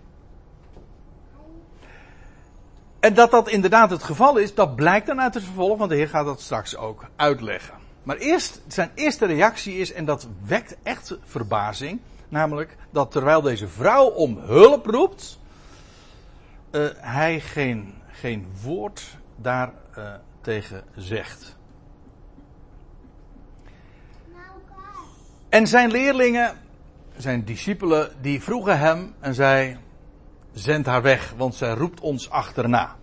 En 2.99 3.13
dat 3.13 3.31
dat 3.31 3.49
inderdaad 3.49 3.89
het 3.89 4.03
geval 4.03 4.37
is, 4.37 4.53
dat 4.53 4.75
blijkt 4.75 5.07
dan 5.07 5.21
uit 5.21 5.33
het 5.33 5.43
vervolg, 5.43 5.77
want 5.77 5.89
de 5.89 5.95
Heer 5.95 6.09
gaat 6.09 6.25
dat 6.25 6.41
straks 6.41 6.77
ook 6.77 7.05
uitleggen. 7.15 7.75
Maar 8.03 8.17
eerst, 8.17 8.61
zijn 8.67 8.91
eerste 8.95 9.25
reactie 9.25 9.77
is, 9.77 9.93
en 9.93 10.05
dat 10.05 10.27
wekt 10.45 10.75
echt 10.83 11.17
verbazing, 11.23 11.99
namelijk 12.29 12.77
dat 12.89 13.11
terwijl 13.11 13.41
deze 13.41 13.67
vrouw 13.67 14.05
om 14.05 14.37
hulp 14.37 14.85
roept, 14.85 15.38
uh, 16.71 16.87
hij 16.95 17.39
geen, 17.39 17.93
geen 18.07 18.47
woord 18.63 19.17
daar 19.35 19.73
uh, 19.97 20.13
tegen 20.41 20.83
zegt. 20.95 21.57
En 25.49 25.67
zijn 25.67 25.91
leerlingen, 25.91 26.57
zijn 27.17 27.45
discipelen, 27.45 28.11
die 28.21 28.41
vroegen 28.41 28.79
hem 28.79 29.13
en 29.19 29.33
zei: 29.33 29.77
Zend 30.51 30.85
haar 30.85 31.01
weg, 31.01 31.33
want 31.37 31.55
zij 31.55 31.73
roept 31.73 31.99
ons 31.99 32.29
achterna. 32.29 32.95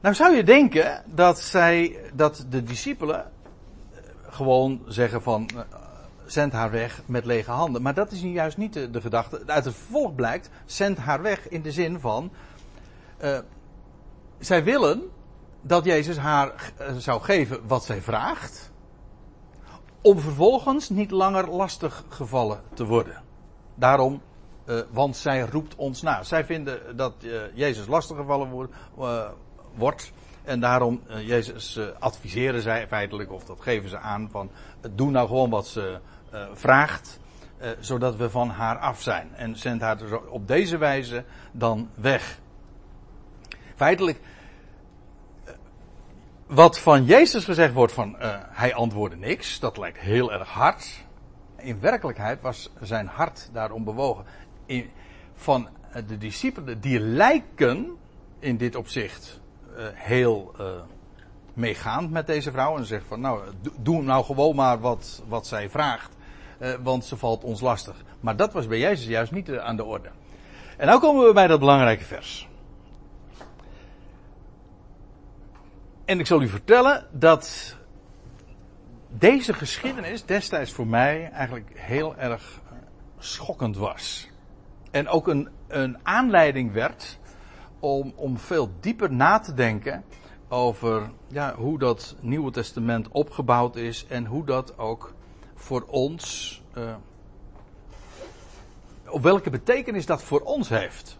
Nou 0.00 0.14
zou 0.14 0.36
je 0.36 0.44
denken 0.44 1.02
dat 1.06 1.40
zij, 1.40 1.96
dat 2.14 2.46
de 2.48 2.62
discipelen 2.62 3.24
eh, 3.24 4.00
gewoon 4.28 4.82
zeggen 4.86 5.22
van, 5.22 5.50
zend 6.30 6.52
haar 6.52 6.70
weg 6.70 7.02
met 7.06 7.24
lege 7.24 7.50
handen. 7.50 7.82
Maar 7.82 7.94
dat 7.94 8.12
is 8.12 8.20
juist 8.20 8.56
niet 8.56 8.72
de, 8.72 8.90
de 8.90 9.00
gedachte. 9.00 9.42
Uit 9.46 9.64
het 9.64 9.74
vervolg 9.74 10.14
blijkt, 10.14 10.50
zend 10.64 10.98
haar 10.98 11.22
weg 11.22 11.48
in 11.48 11.62
de 11.62 11.72
zin 11.72 12.00
van, 12.00 12.30
uh, 13.22 13.38
zij 14.38 14.64
willen 14.64 15.02
dat 15.60 15.84
Jezus 15.84 16.16
haar 16.16 16.72
uh, 16.80 16.96
zou 16.96 17.20
geven 17.20 17.66
wat 17.66 17.84
zij 17.84 18.00
vraagt, 18.00 18.72
om 20.00 20.20
vervolgens 20.20 20.88
niet 20.88 21.10
langer 21.10 21.50
lastig 21.50 22.04
gevallen 22.08 22.60
te 22.74 22.84
worden. 22.84 23.22
Daarom, 23.74 24.22
uh, 24.66 24.80
want 24.90 25.16
zij 25.16 25.40
roept 25.40 25.74
ons 25.74 26.02
na. 26.02 26.22
Zij 26.22 26.44
vinden 26.44 26.96
dat 26.96 27.14
Jezus 27.54 27.86
lastig 27.86 28.16
gevallen 28.16 28.48
wordt, 28.48 28.72
wordt 29.76 30.12
En 30.44 30.60
daarom, 30.60 31.02
Jezus 31.20 31.80
adviseren 31.98 32.62
zij 32.62 32.86
feitelijk, 32.88 33.32
of 33.32 33.44
dat 33.44 33.60
geven 33.60 33.88
ze 33.88 33.98
aan, 33.98 34.28
van 34.30 34.50
doe 34.90 35.10
nou 35.10 35.28
gewoon 35.28 35.50
wat 35.50 35.66
ze 35.66 36.00
uh, 36.34 36.46
vraagt, 36.52 37.20
zodat 37.80 38.16
we 38.16 38.30
van 38.30 38.48
haar 38.48 38.78
af 38.78 39.02
zijn. 39.02 39.34
En 39.34 39.56
zend 39.56 39.80
haar 39.80 39.98
dus 39.98 40.10
op 40.28 40.48
deze 40.48 40.76
wijze 40.78 41.24
dan 41.52 41.90
weg. 41.94 42.38
Feitelijk, 43.74 44.20
wat 46.46 46.78
van 46.78 47.04
Jezus 47.04 47.44
gezegd 47.44 47.72
wordt 47.72 47.92
van 47.92 48.16
hij 48.50 48.74
antwoordde 48.74 49.16
niks, 49.16 49.60
dat 49.60 49.76
lijkt 49.76 49.98
heel 49.98 50.32
erg 50.32 50.48
hard. 50.48 51.04
In 51.56 51.80
werkelijkheid 51.80 52.40
was 52.40 52.70
zijn 52.80 53.06
hart 53.06 53.50
daarom 53.52 53.84
bewogen. 53.84 54.24
In, 54.66 54.90
van 55.34 55.68
de 56.06 56.18
discipelen, 56.18 56.80
die 56.80 57.00
lijken 57.00 57.96
in 58.38 58.56
dit 58.56 58.74
opzicht 58.74 59.40
heel 59.94 60.54
meegaand 61.54 62.10
met 62.10 62.26
deze 62.26 62.50
vrouw. 62.50 62.76
En 62.76 62.84
zegt 62.84 63.06
van 63.06 63.20
nou, 63.20 63.42
doe 63.80 64.02
nou 64.02 64.24
gewoon 64.24 64.56
maar 64.56 64.80
wat, 64.80 65.22
wat 65.28 65.46
zij 65.46 65.70
vraagt. 65.70 66.16
Uh, 66.60 66.74
want 66.82 67.04
ze 67.04 67.16
valt 67.16 67.44
ons 67.44 67.60
lastig. 67.60 67.96
Maar 68.20 68.36
dat 68.36 68.52
was 68.52 68.66
bij 68.66 68.78
Jezus 68.78 69.06
juist 69.06 69.32
niet 69.32 69.58
aan 69.58 69.76
de 69.76 69.84
orde. 69.84 70.08
En 70.76 70.88
nu 70.88 70.98
komen 70.98 71.26
we 71.26 71.32
bij 71.32 71.46
dat 71.46 71.58
belangrijke 71.58 72.04
vers. 72.04 72.48
En 76.04 76.18
ik 76.18 76.26
zal 76.26 76.42
u 76.42 76.48
vertellen 76.48 77.06
dat 77.12 77.76
deze 79.08 79.52
geschiedenis 79.52 80.24
destijds 80.24 80.72
voor 80.72 80.86
mij 80.86 81.30
eigenlijk 81.30 81.70
heel 81.74 82.16
erg 82.16 82.60
schokkend 83.18 83.76
was. 83.76 84.28
En 84.90 85.08
ook 85.08 85.28
een, 85.28 85.48
een 85.68 85.98
aanleiding 86.02 86.72
werd 86.72 87.18
om, 87.78 88.12
om 88.16 88.38
veel 88.38 88.70
dieper 88.80 89.12
na 89.12 89.38
te 89.38 89.54
denken 89.54 90.04
over 90.48 91.10
ja, 91.26 91.54
hoe 91.54 91.78
dat 91.78 92.16
Nieuwe 92.20 92.50
Testament 92.50 93.08
opgebouwd 93.08 93.76
is 93.76 94.06
en 94.06 94.26
hoe 94.26 94.44
dat 94.44 94.78
ook 94.78 95.14
voor 95.58 95.84
ons, 95.86 96.62
uh, 96.76 96.94
op 99.08 99.22
welke 99.22 99.50
betekenis 99.50 100.06
dat 100.06 100.22
voor 100.22 100.40
ons 100.40 100.68
heeft. 100.68 101.18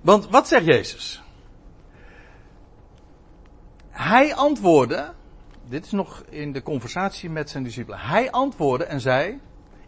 Want 0.00 0.28
wat 0.28 0.48
zegt 0.48 0.64
Jezus? 0.64 1.22
Hij 3.88 4.34
antwoordde, 4.34 5.12
dit 5.68 5.84
is 5.84 5.90
nog 5.90 6.24
in 6.28 6.52
de 6.52 6.62
conversatie 6.62 7.30
met 7.30 7.50
zijn 7.50 7.62
discipelen, 7.62 7.98
hij 8.00 8.30
antwoordde 8.30 8.84
en 8.84 9.00
zei, 9.00 9.40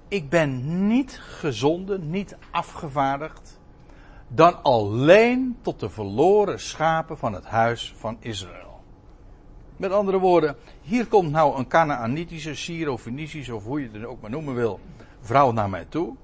ik 0.09 0.29
ben 0.29 0.87
niet 0.87 1.19
gezonden, 1.21 2.11
niet 2.11 2.37
afgevaardigd 2.51 3.59
dan 4.29 4.63
alleen 4.63 5.59
tot 5.61 5.81
de 5.81 5.91
verloren 5.91 6.61
schapen 6.61 7.19
van 7.19 7.33
het 7.33 7.45
huis 7.45 7.95
van 7.97 8.17
Israël. 8.21 8.64
Met 9.77 9.93
andere 9.93 10.19
woorden, 10.19 10.57
hier 10.81 11.07
komt 11.07 11.31
nou 11.31 11.59
een 11.59 11.69
Canaanitische, 11.69 12.55
Syro-Fenicische 12.55 13.55
of 13.55 13.65
hoe 13.65 13.81
je 13.81 13.89
het 13.93 14.05
ook 14.05 14.21
maar 14.21 14.31
noemen 14.31 14.55
wil, 14.55 14.81
vrouw 15.21 15.53
naar 15.53 15.71
mij 15.71 15.87
toe. 15.89 16.15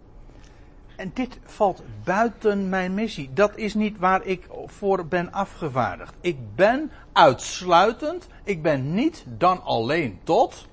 En 0.96 1.10
dit 1.14 1.38
valt 1.44 1.82
buiten 2.04 2.68
mijn 2.68 2.94
missie. 2.94 3.30
Dat 3.32 3.56
is 3.56 3.74
niet 3.74 3.98
waar 3.98 4.24
ik 4.24 4.46
voor 4.66 5.06
ben 5.06 5.32
afgevaardigd. 5.32 6.14
Ik 6.20 6.54
ben 6.54 6.90
uitsluitend, 7.12 8.28
ik 8.44 8.62
ben 8.62 8.94
niet 8.94 9.24
dan 9.26 9.62
alleen 9.62 10.20
tot, 10.24 10.66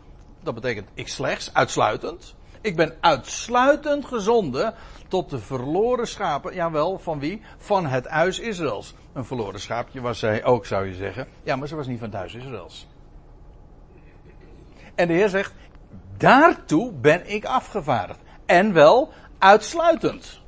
dat 0.43 0.53
betekent 0.53 0.87
ik 0.93 1.07
slechts, 1.07 1.53
uitsluitend. 1.53 2.35
Ik 2.61 2.75
ben 2.75 2.95
uitsluitend 2.99 4.05
gezonden 4.05 4.73
tot 5.07 5.29
de 5.29 5.39
verloren 5.39 6.07
schapen, 6.07 6.53
jawel, 6.53 6.99
van 6.99 7.19
wie? 7.19 7.41
Van 7.57 7.85
het 7.85 8.07
huis 8.07 8.39
Israëls. 8.39 8.95
Een 9.17 9.25
verloren 9.25 9.60
schaapje 9.60 10.01
was 10.01 10.19
zij 10.19 10.43
ook, 10.43 10.65
zou 10.65 10.88
je 10.88 10.93
zeggen. 10.93 11.27
Ja, 11.43 11.56
maar 11.56 11.67
ze 11.67 11.75
was 11.75 11.88
niet 11.88 11.99
van 11.99 12.08
het 12.08 12.17
huis 12.17 12.34
Israëls. 12.34 12.88
En 14.95 15.08
de 15.08 15.13
Heer 15.13 15.30
zegt, 15.30 15.53
daartoe 16.17 16.93
ben 16.93 17.34
ik 17.34 17.45
afgevaardigd. 17.45 18.19
En 18.45 18.73
wel 18.73 19.12
uitsluitend. 19.38 20.41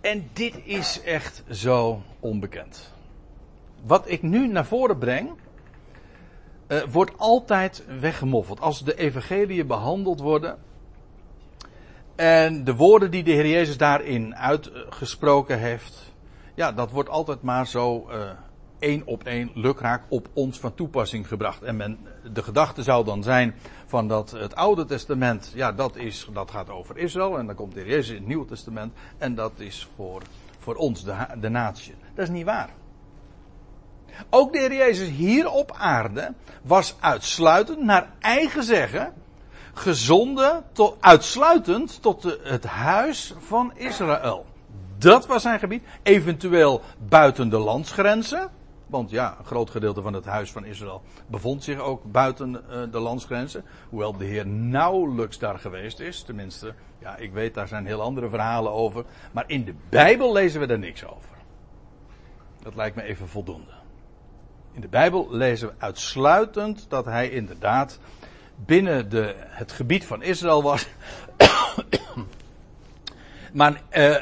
En 0.00 0.30
dit 0.32 0.54
is 0.64 1.02
echt 1.02 1.42
zo 1.50 2.02
onbekend. 2.20 2.92
Wat 3.84 4.10
ik 4.10 4.22
nu 4.22 4.48
naar 4.48 4.66
voren 4.66 4.98
breng, 4.98 5.30
uh, 6.68 6.82
wordt 6.82 7.18
altijd 7.18 7.84
weggemoffeld. 8.00 8.60
Als 8.60 8.84
de 8.84 8.94
evangeliën 8.94 9.66
behandeld 9.66 10.20
worden, 10.20 10.58
en 12.14 12.64
de 12.64 12.74
woorden 12.74 13.10
die 13.10 13.22
de 13.22 13.32
Heer 13.32 13.48
Jezus 13.48 13.76
daarin 13.76 14.36
uitgesproken 14.36 15.58
heeft, 15.58 16.11
ja, 16.62 16.72
dat 16.72 16.90
wordt 16.90 17.08
altijd 17.08 17.42
maar 17.42 17.66
zo 17.66 18.08
uh, 18.10 18.30
één 18.78 19.02
op 19.06 19.24
één 19.24 19.50
lukraak 19.54 20.02
op 20.08 20.28
ons 20.32 20.58
van 20.58 20.74
toepassing 20.74 21.28
gebracht. 21.28 21.62
En 21.62 21.76
men, 21.76 21.98
de 22.32 22.42
gedachte 22.42 22.82
zou 22.82 23.04
dan 23.04 23.22
zijn 23.22 23.54
van 23.86 24.08
dat 24.08 24.30
het 24.30 24.54
Oude 24.54 24.84
Testament, 24.84 25.52
ja, 25.54 25.72
dat, 25.72 25.96
is, 25.96 26.28
dat 26.32 26.50
gaat 26.50 26.70
over 26.70 26.98
Israël. 26.98 27.38
En 27.38 27.46
dan 27.46 27.54
komt 27.54 27.74
de 27.74 27.84
Jezus 27.84 28.08
in 28.08 28.14
het 28.14 28.26
Nieuwe 28.26 28.46
Testament. 28.46 28.92
En 29.18 29.34
dat 29.34 29.52
is 29.56 29.88
voor, 29.96 30.22
voor 30.58 30.74
ons, 30.74 31.04
de, 31.04 31.14
de 31.40 31.48
natie. 31.48 31.94
Dat 32.14 32.24
is 32.24 32.30
niet 32.30 32.44
waar. 32.44 32.70
Ook 34.30 34.52
de 34.52 34.58
Heer 34.58 34.74
Jezus 34.74 35.08
hier 35.08 35.50
op 35.50 35.72
aarde 35.78 36.34
was 36.62 36.94
uitsluitend 37.00 37.78
naar 37.78 38.10
eigen 38.20 38.62
zeggen 38.62 39.12
gezonden 39.74 40.64
tot, 40.72 40.96
uitsluitend 41.00 42.02
tot 42.02 42.38
het 42.42 42.64
huis 42.64 43.34
van 43.38 43.72
Israël. 43.74 44.50
Dat 45.02 45.26
was 45.26 45.42
zijn 45.42 45.58
gebied. 45.58 45.84
Eventueel 46.02 46.80
buiten 47.08 47.48
de 47.48 47.58
landsgrenzen. 47.58 48.50
Want 48.86 49.10
ja, 49.10 49.36
een 49.38 49.44
groot 49.44 49.70
gedeelte 49.70 50.02
van 50.02 50.12
het 50.12 50.24
huis 50.24 50.52
van 50.52 50.64
Israël 50.64 51.02
bevond 51.26 51.64
zich 51.64 51.78
ook 51.78 52.12
buiten 52.12 52.52
uh, 52.52 52.82
de 52.90 52.98
landsgrenzen. 52.98 53.64
Hoewel 53.88 54.16
de 54.16 54.24
Heer 54.24 54.46
nauwelijks 54.46 55.38
daar 55.38 55.58
geweest 55.58 56.00
is. 56.00 56.22
Tenminste, 56.22 56.74
ja, 56.98 57.16
ik 57.16 57.32
weet, 57.32 57.54
daar 57.54 57.68
zijn 57.68 57.86
heel 57.86 58.00
andere 58.00 58.28
verhalen 58.28 58.72
over. 58.72 59.04
Maar 59.32 59.44
in 59.46 59.64
de 59.64 59.74
Bijbel 59.88 60.32
lezen 60.32 60.60
we 60.60 60.66
daar 60.66 60.78
niks 60.78 61.04
over. 61.04 61.36
Dat 62.62 62.74
lijkt 62.74 62.96
me 62.96 63.02
even 63.02 63.28
voldoende. 63.28 63.72
In 64.72 64.80
de 64.80 64.88
Bijbel 64.88 65.26
lezen 65.30 65.68
we 65.68 65.74
uitsluitend 65.78 66.86
dat 66.88 67.04
hij 67.04 67.30
inderdaad 67.30 67.98
binnen 68.56 69.08
de, 69.08 69.34
het 69.38 69.72
gebied 69.72 70.06
van 70.06 70.22
Israël 70.22 70.62
was. 70.62 70.88
maar, 73.52 73.82
uh, 73.92 74.16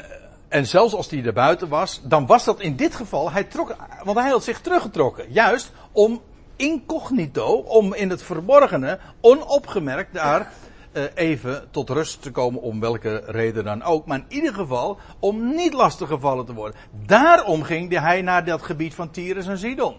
en 0.51 0.67
zelfs 0.67 0.93
als 0.93 1.09
hij 1.09 1.23
er 1.23 1.33
buiten 1.33 1.69
was, 1.69 2.01
dan 2.03 2.25
was 2.25 2.43
dat 2.43 2.59
in 2.59 2.75
dit 2.75 2.95
geval, 2.95 3.31
hij 3.31 3.43
trok, 3.43 3.75
want 4.03 4.17
hij 4.17 4.29
had 4.29 4.43
zich 4.43 4.61
teruggetrokken. 4.61 5.25
Juist 5.29 5.71
om 5.91 6.21
incognito, 6.55 7.53
om 7.53 7.93
in 7.93 8.09
het 8.09 8.23
verborgene, 8.23 8.99
onopgemerkt 9.21 10.13
daar 10.13 10.51
uh, 10.93 11.03
even 11.15 11.67
tot 11.71 11.89
rust 11.89 12.21
te 12.21 12.31
komen, 12.31 12.61
om 12.61 12.79
welke 12.79 13.23
reden 13.25 13.63
dan 13.63 13.83
ook. 13.83 14.05
Maar 14.05 14.17
in 14.17 14.25
ieder 14.27 14.53
geval, 14.53 14.97
om 15.19 15.55
niet 15.55 15.73
lastiggevallen 15.73 16.45
te 16.45 16.53
worden. 16.53 16.79
Daarom 17.05 17.63
ging 17.63 17.99
hij 17.99 18.21
naar 18.21 18.45
dat 18.45 18.61
gebied 18.61 18.93
van 18.93 19.11
Tyrus 19.11 19.47
en 19.47 19.57
Sidon. 19.57 19.95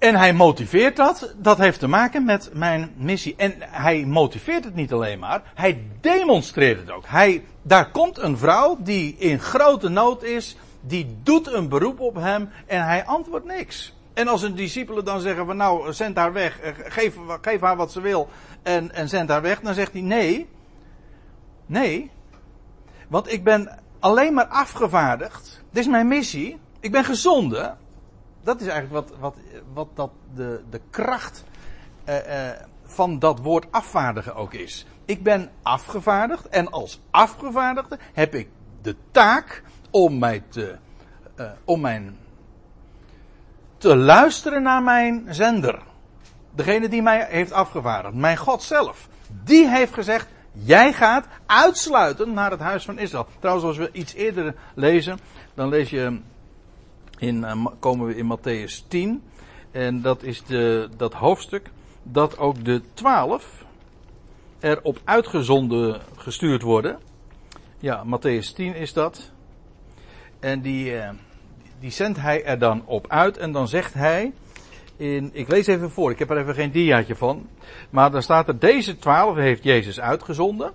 En 0.00 0.14
hij 0.16 0.32
motiveert 0.32 0.96
dat. 0.96 1.34
Dat 1.36 1.58
heeft 1.58 1.78
te 1.78 1.88
maken 1.88 2.24
met 2.24 2.50
mijn 2.52 2.92
missie. 2.96 3.34
En 3.36 3.54
hij 3.58 4.04
motiveert 4.04 4.64
het 4.64 4.74
niet 4.74 4.92
alleen 4.92 5.18
maar. 5.18 5.42
Hij 5.54 5.82
demonstreert 6.00 6.80
het 6.80 6.90
ook. 6.90 7.04
Hij, 7.06 7.44
daar 7.70 7.90
komt 7.90 8.18
een 8.18 8.38
vrouw 8.38 8.76
die 8.80 9.16
in 9.16 9.40
grote 9.40 9.88
nood 9.88 10.22
is. 10.22 10.56
Die 10.80 11.18
doet 11.22 11.52
een 11.52 11.68
beroep 11.68 12.00
op 12.00 12.14
hem. 12.14 12.50
En 12.66 12.84
hij 12.84 13.04
antwoordt 13.04 13.46
niks. 13.46 13.94
En 14.14 14.28
als 14.28 14.42
een 14.42 14.54
discipelen 14.54 15.04
dan 15.04 15.20
zeggen 15.20 15.46
van 15.46 15.56
nou, 15.56 15.92
zend 15.92 16.16
haar 16.16 16.32
weg. 16.32 16.60
Eh, 16.60 16.72
geef, 16.76 17.16
geef 17.40 17.60
haar 17.60 17.76
wat 17.76 17.92
ze 17.92 18.00
wil. 18.00 18.28
En, 18.62 18.94
en 18.94 19.08
zend 19.08 19.28
haar 19.28 19.42
weg. 19.42 19.60
Dan 19.60 19.74
zegt 19.74 19.92
hij 19.92 20.00
nee. 20.00 20.48
Nee. 21.66 22.10
Want 23.08 23.32
ik 23.32 23.44
ben 23.44 23.78
alleen 23.98 24.34
maar 24.34 24.46
afgevaardigd. 24.46 25.62
Dit 25.70 25.82
is 25.82 25.90
mijn 25.90 26.08
missie. 26.08 26.58
Ik 26.80 26.92
ben 26.92 27.04
gezonden 27.04 27.78
dat 28.42 28.60
is 28.60 28.66
eigenlijk 28.66 29.08
wat, 29.08 29.18
wat, 29.18 29.36
wat 29.72 29.88
dat 29.94 30.10
de, 30.34 30.62
de 30.70 30.80
kracht 30.90 31.44
uh, 32.08 32.14
uh, 32.14 32.50
van 32.84 33.18
dat 33.18 33.38
woord 33.38 33.66
afvaardigen 33.70 34.34
ook 34.34 34.54
is. 34.54 34.86
Ik 35.10 35.22
ben 35.22 35.50
afgevaardigd 35.62 36.48
en 36.48 36.70
als 36.70 37.00
afgevaardigde 37.10 37.98
heb 38.12 38.34
ik 38.34 38.48
de 38.82 38.96
taak 39.10 39.62
om 39.90 40.18
mij 40.18 40.42
te, 40.48 40.76
uh, 41.36 41.50
om 41.64 41.80
mijn, 41.80 42.18
te 43.78 43.96
luisteren 43.96 44.62
naar 44.62 44.82
mijn 44.82 45.26
zender. 45.28 45.82
Degene 46.54 46.88
die 46.88 47.02
mij 47.02 47.26
heeft 47.28 47.52
afgevaardigd, 47.52 48.14
mijn 48.14 48.36
God 48.36 48.62
zelf. 48.62 49.08
Die 49.44 49.68
heeft 49.68 49.94
gezegd, 49.94 50.28
jij 50.52 50.92
gaat 50.92 51.26
uitsluitend 51.46 52.32
naar 52.32 52.50
het 52.50 52.60
huis 52.60 52.84
van 52.84 52.98
Israël. 52.98 53.26
Trouwens, 53.38 53.66
als 53.66 53.76
we 53.76 53.90
iets 53.92 54.14
eerder 54.14 54.54
lezen, 54.74 55.18
dan 55.54 55.68
lees 55.68 55.90
je 55.90 56.20
in, 57.18 57.36
uh, 57.36 57.66
komen 57.78 58.06
we 58.06 58.16
in 58.16 58.38
Matthäus 58.38 58.88
10. 58.88 59.22
En 59.70 60.02
dat 60.02 60.22
is 60.22 60.44
de, 60.44 60.88
dat 60.96 61.12
hoofdstuk 61.12 61.70
dat 62.02 62.38
ook 62.38 62.64
de 62.64 62.82
twaalf 62.94 63.68
erop 64.60 64.98
uitgezonden 65.04 66.00
gestuurd 66.16 66.62
worden. 66.62 66.98
Ja, 67.78 68.04
Matthäus 68.04 68.54
10 68.54 68.74
is 68.74 68.92
dat. 68.92 69.32
En 70.40 70.60
die, 70.60 70.92
uh, 70.92 71.08
die 71.80 71.90
zendt 71.90 72.20
hij 72.20 72.44
er 72.44 72.58
dan 72.58 72.82
op 72.86 73.08
uit. 73.08 73.36
En 73.36 73.52
dan 73.52 73.68
zegt 73.68 73.94
hij. 73.94 74.32
In, 74.96 75.30
ik 75.32 75.48
lees 75.48 75.66
even 75.66 75.90
voor, 75.90 76.10
ik 76.10 76.18
heb 76.18 76.30
er 76.30 76.38
even 76.38 76.54
geen 76.54 76.70
diaatje 76.70 77.16
van. 77.16 77.48
Maar 77.90 78.10
dan 78.10 78.22
staat 78.22 78.48
er: 78.48 78.58
Deze 78.58 78.96
twaalf 78.98 79.36
heeft 79.36 79.64
Jezus 79.64 80.00
uitgezonden. 80.00 80.72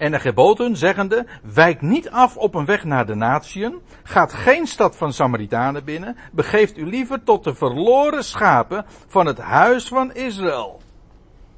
En 0.00 0.10
de 0.10 0.20
geboten 0.20 0.76
zeggende, 0.76 1.26
wijk 1.42 1.80
niet 1.80 2.10
af 2.10 2.36
op 2.36 2.54
een 2.54 2.64
weg 2.64 2.84
naar 2.84 3.06
de 3.06 3.14
natieën, 3.14 3.80
gaat 4.02 4.32
geen 4.32 4.66
stad 4.66 4.96
van 4.96 5.12
Samaritanen 5.12 5.84
binnen, 5.84 6.16
begeeft 6.32 6.78
u 6.78 6.86
liever 6.86 7.22
tot 7.22 7.44
de 7.44 7.54
verloren 7.54 8.24
schapen 8.24 8.84
van 9.06 9.26
het 9.26 9.38
huis 9.38 9.88
van 9.88 10.14
Israël. 10.14 10.80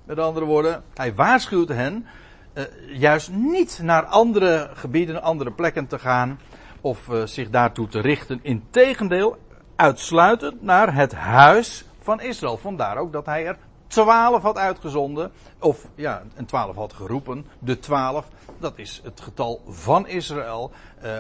Met 0.04 0.18
andere 0.18 0.46
woorden, 0.46 0.82
hij 0.94 1.14
waarschuwt 1.14 1.68
hen 1.68 2.06
uh, 2.54 2.64
juist 2.98 3.30
niet 3.30 3.80
naar 3.82 4.04
andere 4.04 4.70
gebieden, 4.72 5.22
andere 5.22 5.50
plekken 5.50 5.86
te 5.86 5.98
gaan 5.98 6.40
of 6.80 7.08
uh, 7.08 7.26
zich 7.26 7.50
daartoe 7.50 7.88
te 7.88 8.00
richten. 8.00 8.40
Integendeel, 8.42 9.36
uitsluitend 9.76 10.62
naar 10.62 10.94
het 10.94 11.12
huis 11.14 11.84
van 12.00 12.20
Israël. 12.20 12.56
Vandaar 12.56 12.96
ook 12.96 13.12
dat 13.12 13.26
hij 13.26 13.46
er 13.46 13.56
twaalf 13.86 14.42
had 14.42 14.56
uitgezonden, 14.56 15.32
of 15.58 15.86
ja, 15.94 16.22
een 16.34 16.46
twaalf 16.46 16.76
had 16.76 16.92
geroepen, 16.92 17.46
de 17.58 17.78
twaalf, 17.78 18.28
dat 18.58 18.72
is 18.76 19.00
het 19.04 19.20
getal 19.20 19.62
van 19.68 20.06
Israël, 20.06 20.70
uh, 21.04 21.10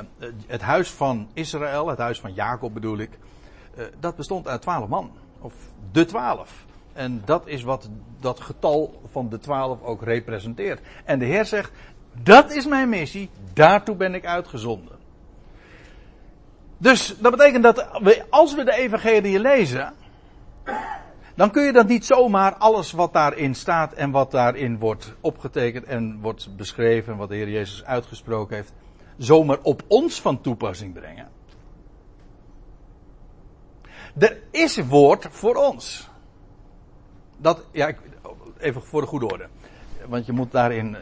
het 0.46 0.62
huis 0.62 0.90
van 0.90 1.28
Israël, 1.32 1.86
het 1.86 1.98
huis 1.98 2.20
van 2.20 2.32
Jacob 2.32 2.74
bedoel 2.74 2.98
ik, 2.98 3.18
dat 4.00 4.16
bestond 4.16 4.48
uit 4.48 4.62
twaalf 4.62 4.88
man, 4.88 5.10
of 5.38 5.54
de 5.92 6.04
twaalf. 6.04 6.64
En 6.92 7.22
dat 7.24 7.42
is 7.46 7.62
wat 7.62 7.88
dat 8.20 8.40
getal 8.40 9.00
van 9.10 9.28
de 9.28 9.38
twaalf 9.38 9.82
ook 9.82 10.02
representeert. 10.02 10.80
En 11.04 11.18
de 11.18 11.24
Heer 11.24 11.44
zegt, 11.44 11.72
dat 12.22 12.50
is 12.50 12.66
mijn 12.66 12.88
missie, 12.88 13.30
daartoe 13.52 13.96
ben 13.96 14.14
ik 14.14 14.26
uitgezonden. 14.26 14.96
Dus 16.78 17.14
dat 17.18 17.30
betekent 17.30 17.62
dat 17.62 17.86
als 18.30 18.54
we 18.54 18.64
de 18.64 18.74
evangelie 18.74 19.40
lezen, 19.40 19.92
dan 21.34 21.50
kun 21.50 21.62
je 21.62 21.72
dat 21.72 21.88
niet 21.88 22.06
zomaar 22.06 22.54
alles 22.54 22.92
wat 22.92 23.12
daarin 23.12 23.54
staat 23.54 23.92
en 23.92 24.10
wat 24.10 24.30
daarin 24.30 24.78
wordt 24.78 25.14
opgetekend 25.20 25.84
en 25.84 26.20
wordt 26.20 26.56
beschreven, 26.56 27.16
wat 27.16 27.28
de 27.28 27.34
Heer 27.34 27.48
Jezus 27.48 27.84
uitgesproken 27.84 28.56
heeft, 28.56 28.72
zomaar 29.16 29.58
op 29.62 29.82
ons 29.88 30.20
van 30.20 30.40
toepassing 30.40 30.92
brengen. 30.92 31.28
Er 34.18 34.40
is 34.50 34.76
woord 34.76 35.26
voor 35.30 35.54
ons. 35.54 36.10
Dat, 37.42 37.64
ja, 37.70 37.92
even 38.58 38.82
voor 38.82 39.00
de 39.00 39.06
goede 39.06 39.26
orde. 39.26 39.48
Want 40.06 40.26
je 40.26 40.32
moet 40.32 40.52
daarin 40.52 40.90
uh, 40.94 40.98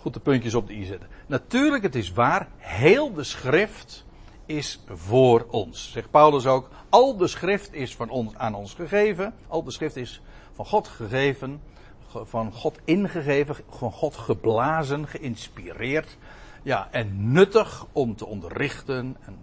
goed 0.00 0.14
de 0.14 0.20
puntjes 0.20 0.54
op 0.54 0.66
de 0.66 0.74
i 0.74 0.84
zetten. 0.84 1.08
Natuurlijk, 1.26 1.82
het 1.82 1.94
is 1.94 2.12
waar, 2.12 2.48
heel 2.56 3.12
de 3.12 3.24
schrift 3.24 4.04
is 4.46 4.84
voor 4.88 5.46
ons. 5.50 5.92
Zegt 5.92 6.10
Paulus 6.10 6.46
ook, 6.46 6.68
al 6.88 7.16
de 7.16 7.26
schrift 7.26 7.72
is 7.72 7.96
van 7.96 8.10
ons, 8.10 8.34
aan 8.34 8.54
ons 8.54 8.74
gegeven. 8.74 9.34
Al 9.48 9.62
de 9.62 9.70
schrift 9.70 9.96
is 9.96 10.22
van 10.52 10.66
God 10.66 10.88
gegeven, 10.88 11.60
van 12.06 12.52
God 12.52 12.78
ingegeven, 12.84 13.56
van 13.68 13.92
God 13.92 14.16
geblazen, 14.16 15.06
geïnspireerd. 15.06 16.16
Ja, 16.62 16.88
en 16.90 17.32
nuttig 17.32 17.86
om 17.92 18.16
te 18.16 18.26
onderrichten 18.26 19.16
en, 19.20 19.38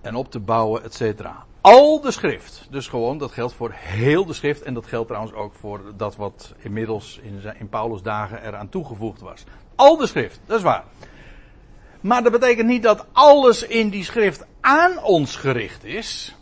en 0.00 0.14
op 0.14 0.30
te 0.30 0.40
bouwen, 0.40 0.82
et 0.82 0.94
cetera. 0.94 1.44
Al 1.66 2.00
de 2.00 2.10
schrift. 2.10 2.66
Dus 2.70 2.88
gewoon, 2.88 3.18
dat 3.18 3.32
geldt 3.32 3.54
voor 3.54 3.72
heel 3.74 4.24
de 4.24 4.32
schrift. 4.32 4.62
En 4.62 4.74
dat 4.74 4.86
geldt 4.86 5.08
trouwens 5.08 5.34
ook 5.34 5.54
voor 5.54 5.80
dat 5.96 6.16
wat 6.16 6.54
inmiddels 6.58 7.20
in, 7.22 7.42
in 7.58 7.68
Paulus' 7.68 8.02
dagen 8.02 8.46
eraan 8.46 8.68
toegevoegd 8.68 9.20
was. 9.20 9.44
Al 9.74 9.96
de 9.96 10.06
schrift, 10.06 10.40
dat 10.46 10.56
is 10.56 10.62
waar. 10.62 10.84
Maar 12.00 12.22
dat 12.22 12.32
betekent 12.32 12.68
niet 12.68 12.82
dat 12.82 13.06
alles 13.12 13.62
in 13.62 13.88
die 13.88 14.04
schrift 14.04 14.46
aan 14.60 15.02
ons 15.02 15.36
gericht 15.36 15.84
is. 15.84 16.36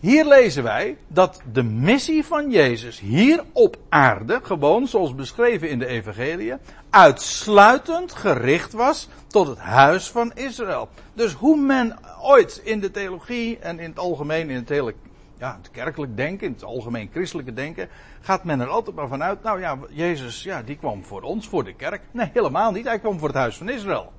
Hier 0.00 0.26
lezen 0.26 0.62
wij 0.62 0.96
dat 1.08 1.40
de 1.52 1.62
missie 1.62 2.24
van 2.24 2.50
Jezus 2.50 3.00
hier 3.00 3.44
op 3.52 3.76
aarde, 3.88 4.40
gewoon 4.42 4.86
zoals 4.86 5.14
beschreven 5.14 5.70
in 5.70 5.78
de 5.78 5.86
Evangelie, 5.86 6.54
uitsluitend 6.90 8.12
gericht 8.12 8.72
was 8.72 9.08
tot 9.26 9.46
het 9.46 9.58
huis 9.58 10.10
van 10.10 10.32
Israël. 10.34 10.88
Dus 11.12 11.32
hoe 11.32 11.56
men 11.56 11.98
ooit 12.24 12.60
in 12.64 12.80
de 12.80 12.90
theologie 12.90 13.58
en 13.58 13.78
in 13.78 13.88
het 13.88 13.98
algemeen, 13.98 14.50
in 14.50 14.56
het 14.56 14.68
hele 14.68 14.94
ja, 15.38 15.56
het 15.56 15.70
kerkelijk 15.70 16.16
denken, 16.16 16.46
in 16.46 16.52
het 16.52 16.64
algemeen 16.64 17.10
christelijke 17.12 17.52
denken, 17.52 17.88
gaat 18.20 18.44
men 18.44 18.60
er 18.60 18.68
altijd 18.68 18.96
maar 18.96 19.08
vanuit, 19.08 19.42
nou 19.42 19.60
ja, 19.60 19.78
Jezus, 19.90 20.42
ja, 20.42 20.62
die 20.62 20.76
kwam 20.76 21.04
voor 21.04 21.22
ons, 21.22 21.48
voor 21.48 21.64
de 21.64 21.74
kerk. 21.74 22.02
Nee, 22.10 22.30
helemaal 22.32 22.72
niet. 22.72 22.84
Hij 22.84 22.98
kwam 22.98 23.18
voor 23.18 23.28
het 23.28 23.36
huis 23.36 23.56
van 23.56 23.68
Israël. 23.68 24.12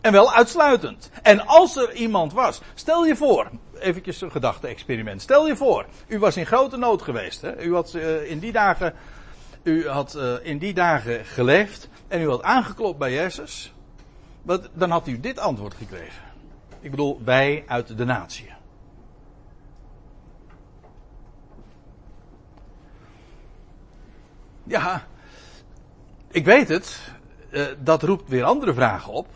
En 0.00 0.12
wel 0.12 0.32
uitsluitend. 0.32 1.10
En 1.22 1.46
als 1.46 1.76
er 1.76 1.94
iemand 1.94 2.32
was, 2.32 2.60
stel 2.74 3.06
je 3.06 3.16
voor, 3.16 3.50
eventjes 3.78 4.20
een 4.20 4.30
gedachte-experiment. 4.30 5.22
Stel 5.22 5.46
je 5.46 5.56
voor, 5.56 5.86
u 6.06 6.18
was 6.18 6.36
in 6.36 6.46
grote 6.46 6.76
nood 6.76 7.02
geweest. 7.02 7.40
Hè? 7.40 7.62
U 7.62 7.74
had 7.74 7.94
uh, 7.94 8.30
in 8.30 8.38
die 8.38 8.52
dagen, 8.52 8.94
u 9.62 9.88
had 9.88 10.14
uh, 10.16 10.34
in 10.42 10.58
die 10.58 10.74
dagen 10.74 11.24
geleefd 11.24 11.88
en 12.08 12.20
u 12.20 12.28
had 12.28 12.42
aangeklopt 12.42 12.98
bij 12.98 13.12
Jezus. 13.12 13.74
Wat, 14.42 14.68
dan 14.72 14.90
had 14.90 15.06
u 15.06 15.20
dit 15.20 15.38
antwoord 15.38 15.74
gekregen. 15.74 16.25
Ik 16.86 16.92
bedoel, 16.92 17.20
wij 17.24 17.64
uit 17.66 17.98
de 17.98 18.04
natie. 18.04 18.50
Ja, 24.62 25.06
ik 26.28 26.44
weet 26.44 26.68
het. 26.68 27.12
Uh, 27.50 27.66
dat 27.78 28.02
roept 28.02 28.28
weer 28.28 28.44
andere 28.44 28.74
vragen 28.74 29.12
op. 29.12 29.26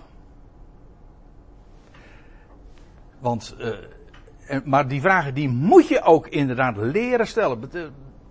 Want, 3.19 3.57
uh, 3.59 4.61
maar 4.65 4.89
die 4.89 5.01
vragen 5.01 5.35
die 5.35 5.49
moet 5.49 5.89
je 5.89 6.03
ook 6.03 6.27
inderdaad 6.27 6.77
leren 6.77 7.27
stellen. 7.27 7.71
De 7.71 7.91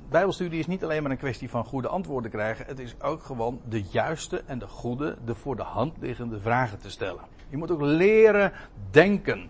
Bijbelstudie 0.09 0.59
is 0.59 0.67
niet 0.67 0.83
alleen 0.83 1.01
maar 1.01 1.11
een 1.11 1.17
kwestie 1.17 1.49
van 1.49 1.65
goede 1.65 1.87
antwoorden 1.87 2.31
krijgen. 2.31 2.65
Het 2.65 2.79
is 2.79 3.01
ook 3.01 3.23
gewoon 3.23 3.61
de 3.69 3.83
juiste 3.83 4.43
en 4.45 4.59
de 4.59 4.67
goede, 4.67 5.17
de 5.25 5.35
voor 5.35 5.55
de 5.55 5.63
hand 5.63 5.97
liggende 5.99 6.39
vragen 6.39 6.79
te 6.79 6.89
stellen. 6.89 7.38
Je 7.49 7.57
moet 7.57 7.71
ook 7.71 7.81
leren 7.81 8.51
denken. 8.91 9.49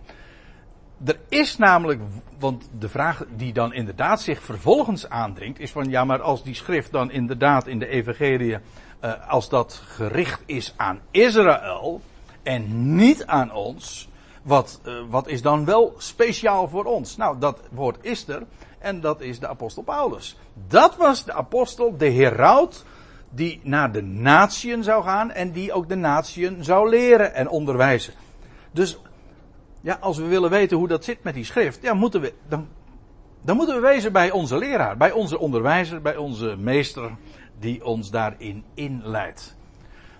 Er 1.04 1.20
is 1.28 1.56
namelijk, 1.56 2.00
want 2.38 2.68
de 2.78 2.88
vraag 2.88 3.24
die 3.36 3.52
dan 3.52 3.72
inderdaad 3.72 4.20
zich 4.20 4.42
vervolgens 4.42 5.08
aandringt, 5.08 5.58
is 5.58 5.72
van 5.72 5.90
ja, 5.90 6.04
maar 6.04 6.22
als 6.22 6.42
die 6.42 6.54
schrift 6.54 6.92
dan 6.92 7.10
inderdaad 7.10 7.66
in 7.66 7.78
de 7.78 7.86
Evangelie, 7.86 8.58
uh, 9.04 9.28
als 9.28 9.48
dat 9.48 9.82
gericht 9.86 10.42
is 10.46 10.74
aan 10.76 11.00
Israël 11.10 12.00
en 12.42 12.94
niet 12.94 13.26
aan 13.26 13.52
ons, 13.52 14.08
wat, 14.42 14.80
uh, 14.84 14.94
wat 15.08 15.28
is 15.28 15.42
dan 15.42 15.64
wel 15.64 15.94
speciaal 15.96 16.68
voor 16.68 16.84
ons? 16.84 17.16
Nou, 17.16 17.38
dat 17.38 17.60
woord 17.70 17.98
is 18.00 18.28
er 18.28 18.42
en 18.78 19.00
dat 19.00 19.20
is 19.20 19.38
de 19.38 19.48
apostel 19.48 19.82
Paulus. 19.82 20.36
Dat 20.68 20.96
was 20.96 21.24
de 21.24 21.32
apostel, 21.32 21.96
de 21.96 22.10
heraut, 22.10 22.84
die 23.30 23.60
naar 23.62 23.92
de 23.92 24.02
natieën 24.02 24.82
zou 24.82 25.04
gaan 25.04 25.30
en 25.30 25.52
die 25.52 25.72
ook 25.72 25.88
de 25.88 25.94
natieën 25.94 26.64
zou 26.64 26.88
leren 26.88 27.34
en 27.34 27.48
onderwijzen. 27.48 28.14
Dus 28.72 28.98
ja, 29.80 29.98
als 30.00 30.18
we 30.18 30.24
willen 30.24 30.50
weten 30.50 30.76
hoe 30.76 30.88
dat 30.88 31.04
zit 31.04 31.22
met 31.22 31.34
die 31.34 31.44
schrift, 31.44 31.82
ja, 31.82 31.94
moeten 31.94 32.20
we, 32.20 32.34
dan, 32.48 32.68
dan 33.42 33.56
moeten 33.56 33.74
we 33.74 33.80
wezen 33.80 34.12
bij 34.12 34.30
onze 34.30 34.58
leraar, 34.58 34.96
bij 34.96 35.12
onze 35.12 35.38
onderwijzer, 35.38 36.02
bij 36.02 36.16
onze 36.16 36.56
meester 36.56 37.10
die 37.58 37.84
ons 37.84 38.10
daarin 38.10 38.64
inleidt. 38.74 39.56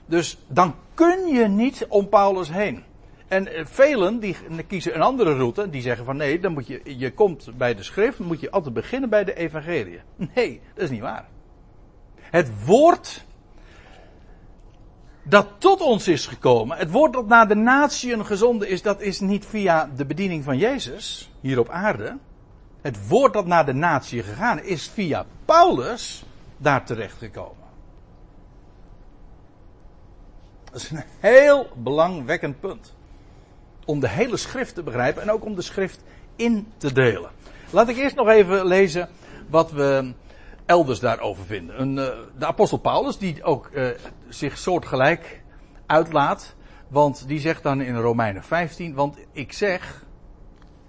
Dus 0.06 0.38
dan 0.48 0.74
kun 0.94 1.26
je 1.26 1.48
niet 1.48 1.86
om 1.88 2.08
Paulus 2.08 2.50
heen. 2.50 2.82
En 3.28 3.46
eh, 3.46 3.64
velen 3.66 4.18
die 4.18 4.36
kiezen 4.66 4.94
een 4.94 5.00
andere 5.00 5.34
route. 5.34 5.70
Die 5.70 5.82
zeggen 5.82 6.04
van 6.04 6.16
nee, 6.16 6.40
dan 6.40 6.52
moet 6.52 6.66
je, 6.66 6.80
je 6.84 7.12
komt 7.12 7.50
bij 7.56 7.74
de 7.74 7.82
schrift, 7.82 8.18
moet 8.18 8.40
je 8.40 8.50
altijd 8.50 8.74
beginnen 8.74 9.10
bij 9.10 9.24
de 9.24 9.34
evangelie. 9.34 10.00
Nee, 10.34 10.60
dat 10.74 10.84
is 10.84 10.90
niet 10.90 11.00
waar. 11.00 11.28
Het 12.30 12.64
woord 12.64 13.24
dat 15.22 15.46
tot 15.58 15.80
ons 15.80 16.08
is 16.08 16.26
gekomen, 16.26 16.76
het 16.76 16.90
woord 16.90 17.12
dat 17.12 17.26
naar 17.26 17.48
de 17.48 17.54
natieën 17.54 18.26
gezonden 18.26 18.68
is, 18.68 18.82
dat 18.82 19.00
is 19.00 19.20
niet 19.20 19.46
via 19.46 19.90
de 19.96 20.04
bediening 20.04 20.44
van 20.44 20.58
Jezus 20.58 21.30
hier 21.40 21.58
op 21.58 21.68
aarde. 21.68 22.18
Het 22.80 23.08
woord 23.08 23.32
dat 23.32 23.46
naar 23.46 23.66
de 23.66 23.72
natie 23.72 24.22
gegaan 24.22 24.62
is 24.62 24.88
via 24.88 25.26
Paulus 25.44 26.24
daar 26.56 26.84
terecht 26.84 27.18
gekomen. 27.18 27.68
Dat 30.64 30.80
is 30.80 30.90
een 30.90 31.04
heel 31.18 31.68
belangwekkend 31.74 32.60
punt 32.60 32.94
om 33.84 34.00
de 34.00 34.08
hele 34.08 34.36
schrift 34.36 34.74
te 34.74 34.82
begrijpen 34.82 35.22
en 35.22 35.30
ook 35.30 35.44
om 35.44 35.54
de 35.54 35.62
schrift 35.62 36.00
in 36.36 36.72
te 36.76 36.92
delen. 36.92 37.30
Laat 37.70 37.88
ik 37.88 37.96
eerst 37.96 38.16
nog 38.16 38.28
even 38.28 38.66
lezen 38.66 39.08
wat 39.48 39.70
we 39.70 40.12
elders 40.70 41.00
daarover 41.00 41.44
vinden. 41.44 41.80
Een, 41.80 41.96
uh, 41.96 42.08
de 42.38 42.46
apostel 42.46 42.78
Paulus, 42.78 43.18
die 43.18 43.42
ook 43.42 43.70
uh, 43.72 43.88
zich 44.28 44.58
soortgelijk 44.58 45.42
uitlaat. 45.86 46.54
Want 46.88 47.28
die 47.28 47.40
zegt 47.40 47.62
dan 47.62 47.80
in 47.80 47.96
Romeinen 47.96 48.42
15, 48.42 48.94
want 48.94 49.16
ik 49.32 49.52
zeg, 49.52 50.04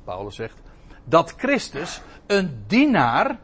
Paulus 0.04 0.36
zegt, 0.36 0.58
dat 1.04 1.34
Christus 1.38 2.02
een 2.28 2.64
dienaar 2.68 3.40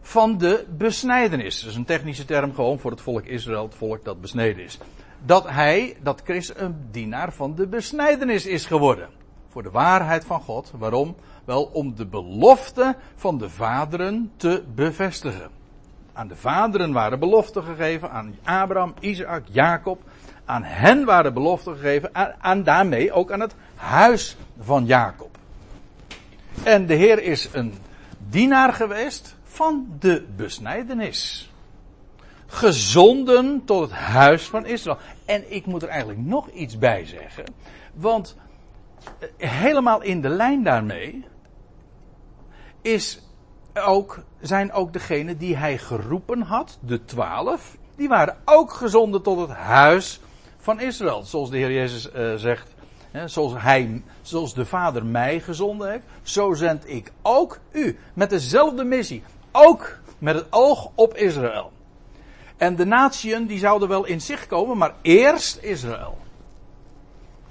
van 0.00 0.38
de 0.38 0.66
besnijdenis. 0.76 1.60
Dat 1.60 1.70
is 1.70 1.76
een 1.76 1.84
technische 1.84 2.24
term 2.24 2.54
gewoon 2.54 2.78
voor 2.78 2.90
het 2.90 3.00
volk 3.00 3.24
Israël, 3.24 3.64
het 3.64 3.74
volk 3.74 4.04
dat 4.04 4.20
besneden 4.20 4.64
is. 4.64 4.78
dat 5.24 5.48
hij, 5.48 5.96
dat 6.02 6.20
Christus 6.24 6.56
een 6.58 6.88
dienaar 6.90 7.32
van 7.32 7.54
de 7.54 7.66
besnijdenis 7.66 8.46
is 8.46 8.66
geworden. 8.66 9.08
Voor 9.48 9.62
de 9.62 9.70
waarheid 9.70 10.24
van 10.24 10.40
God. 10.40 10.72
Waarom? 10.78 11.16
Wel 11.44 11.64
om 11.64 11.94
de 11.94 12.06
belofte 12.06 12.96
van 13.14 13.38
de 13.38 13.50
vaderen 13.50 14.32
te 14.36 14.64
bevestigen. 14.74 15.58
Aan 16.18 16.28
de 16.28 16.36
vaderen 16.36 16.92
waren 16.92 17.18
beloften 17.18 17.62
gegeven, 17.62 18.10
aan 18.10 18.36
Abraham, 18.44 18.94
Isaac, 19.00 19.42
Jacob. 19.50 20.02
Aan 20.44 20.62
hen 20.62 21.04
waren 21.04 21.34
beloften 21.34 21.74
gegeven, 21.74 22.10
aan, 22.40 22.62
daarmee 22.62 23.12
ook 23.12 23.32
aan 23.32 23.40
het 23.40 23.54
huis 23.74 24.36
van 24.60 24.86
Jacob. 24.86 25.38
En 26.62 26.86
de 26.86 26.94
Heer 26.94 27.22
is 27.22 27.48
een 27.52 27.74
dienaar 28.28 28.72
geweest 28.72 29.36
van 29.42 29.96
de 29.98 30.26
besnijdenis. 30.36 31.52
Gezonden 32.46 33.64
tot 33.64 33.80
het 33.80 33.92
huis 33.92 34.48
van 34.48 34.66
Israël. 34.66 34.98
En 35.24 35.54
ik 35.54 35.66
moet 35.66 35.82
er 35.82 35.88
eigenlijk 35.88 36.20
nog 36.20 36.50
iets 36.50 36.78
bij 36.78 37.06
zeggen. 37.06 37.44
Want 37.94 38.36
eh, 39.38 39.50
helemaal 39.50 40.02
in 40.02 40.20
de 40.20 40.28
lijn 40.28 40.62
daarmee 40.62 41.24
is 42.82 43.27
ook, 43.74 44.18
zijn 44.40 44.72
ook 44.72 44.92
degenen 44.92 45.38
die 45.38 45.56
hij 45.56 45.78
geroepen 45.78 46.42
had, 46.42 46.78
de 46.80 47.04
twaalf, 47.04 47.76
die 47.96 48.08
waren 48.08 48.36
ook 48.44 48.72
gezonden 48.72 49.22
tot 49.22 49.40
het 49.40 49.56
huis 49.56 50.20
van 50.58 50.80
Israël. 50.80 51.22
Zoals 51.22 51.50
de 51.50 51.56
Heer 51.56 51.72
Jezus 51.72 52.10
uh, 52.12 52.34
zegt, 52.34 52.74
hè, 53.10 53.28
zoals, 53.28 53.52
hij, 53.56 54.02
zoals 54.22 54.54
de 54.54 54.64
Vader 54.64 55.06
mij 55.06 55.40
gezonden 55.40 55.90
heeft, 55.90 56.04
zo 56.22 56.52
zend 56.52 56.88
ik 56.88 57.12
ook 57.22 57.58
u. 57.72 57.98
Met 58.14 58.30
dezelfde 58.30 58.84
missie. 58.84 59.22
Ook 59.52 59.98
met 60.18 60.34
het 60.34 60.46
oog 60.50 60.90
op 60.94 61.14
Israël. 61.14 61.72
En 62.56 62.76
de 62.76 62.84
natieën 62.84 63.46
die 63.46 63.58
zouden 63.58 63.88
wel 63.88 64.04
in 64.04 64.20
zicht 64.20 64.46
komen, 64.46 64.78
maar 64.78 64.94
eerst 65.02 65.58
Israël. 65.62 66.18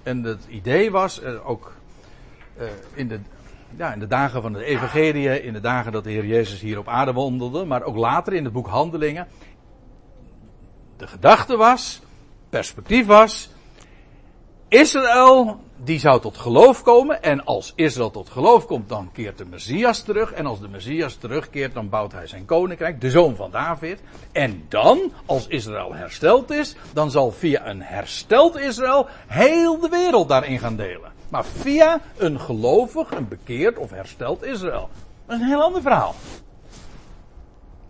En 0.04 0.24
het 0.24 0.46
idee 0.48 0.92
was 0.92 1.22
uh, 1.22 1.50
ook 1.50 1.76
uh, 2.58 2.68
in 2.94 3.08
de 3.08 3.20
ja, 3.76 3.94
in 3.94 4.00
de 4.00 4.08
dagen 4.08 4.42
van 4.42 4.54
de 4.54 4.64
evangelie, 4.64 5.44
in 5.44 5.54
de 5.54 5.60
dagen 5.60 5.92
dat 5.92 6.04
de 6.04 6.12
Heer 6.12 6.26
Jezus 6.26 6.60
hier 6.60 6.78
op 6.78 6.88
aarde 6.88 7.14
wandelde, 7.14 7.66
maar 7.66 7.84
ook 7.84 7.96
later 7.96 8.34
in 8.34 8.44
het 8.44 8.54
boek 8.54 8.68
Handelingen. 8.68 9.28
De 10.98 11.08
gedachte 11.08 11.58
was, 11.58 12.02
perspectief 12.50 13.06
was, 13.06 13.50
Israël, 14.70 15.60
die 15.84 16.00
zou 16.00 16.22
tot 16.22 16.38
geloof 16.38 16.84
komen. 16.84 17.24
En 17.24 17.46
als 17.46 17.74
Israël 17.76 18.12
tot 18.12 18.30
geloof 18.30 18.66
komt, 18.66 18.90
dan 18.90 19.10
keert 19.14 19.38
de 19.38 19.46
Messias 19.46 20.02
terug. 20.02 20.32
En 20.32 20.46
als 20.46 20.60
de 20.60 20.68
Messias 20.68 21.16
terugkeert, 21.16 21.74
dan 21.74 21.90
bouwt 21.90 22.12
hij 22.12 22.28
zijn 22.28 22.46
koninkrijk, 22.46 23.02
de 23.02 23.10
zoon 23.10 23.36
van 23.36 23.52
David. 23.52 24.02
En 24.32 24.66
dan, 24.70 25.12
als 25.26 25.48
Israël 25.48 25.94
hersteld 25.94 26.52
is, 26.52 26.76
dan 26.94 27.12
zal 27.12 27.32
via 27.32 27.68
een 27.68 27.82
hersteld 27.82 28.60
Israël 28.60 29.08
heel 29.28 29.80
de 29.80 29.90
wereld 29.90 30.30
daarin 30.30 30.60
gaan 30.60 30.76
delen. 30.76 31.12
Maar 31.30 31.46
via 31.46 32.02
een 32.18 32.40
gelovig, 32.40 33.12
een 33.12 33.28
bekeerd 33.28 33.78
of 33.78 33.90
hersteld 33.90 34.44
Israël. 34.44 34.90
Dat 35.26 35.36
is 35.36 35.42
een 35.42 35.48
heel 35.48 35.62
ander 35.62 35.82
verhaal. 35.82 36.16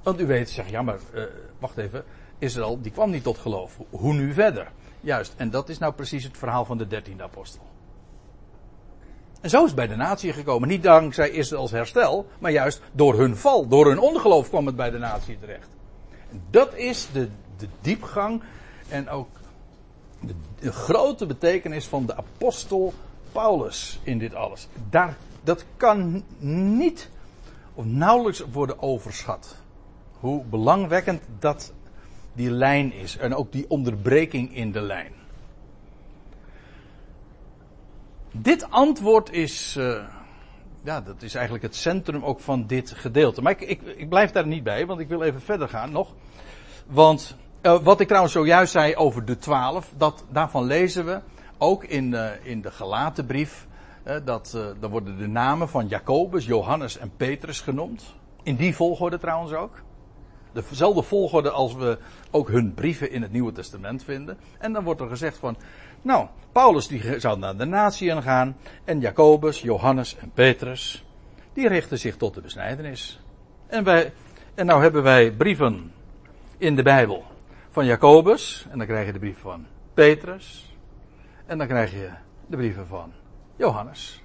Want 0.03 0.21
u 0.21 0.25
weet, 0.25 0.49
zeg 0.49 0.69
ja, 0.69 0.81
maar 0.81 0.99
uh, 1.13 1.23
wacht 1.59 1.77
even. 1.77 2.03
Israël, 2.39 2.81
die 2.81 2.91
kwam 2.91 3.09
niet 3.09 3.23
tot 3.23 3.37
geloof. 3.37 3.77
Hoe 3.89 4.13
nu 4.13 4.33
verder? 4.33 4.71
Juist, 5.01 5.33
en 5.37 5.49
dat 5.49 5.69
is 5.69 5.77
nou 5.77 5.93
precies 5.93 6.23
het 6.23 6.37
verhaal 6.37 6.65
van 6.65 6.77
de 6.77 6.87
dertiende 6.87 7.23
apostel. 7.23 7.61
En 9.41 9.49
zo 9.49 9.57
is 9.57 9.65
het 9.65 9.75
bij 9.75 9.87
de 9.87 9.95
natie 9.95 10.33
gekomen. 10.33 10.67
Niet 10.67 10.83
dankzij 10.83 11.29
Israëls 11.29 11.71
herstel, 11.71 12.27
maar 12.39 12.51
juist 12.51 12.81
door 12.91 13.17
hun 13.19 13.35
val, 13.35 13.67
door 13.67 13.85
hun 13.85 13.99
ongeloof 13.99 14.49
kwam 14.49 14.65
het 14.65 14.75
bij 14.75 14.89
de 14.89 14.97
natie 14.97 15.39
terecht. 15.39 15.69
Dat 16.49 16.75
is 16.75 17.07
de, 17.13 17.29
de 17.57 17.67
diepgang 17.81 18.41
en 18.89 19.09
ook 19.09 19.29
de 20.59 20.71
grote 20.71 21.25
betekenis 21.25 21.85
van 21.85 22.05
de 22.05 22.15
apostel 22.15 22.93
Paulus 23.31 23.99
in 24.03 24.17
dit 24.17 24.35
alles. 24.35 24.67
Daar, 24.89 25.17
dat 25.43 25.65
kan 25.77 26.23
niet 26.39 27.09
of 27.73 27.85
nauwelijks 27.85 28.43
worden 28.51 28.81
overschat. 28.81 29.55
Hoe 30.19 30.43
belangwekkend 30.43 31.21
dat 31.39 31.73
die 32.33 32.51
lijn 32.51 32.93
is 32.93 33.17
en 33.17 33.35
ook 33.35 33.51
die 33.51 33.69
onderbreking 33.69 34.55
in 34.55 34.71
de 34.71 34.81
lijn. 34.81 35.11
Dit 38.31 38.69
antwoord 38.69 39.31
is, 39.31 39.75
uh, 39.77 40.03
ja, 40.83 41.01
dat 41.01 41.21
is 41.21 41.33
eigenlijk 41.35 41.63
het 41.63 41.75
centrum 41.75 42.23
ook 42.23 42.39
van 42.39 42.67
dit 42.67 42.91
gedeelte. 42.91 43.41
Maar 43.41 43.51
ik, 43.51 43.61
ik, 43.61 43.81
ik 43.81 44.09
blijf 44.09 44.31
daar 44.31 44.47
niet 44.47 44.63
bij, 44.63 44.85
want 44.85 44.99
ik 44.99 45.07
wil 45.07 45.21
even 45.21 45.41
verder 45.41 45.69
gaan 45.69 45.91
nog. 45.91 46.13
Want 46.85 47.35
uh, 47.61 47.79
wat 47.83 47.99
ik 47.99 48.07
trouwens 48.07 48.33
zojuist 48.33 48.71
zei 48.71 48.95
over 48.95 49.25
de 49.25 49.37
twaalf, 49.37 49.93
dat, 49.97 50.25
daarvan 50.29 50.65
lezen 50.65 51.05
we 51.05 51.19
ook 51.57 51.83
in, 51.83 52.11
uh, 52.11 52.29
in 52.43 52.61
de 52.61 52.71
gelaten 52.71 53.25
brief. 53.25 53.67
dat, 54.23 54.57
dan 54.79 54.89
worden 54.89 55.17
de 55.17 55.27
namen 55.27 55.69
van 55.69 55.87
Jacobus, 55.87 56.45
Johannes 56.45 56.97
en 56.97 57.11
Petrus 57.17 57.61
genoemd. 57.61 58.15
In 58.43 58.55
die 58.55 58.75
volgorde 58.75 59.17
trouwens 59.17 59.53
ook. 59.53 59.81
Dezelfde 60.51 61.03
volgorde 61.03 61.51
als 61.51 61.75
we 61.75 61.97
ook 62.31 62.49
hun 62.49 62.73
brieven 62.73 63.11
in 63.11 63.21
het 63.21 63.31
Nieuwe 63.31 63.51
Testament 63.51 64.03
vinden. 64.03 64.37
En 64.57 64.73
dan 64.73 64.83
wordt 64.83 65.01
er 65.01 65.07
gezegd 65.07 65.37
van, 65.37 65.57
nou, 66.01 66.27
Paulus 66.51 66.87
die 66.87 67.19
zou 67.19 67.39
naar 67.39 67.57
de 67.57 67.65
natieën 67.65 68.21
gaan. 68.21 68.57
En 68.83 68.99
Jacobus, 68.99 69.61
Johannes 69.61 70.17
en 70.17 70.31
Petrus, 70.33 71.05
die 71.53 71.67
richten 71.67 71.99
zich 71.99 72.17
tot 72.17 72.33
de 72.33 72.41
besnijdenis. 72.41 73.19
En 73.67 73.83
wij, 73.83 74.13
en 74.55 74.65
nou 74.65 74.81
hebben 74.81 75.03
wij 75.03 75.31
brieven 75.31 75.91
in 76.57 76.75
de 76.75 76.83
Bijbel 76.83 77.23
van 77.69 77.85
Jacobus. 77.85 78.67
En 78.69 78.77
dan 78.77 78.87
krijg 78.87 79.05
je 79.05 79.13
de 79.13 79.19
brief 79.19 79.39
van 79.39 79.65
Petrus. 79.93 80.66
En 81.47 81.57
dan 81.57 81.67
krijg 81.67 81.91
je 81.91 82.09
de 82.47 82.57
brieven 82.57 82.87
van 82.87 83.11
Johannes. 83.55 84.23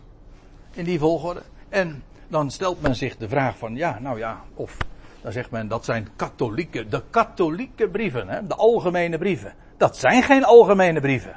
In 0.72 0.84
die 0.84 0.98
volgorde. 0.98 1.42
En 1.68 2.02
dan 2.28 2.50
stelt 2.50 2.82
men 2.82 2.96
zich 2.96 3.16
de 3.16 3.28
vraag 3.28 3.58
van, 3.58 3.74
ja, 3.76 3.98
nou 3.98 4.18
ja, 4.18 4.40
of 4.54 4.76
dan 5.20 5.32
zegt 5.32 5.50
men 5.50 5.68
dat 5.68 5.84
zijn 5.84 6.08
katholieke, 6.16 6.88
de 6.88 7.02
katholieke 7.10 7.88
brieven, 7.88 8.28
hè, 8.28 8.46
de 8.46 8.54
algemene 8.54 9.18
brieven. 9.18 9.54
Dat 9.76 9.96
zijn 9.96 10.22
geen 10.22 10.44
algemene 10.44 11.00
brieven. 11.00 11.36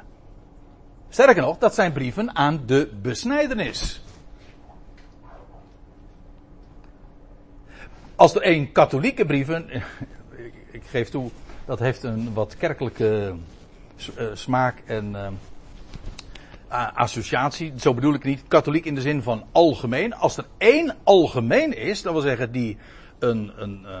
Sterker 1.08 1.42
nog, 1.42 1.58
dat 1.58 1.74
zijn 1.74 1.92
brieven 1.92 2.36
aan 2.36 2.62
de 2.66 2.92
besnijdenis. 3.02 4.04
Als 8.14 8.34
er 8.34 8.42
één 8.42 8.72
katholieke 8.72 9.26
brieven, 9.26 9.70
ik 10.70 10.82
geef 10.84 11.08
toe, 11.08 11.30
dat 11.64 11.78
heeft 11.78 12.02
een 12.02 12.34
wat 12.34 12.56
kerkelijke 12.56 13.34
eh, 14.16 14.26
smaak 14.32 14.82
en 14.86 15.10
uh, 15.10 15.28
associatie. 16.68 17.72
Zo 17.78 17.94
bedoel 17.94 18.14
ik 18.14 18.24
niet 18.24 18.42
katholiek 18.48 18.84
in 18.84 18.94
de 18.94 19.00
zin 19.00 19.22
van 19.22 19.44
algemeen. 19.52 20.14
Als 20.14 20.36
er 20.36 20.46
één 20.58 20.96
algemeen 21.02 21.76
is, 21.76 22.02
dat 22.02 22.12
wil 22.12 22.22
zeggen 22.22 22.52
die 22.52 22.76
een, 23.18 23.52
een, 23.56 23.80
uh, 23.84 24.00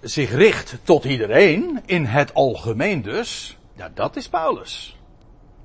zich 0.00 0.34
richt 0.34 0.78
tot 0.82 1.04
iedereen, 1.04 1.80
in 1.86 2.04
het 2.04 2.34
algemeen 2.34 3.02
dus, 3.02 3.58
ja, 3.76 3.90
dat 3.94 4.16
is 4.16 4.28
Paulus. 4.28 4.98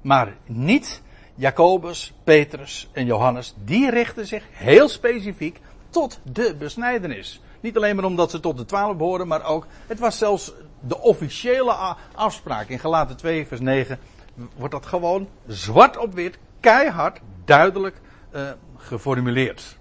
Maar 0.02 0.36
niet 0.46 1.02
Jacobus, 1.36 2.14
Petrus 2.24 2.88
en 2.92 3.06
Johannes, 3.06 3.54
die 3.64 3.90
richten 3.90 4.28
zich 4.28 4.44
heel 4.52 4.90
specifiek 4.90 5.60
tot 5.90 6.20
de 6.24 6.56
besnijdenis. 6.60 7.42
Niet 7.60 7.78
alleen 7.78 7.96
maar 7.96 8.06
omdat 8.06 8.32
ze 8.32 8.40
tot 8.40 8.58
de 8.58 8.66
twaalf 8.66 8.98
behoren, 8.98 9.28
maar 9.28 9.46
ook, 9.46 9.68
het 9.88 10.00
was 10.00 10.18
zelfs 10.18 10.54
de 10.80 11.02
officiële 11.02 11.96
afspraak. 12.14 12.70
In 12.70 12.80
Galaten 12.80 13.18
2 13.18 13.48
vers 13.48 13.62
9 13.62 14.00
wordt 14.56 14.74
dat 14.74 14.86
gewoon 14.86 15.28
zwart 15.48 15.98
op 15.98 16.14
wit, 16.14 16.38
keihard, 16.60 17.20
duidelijk 17.46 18.02
uh, 18.36 18.42
geformuleerd. 18.78 19.78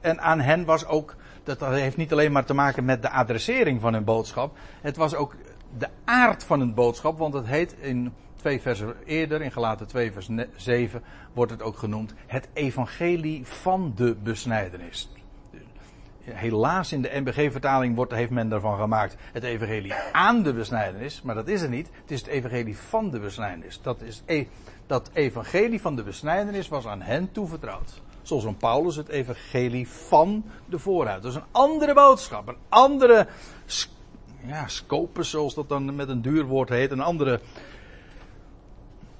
En 0.00 0.20
aan 0.20 0.40
hen 0.40 0.64
was 0.64 0.86
ook 0.86 1.16
dat 1.56 1.60
heeft 1.60 1.96
niet 1.96 2.12
alleen 2.12 2.32
maar 2.32 2.44
te 2.44 2.54
maken 2.54 2.84
met 2.84 3.02
de 3.02 3.10
adressering 3.10 3.80
van 3.80 3.92
hun 3.92 4.04
boodschap. 4.04 4.56
Het 4.80 4.96
was 4.96 5.14
ook 5.14 5.34
de 5.78 5.88
aard 6.04 6.44
van 6.44 6.58
hun 6.58 6.74
boodschap, 6.74 7.18
want 7.18 7.34
het 7.34 7.46
heet 7.46 7.76
in 7.80 8.12
twee 8.36 8.60
versen 8.60 8.94
eerder, 9.04 9.42
in 9.42 9.52
Galaten 9.52 9.86
2 9.86 10.12
vers 10.12 10.28
7, 10.56 11.02
wordt 11.32 11.52
het 11.52 11.62
ook 11.62 11.76
genoemd 11.76 12.14
het 12.26 12.48
evangelie 12.52 13.46
van 13.46 13.92
de 13.96 14.16
besnijdenis. 14.22 15.10
Helaas 16.32 16.92
in 16.92 17.02
de 17.02 17.10
NBG-vertaling 17.12 18.10
heeft 18.12 18.30
men 18.30 18.52
ervan 18.52 18.78
gemaakt 18.78 19.16
het 19.32 19.44
evangelie 19.44 19.94
aan 20.12 20.42
de 20.42 20.52
besnijdenis, 20.52 21.22
maar 21.22 21.34
dat 21.34 21.48
is 21.48 21.60
het 21.60 21.70
niet. 21.70 21.88
Het 22.00 22.10
is 22.10 22.20
het 22.20 22.28
evangelie 22.28 22.76
van 22.76 23.10
de 23.10 23.18
besnijdenis. 23.18 23.80
Dat, 23.82 24.02
is, 24.02 24.22
e- 24.26 24.46
dat 24.86 25.10
evangelie 25.12 25.80
van 25.80 25.96
de 25.96 26.02
besnijdenis 26.02 26.68
was 26.68 26.86
aan 26.86 27.02
hen 27.02 27.32
toevertrouwd. 27.32 28.02
Zoals 28.22 28.44
een 28.44 28.56
Paulus 28.56 28.96
het 28.96 29.08
evangelie 29.08 29.88
van 29.88 30.44
de 30.66 30.78
vooruit. 30.78 31.22
Dat 31.22 31.30
is 31.32 31.38
een 31.38 31.48
andere 31.50 31.94
boodschap. 31.94 32.48
Een 32.48 32.56
andere 32.68 33.26
ja, 34.46 34.68
scopus, 34.68 35.30
zoals 35.30 35.54
dat 35.54 35.68
dan 35.68 35.94
met 35.94 36.08
een 36.08 36.22
duur 36.22 36.44
woord 36.44 36.68
heet. 36.68 36.90
Een 36.90 37.00
andere. 37.00 37.40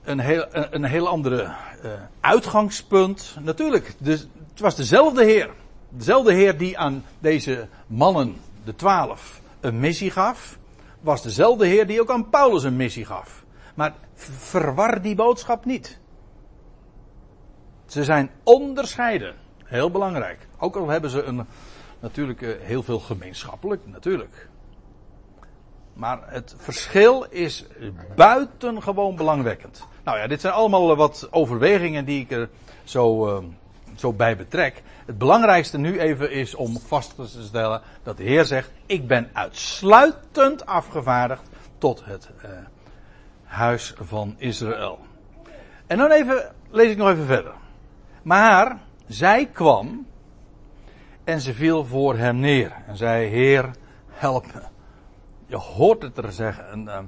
Een 0.03 0.19
heel, 0.19 0.47
een, 0.51 0.85
heel 0.85 1.09
andere 1.09 1.43
uh, 1.43 1.91
uitgangspunt. 2.21 3.37
Natuurlijk, 3.41 3.95
dus 3.99 4.29
het 4.51 4.61
was 4.61 4.77
dezelfde 4.77 5.25
Heer. 5.25 5.51
Dezelfde 5.89 6.33
Heer 6.33 6.59
die 6.59 6.79
aan 6.79 7.05
deze 7.19 7.69
mannen, 7.87 8.37
de 8.65 8.75
twaalf, 8.75 9.41
een 9.61 9.81
missie 9.81 10.11
gaf. 10.11 10.59
was 11.01 11.23
dezelfde 11.23 11.67
Heer 11.67 11.87
die 11.87 12.01
ook 12.01 12.11
aan 12.11 12.31
Paulus 12.31 12.63
een 12.63 12.77
missie 12.77 13.05
gaf. 13.05 13.45
Maar 13.75 13.95
verwar 14.15 15.03
die 15.03 15.15
boodschap 15.15 15.65
niet. 15.65 15.99
Ze 17.87 18.05
zijn 18.05 18.31
onderscheiden. 18.43 19.35
Heel 19.65 19.91
belangrijk. 19.91 20.49
Ook 20.59 20.77
al 20.77 20.89
hebben 20.89 21.11
ze 21.11 21.23
een, 21.23 21.47
natuurlijk 22.01 22.43
eh, 22.43 22.51
heel 22.61 22.83
veel 22.83 22.99
gemeenschappelijk, 23.01 23.87
natuurlijk. 23.87 24.49
Maar 25.93 26.19
het 26.27 26.55
verschil 26.59 27.27
is 27.31 27.67
buitengewoon 28.17 29.17
belangwekkend. 29.17 29.87
Nou 30.05 30.19
ja, 30.19 30.27
dit 30.27 30.41
zijn 30.41 30.53
allemaal 30.53 30.97
wat 30.97 31.29
overwegingen 31.31 32.05
die 32.05 32.21
ik 32.21 32.31
er 32.31 32.49
zo, 32.85 33.37
uh, 33.37 33.45
zo 34.01 34.13
bij 34.13 34.37
betrek. 34.37 34.83
Het 35.07 35.19
belangrijkste 35.19 35.79
nu 35.79 36.01
even 36.01 36.31
is 36.31 36.55
om 36.55 36.79
vast 36.79 37.15
te 37.15 37.27
stellen 37.27 37.83
dat 38.03 38.17
de 38.17 38.23
Heer 38.23 38.45
zegt: 38.45 38.71
Ik 38.87 39.07
ben 39.07 39.31
uitsluitend 39.33 40.67
afgevaardigd 40.67 41.43
tot 41.79 42.05
het 42.05 42.31
uh, 42.45 42.51
huis 43.45 43.95
van 44.01 44.35
Israël. 44.39 44.99
En 45.87 45.99
dan 45.99 46.11
even, 46.11 46.53
lees 46.71 46.91
ik 46.91 46.97
nog 46.97 47.11
even 47.11 47.27
verder. 47.27 47.53
Maar 48.23 48.79
zij 49.07 49.47
kwam 49.47 50.07
en 51.25 51.41
ze 51.41 51.55
viel 51.55 51.85
voor 51.85 52.17
hem 52.17 52.37
neer 52.37 52.73
en 52.87 52.97
zei: 52.97 53.27
Heer, 53.27 53.71
help 54.09 54.47
me. 54.55 54.63
Je 55.47 55.57
hoort 55.57 56.03
het 56.03 56.19
er 56.19 56.33
zeggen. 56.33 56.71
En, 56.71 56.85
uh, 56.85 56.99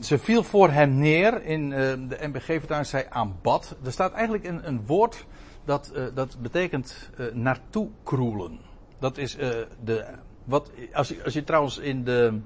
ze 0.00 0.18
viel 0.18 0.42
voor 0.42 0.70
hem 0.70 0.98
neer. 0.98 1.44
In 1.44 1.70
uh, 1.70 1.78
de 2.08 2.16
NBG-vertaling 2.20 2.86
zei 2.86 3.04
aanbad. 3.08 3.76
Er 3.84 3.92
staat 3.92 4.12
eigenlijk 4.12 4.46
een, 4.46 4.68
een 4.68 4.86
woord 4.86 5.26
dat, 5.64 5.92
dat 6.14 6.36
betekent 6.40 7.10
naartoe 7.32 7.88
kroelen. 8.02 8.60
Dat 8.98 9.18
is 9.18 9.36
de. 9.84 10.04
Wat, 10.44 10.70
als, 10.92 11.08
je, 11.08 11.24
als 11.24 11.34
je 11.34 11.44
trouwens 11.44 11.78
in 11.78 12.04
de. 12.04 12.40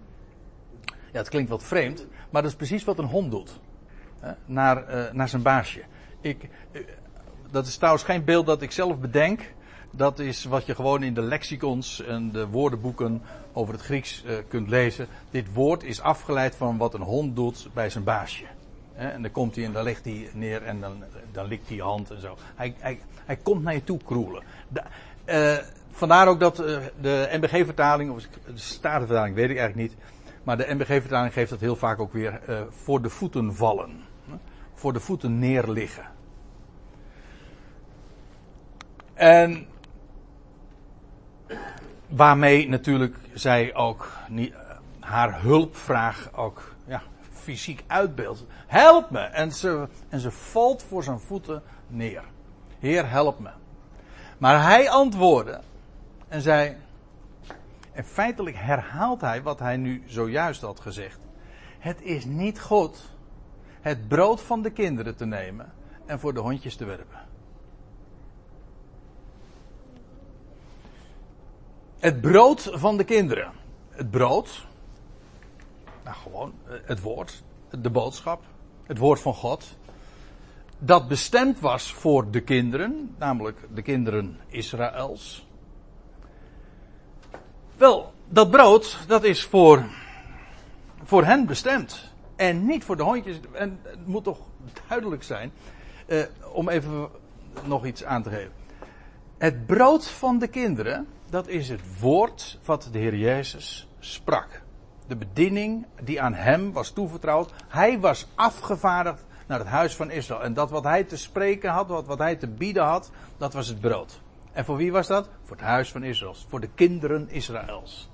Ja, 1.12 1.18
het 1.18 1.28
klinkt 1.28 1.50
wat 1.50 1.64
vreemd. 1.64 2.06
Maar 2.30 2.42
dat 2.42 2.50
is 2.50 2.56
precies 2.56 2.84
wat 2.84 2.98
een 2.98 3.04
hond 3.04 3.30
doet. 3.30 3.60
Naar, 4.46 5.10
naar 5.12 5.28
zijn 5.28 5.42
baasje. 5.42 5.82
Ik, 6.20 6.48
dat 7.50 7.66
is 7.66 7.76
trouwens 7.76 8.04
geen 8.04 8.24
beeld 8.24 8.46
dat 8.46 8.62
ik 8.62 8.72
zelf 8.72 8.98
bedenk. 8.98 9.54
Dat 9.96 10.18
is 10.18 10.44
wat 10.44 10.66
je 10.66 10.74
gewoon 10.74 11.02
in 11.02 11.14
de 11.14 11.22
lexicons 11.22 12.02
en 12.02 12.32
de 12.32 12.46
woordenboeken 12.46 13.22
over 13.52 13.74
het 13.74 13.82
Grieks 13.82 14.24
uh, 14.26 14.36
kunt 14.48 14.68
lezen. 14.68 15.06
Dit 15.30 15.52
woord 15.52 15.82
is 15.82 16.00
afgeleid 16.00 16.56
van 16.56 16.76
wat 16.76 16.94
een 16.94 17.02
hond 17.02 17.36
doet 17.36 17.68
bij 17.74 17.90
zijn 17.90 18.04
baasje. 18.04 18.44
en 18.94 19.22
dan 19.22 19.30
komt 19.30 19.56
hij 19.56 19.64
en 19.64 19.72
dan 19.72 19.84
legt 19.84 20.04
hij 20.04 20.30
neer 20.32 20.62
en 20.62 20.80
dan, 20.80 21.04
dan 21.32 21.46
likt 21.46 21.68
hij 21.68 21.76
je 21.76 21.82
hand 21.82 22.10
en 22.10 22.20
zo. 22.20 22.36
Hij, 22.54 22.74
hij, 22.78 23.00
hij 23.24 23.36
komt 23.36 23.62
naar 23.62 23.74
je 23.74 23.84
toe 23.84 23.98
kroelen. 24.04 24.42
De, 24.68 24.82
uh, 25.26 25.64
vandaar 25.90 26.28
ook 26.28 26.40
dat 26.40 26.60
uh, 26.60 26.78
de 27.00 27.28
NBG-vertaling, 27.32 28.10
of 28.10 28.22
de 28.22 28.28
Statenvertaling 28.54 29.34
weet 29.34 29.50
ik 29.50 29.58
eigenlijk 29.58 29.88
niet. 29.88 29.98
Maar 30.42 30.56
de 30.56 30.74
NBG-vertaling 30.74 31.32
geeft 31.32 31.50
dat 31.50 31.60
heel 31.60 31.76
vaak 31.76 32.00
ook 32.00 32.12
weer 32.12 32.40
voor 32.70 33.02
de 33.02 33.10
voeten 33.10 33.54
vallen. 33.54 34.00
Voor 34.74 34.92
de 34.92 35.00
voeten 35.00 35.38
neerliggen. 35.38 36.04
En 39.14 39.66
waarmee 42.08 42.68
natuurlijk 42.68 43.16
zij 43.34 43.74
ook 43.74 44.12
niet, 44.28 44.54
haar 45.00 45.40
hulpvraag 45.40 46.30
ook 46.34 46.74
ja, 46.86 47.02
fysiek 47.32 47.84
uitbeeldt. 47.86 48.44
Help 48.66 49.10
me! 49.10 49.20
En 49.20 49.52
ze, 49.52 49.88
en 50.08 50.20
ze 50.20 50.30
valt 50.30 50.82
voor 50.82 51.02
zijn 51.02 51.20
voeten 51.20 51.62
neer. 51.86 52.22
Heer, 52.78 53.10
help 53.10 53.38
me. 53.38 53.50
Maar 54.38 54.62
hij 54.62 54.90
antwoordde 54.90 55.60
en 56.28 56.40
zei. 56.40 56.76
En 57.92 58.04
feitelijk 58.04 58.56
herhaalt 58.56 59.20
hij 59.20 59.42
wat 59.42 59.58
hij 59.58 59.76
nu 59.76 60.02
zojuist 60.06 60.60
had 60.60 60.80
gezegd. 60.80 61.18
Het 61.78 62.02
is 62.02 62.24
niet 62.24 62.60
goed 62.60 63.14
het 63.86 64.08
brood 64.08 64.40
van 64.40 64.62
de 64.62 64.70
kinderen 64.70 65.16
te 65.16 65.26
nemen 65.26 65.72
en 66.06 66.20
voor 66.20 66.34
de 66.34 66.40
hondjes 66.40 66.76
te 66.76 66.84
werpen. 66.84 67.25
Het 72.06 72.20
brood 72.20 72.70
van 72.72 72.96
de 72.96 73.04
kinderen. 73.04 73.52
Het 73.90 74.10
brood. 74.10 74.66
Nou, 76.04 76.16
gewoon 76.16 76.54
eh, 76.64 76.72
het 76.84 77.00
woord. 77.00 77.42
De 77.70 77.90
boodschap. 77.90 78.44
Het 78.82 78.98
woord 78.98 79.20
van 79.20 79.34
God. 79.34 79.76
Dat 80.78 81.08
bestemd 81.08 81.60
was 81.60 81.92
voor 81.92 82.30
de 82.30 82.40
kinderen. 82.40 83.14
Namelijk 83.18 83.58
de 83.74 83.82
kinderen 83.82 84.38
Israëls. 84.46 85.46
Wel, 87.76 88.12
dat 88.28 88.50
brood, 88.50 88.98
dat 89.06 89.24
is 89.24 89.44
voor, 89.44 89.84
voor 91.04 91.24
hen 91.24 91.46
bestemd. 91.46 92.12
En 92.36 92.66
niet 92.66 92.84
voor 92.84 92.96
de 92.96 93.02
hondjes. 93.02 93.36
En 93.52 93.80
het 93.82 94.06
moet 94.06 94.24
toch 94.24 94.38
duidelijk 94.88 95.22
zijn. 95.22 95.52
Eh, 96.06 96.24
om 96.52 96.68
even 96.68 97.08
nog 97.64 97.86
iets 97.86 98.04
aan 98.04 98.22
te 98.22 98.30
geven. 98.30 98.52
Het 99.38 99.66
brood 99.66 100.08
van 100.08 100.38
de 100.38 100.48
kinderen 100.48 101.06
dat 101.30 101.48
is 101.48 101.68
het 101.68 102.00
woord 102.00 102.58
wat 102.64 102.88
de 102.92 102.98
Heer 102.98 103.16
Jezus 103.16 103.88
sprak. 103.98 104.62
De 105.06 105.16
bediening 105.16 105.86
die 106.02 106.20
aan 106.20 106.34
hem 106.34 106.72
was 106.72 106.90
toevertrouwd. 106.90 107.52
Hij 107.68 108.00
was 108.00 108.26
afgevaardigd 108.34 109.24
naar 109.46 109.58
het 109.58 109.68
huis 109.68 109.96
van 109.96 110.10
Israël. 110.10 110.42
En 110.42 110.54
dat 110.54 110.70
wat 110.70 110.84
hij 110.84 111.04
te 111.04 111.16
spreken 111.16 111.70
had, 111.70 111.88
wat, 111.88 112.06
wat 112.06 112.18
hij 112.18 112.36
te 112.36 112.48
bieden 112.48 112.84
had, 112.84 113.10
dat 113.36 113.52
was 113.52 113.68
het 113.68 113.80
brood. 113.80 114.20
En 114.52 114.64
voor 114.64 114.76
wie 114.76 114.92
was 114.92 115.06
dat? 115.06 115.28
Voor 115.42 115.56
het 115.56 115.64
huis 115.64 115.90
van 115.90 116.02
Israël. 116.02 116.34
Voor 116.48 116.60
de 116.60 116.70
kinderen 116.74 117.30
Israëls. 117.30 118.10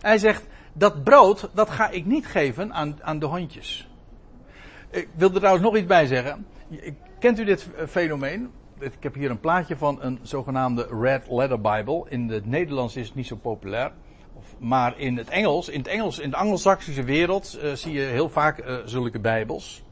Hij 0.00 0.18
zegt, 0.18 0.46
dat 0.72 1.04
brood, 1.04 1.50
dat 1.54 1.70
ga 1.70 1.88
ik 1.88 2.06
niet 2.06 2.26
geven 2.26 2.72
aan, 2.72 3.02
aan 3.02 3.18
de 3.18 3.26
hondjes. 3.26 3.88
Ik 4.90 5.08
wil 5.14 5.28
er 5.28 5.36
trouwens 5.36 5.64
nog 5.64 5.76
iets 5.76 5.86
bij 5.86 6.06
zeggen. 6.06 6.46
Kent 7.18 7.38
u 7.38 7.44
dit 7.44 7.68
fenomeen? 7.88 8.50
Ik 8.80 9.02
heb 9.02 9.14
hier 9.14 9.30
een 9.30 9.40
plaatje 9.40 9.76
van 9.76 9.98
een 10.00 10.18
zogenaamde 10.22 10.88
Red 11.00 11.30
Letter 11.30 11.60
Bible. 11.60 12.04
In 12.08 12.28
het 12.28 12.46
Nederlands 12.46 12.96
is 12.96 13.06
het 13.06 13.14
niet 13.16 13.26
zo 13.26 13.36
populair. 13.36 13.92
Maar 14.58 14.98
in 14.98 15.16
het 15.16 15.28
Engels, 15.28 15.68
in 15.68 15.78
het 15.78 15.88
Engels, 15.88 16.18
in 16.18 16.30
de 16.30 16.36
Anglo-Saxische 16.36 17.02
wereld 17.04 17.58
uh, 17.62 17.72
zie 17.72 17.92
je 17.92 18.00
heel 18.00 18.28
vaak 18.28 18.58
uh, 18.58 18.76
zulke 18.84 19.20
Bijbels. 19.20 19.82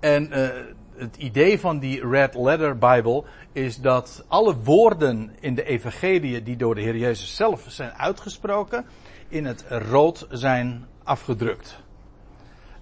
En 0.00 0.38
uh, 0.38 0.48
het 0.94 1.16
idee 1.16 1.60
van 1.60 1.78
die 1.78 2.08
Red 2.08 2.34
Letter 2.34 2.78
Bible 2.78 3.24
is 3.52 3.76
dat 3.76 4.24
alle 4.28 4.56
woorden 4.56 5.30
in 5.40 5.54
de 5.54 5.64
Evangelie 5.64 6.42
die 6.42 6.56
door 6.56 6.74
de 6.74 6.80
Heer 6.80 6.96
Jezus 6.96 7.36
zelf 7.36 7.64
zijn 7.68 7.92
uitgesproken, 7.92 8.84
in 9.28 9.44
het 9.44 9.64
rood 9.68 10.26
zijn 10.30 10.86
afgedrukt. 11.04 11.82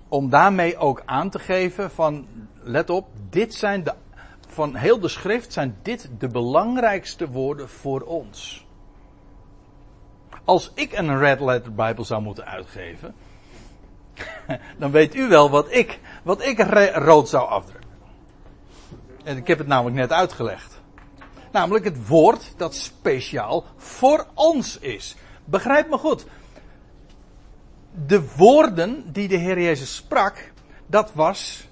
Om 0.08 0.30
daarmee 0.30 0.76
ook 0.76 1.02
aan 1.04 1.30
te 1.30 1.38
geven 1.38 1.90
van, 1.90 2.26
let 2.62 2.90
op, 2.90 3.08
dit 3.30 3.54
zijn 3.54 3.84
de 3.84 3.94
van 4.48 4.74
heel 4.74 5.00
de 5.00 5.08
schrift 5.08 5.52
zijn 5.52 5.78
dit 5.82 6.10
de 6.18 6.28
belangrijkste 6.28 7.28
woorden 7.28 7.68
voor 7.68 8.00
ons. 8.00 8.66
Als 10.44 10.70
ik 10.74 10.92
een 10.92 11.18
Red 11.18 11.40
Letter 11.40 11.74
Bijbel 11.74 12.04
zou 12.04 12.22
moeten 12.22 12.46
uitgeven, 12.46 13.14
dan 14.78 14.90
weet 14.90 15.14
u 15.14 15.28
wel 15.28 15.50
wat 15.50 15.72
ik, 15.72 16.00
wat 16.22 16.44
ik 16.46 16.60
rood 16.94 17.28
zou 17.28 17.48
afdrukken. 17.48 17.90
En 19.24 19.36
ik 19.36 19.46
heb 19.46 19.58
het 19.58 19.66
namelijk 19.66 19.96
net 19.96 20.12
uitgelegd. 20.12 20.80
Namelijk 21.52 21.84
het 21.84 22.06
woord 22.06 22.52
dat 22.56 22.74
speciaal 22.74 23.64
voor 23.76 24.26
ons 24.34 24.78
is. 24.78 25.16
Begrijp 25.44 25.90
me 25.90 25.98
goed. 25.98 26.26
De 28.06 28.34
woorden 28.36 29.12
die 29.12 29.28
de 29.28 29.36
Heer 29.36 29.60
Jezus 29.60 29.94
sprak, 29.94 30.52
dat 30.86 31.12
was 31.14 31.67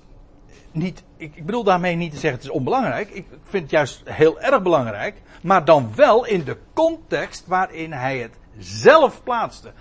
niet, 0.76 1.04
ik, 1.16 1.36
ik 1.36 1.46
bedoel 1.46 1.64
daarmee 1.64 1.96
niet 1.96 2.10
te 2.10 2.18
zeggen 2.18 2.40
het 2.40 2.48
is 2.48 2.54
onbelangrijk. 2.54 3.10
Ik 3.10 3.26
vind 3.42 3.62
het 3.62 3.72
juist 3.72 4.02
heel 4.04 4.40
erg 4.40 4.62
belangrijk. 4.62 5.22
Maar 5.42 5.64
dan 5.64 5.94
wel 5.94 6.26
in 6.26 6.44
de 6.44 6.56
context 6.72 7.46
waarin 7.46 7.92
hij 7.92 8.18
het 8.18 8.38
zelf 8.58 9.22
plaatste. 9.22 9.72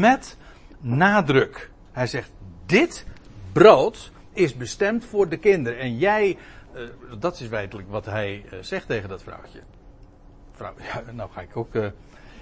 Met 0.00 0.36
nadruk. 0.80 1.70
Hij 1.92 2.06
zegt, 2.06 2.32
dit 2.66 3.06
brood 3.52 4.12
is 4.32 4.56
bestemd 4.56 5.04
voor 5.04 5.28
de 5.28 5.36
kinderen. 5.36 5.78
En 5.78 5.98
jij, 5.98 6.36
uh, 6.74 6.82
dat 7.18 7.40
is 7.40 7.46
feitelijk 7.48 7.90
wat 7.90 8.04
hij 8.04 8.44
uh, 8.44 8.58
zegt 8.60 8.86
tegen 8.86 9.08
dat 9.08 9.22
vrouwtje. 9.22 9.60
Vrouw, 10.52 10.74
nou 11.12 11.30
ga 11.30 11.40
ik 11.40 11.56
ook 11.56 11.74
uh, 11.74 11.86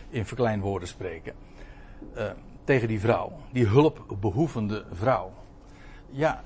in 0.09 0.27
verkleinwoorden 0.27 0.89
spreken. 0.89 1.35
tegen 2.65 2.89
die 2.89 3.01
vrouw, 3.01 3.33
die 3.53 3.67
hulpbehoevende 3.67 4.85
vrouw. 4.93 5.33
Ja, 6.11 6.45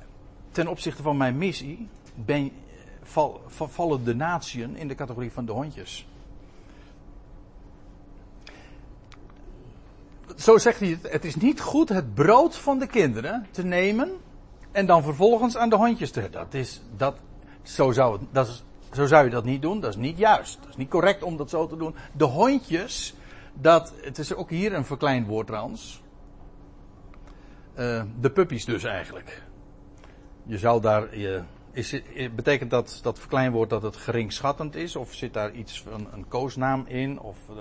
ten 0.51 0.67
opzichte 0.67 1.03
van 1.03 1.17
mijn 1.17 1.39
missie 1.39 1.89
ben, 2.15 2.53
val, 3.03 3.41
vallen 3.49 4.05
de 4.05 4.15
natieën 4.15 4.77
in 4.77 4.89
de 4.89 4.95
categorie 4.95 5.33
van 5.33 5.45
de 5.45 5.53
hondjes. 5.53 6.07
Zo 10.37 10.59
zegt 10.59 10.81
hij 10.81 10.89
het, 10.89 11.13
het 11.13 11.25
is 11.25 11.37
niet 11.37 11.61
goed 11.61 11.89
het 11.89 12.15
brood 12.15 12.57
van 12.57 12.79
de 12.79 12.87
kinderen 12.87 13.47
te 13.51 13.65
nemen 13.65 14.11
en 14.73 14.87
dan 14.87 15.03
vervolgens 15.03 15.57
aan 15.57 15.69
de 15.69 15.77
hondjes 15.77 16.11
te. 16.11 16.31
Dat 16.31 16.55
is, 16.55 16.83
dat, 16.97 17.17
zo, 17.63 17.93
zou 17.93 18.19
het, 18.19 18.23
dat 18.33 18.49
is, 18.49 18.65
zo 18.93 19.07
zou 19.07 19.25
je 19.25 19.31
dat 19.31 19.45
niet 19.45 19.63
doen, 19.63 19.81
dat 19.81 19.91
is 19.91 19.97
niet 19.97 20.19
juist. 20.19 20.59
Dat 20.61 20.69
is 20.69 20.77
niet 20.77 20.91
correct 20.91 21.23
om 21.23 21.37
dat 21.37 21.51
zo 21.51 21.67
te 21.67 21.77
doen. 21.77 21.95
De 22.13 22.25
hondjes, 22.25 23.15
dat, 23.55 23.93
het 24.01 24.19
is 24.19 24.35
ook 24.35 24.51
hier 24.51 24.73
een 24.73 24.85
verkleind 24.85 25.27
woord 25.27 25.47
trouwens. 25.47 26.03
Uh, 27.79 28.03
de 28.21 28.31
puppies 28.31 28.65
dus 28.65 28.85
eigenlijk. 28.85 29.43
Je 30.49 30.59
zou 30.59 30.81
daar, 30.81 31.19
je, 31.19 31.43
is, 31.73 32.01
betekent 32.35 32.71
dat, 32.71 33.01
dat 33.03 33.19
verkleinwoord 33.19 33.71
dat 33.71 33.83
het 33.83 33.97
geringschattend 33.97 34.75
is? 34.75 34.97
Of 34.97 35.15
zit 35.15 35.33
daar 35.33 35.53
iets 35.53 35.83
van 35.83 36.09
een 36.13 36.29
koosnaam 36.29 36.85
in? 36.87 37.21
Of 37.21 37.37
uh, 37.51 37.57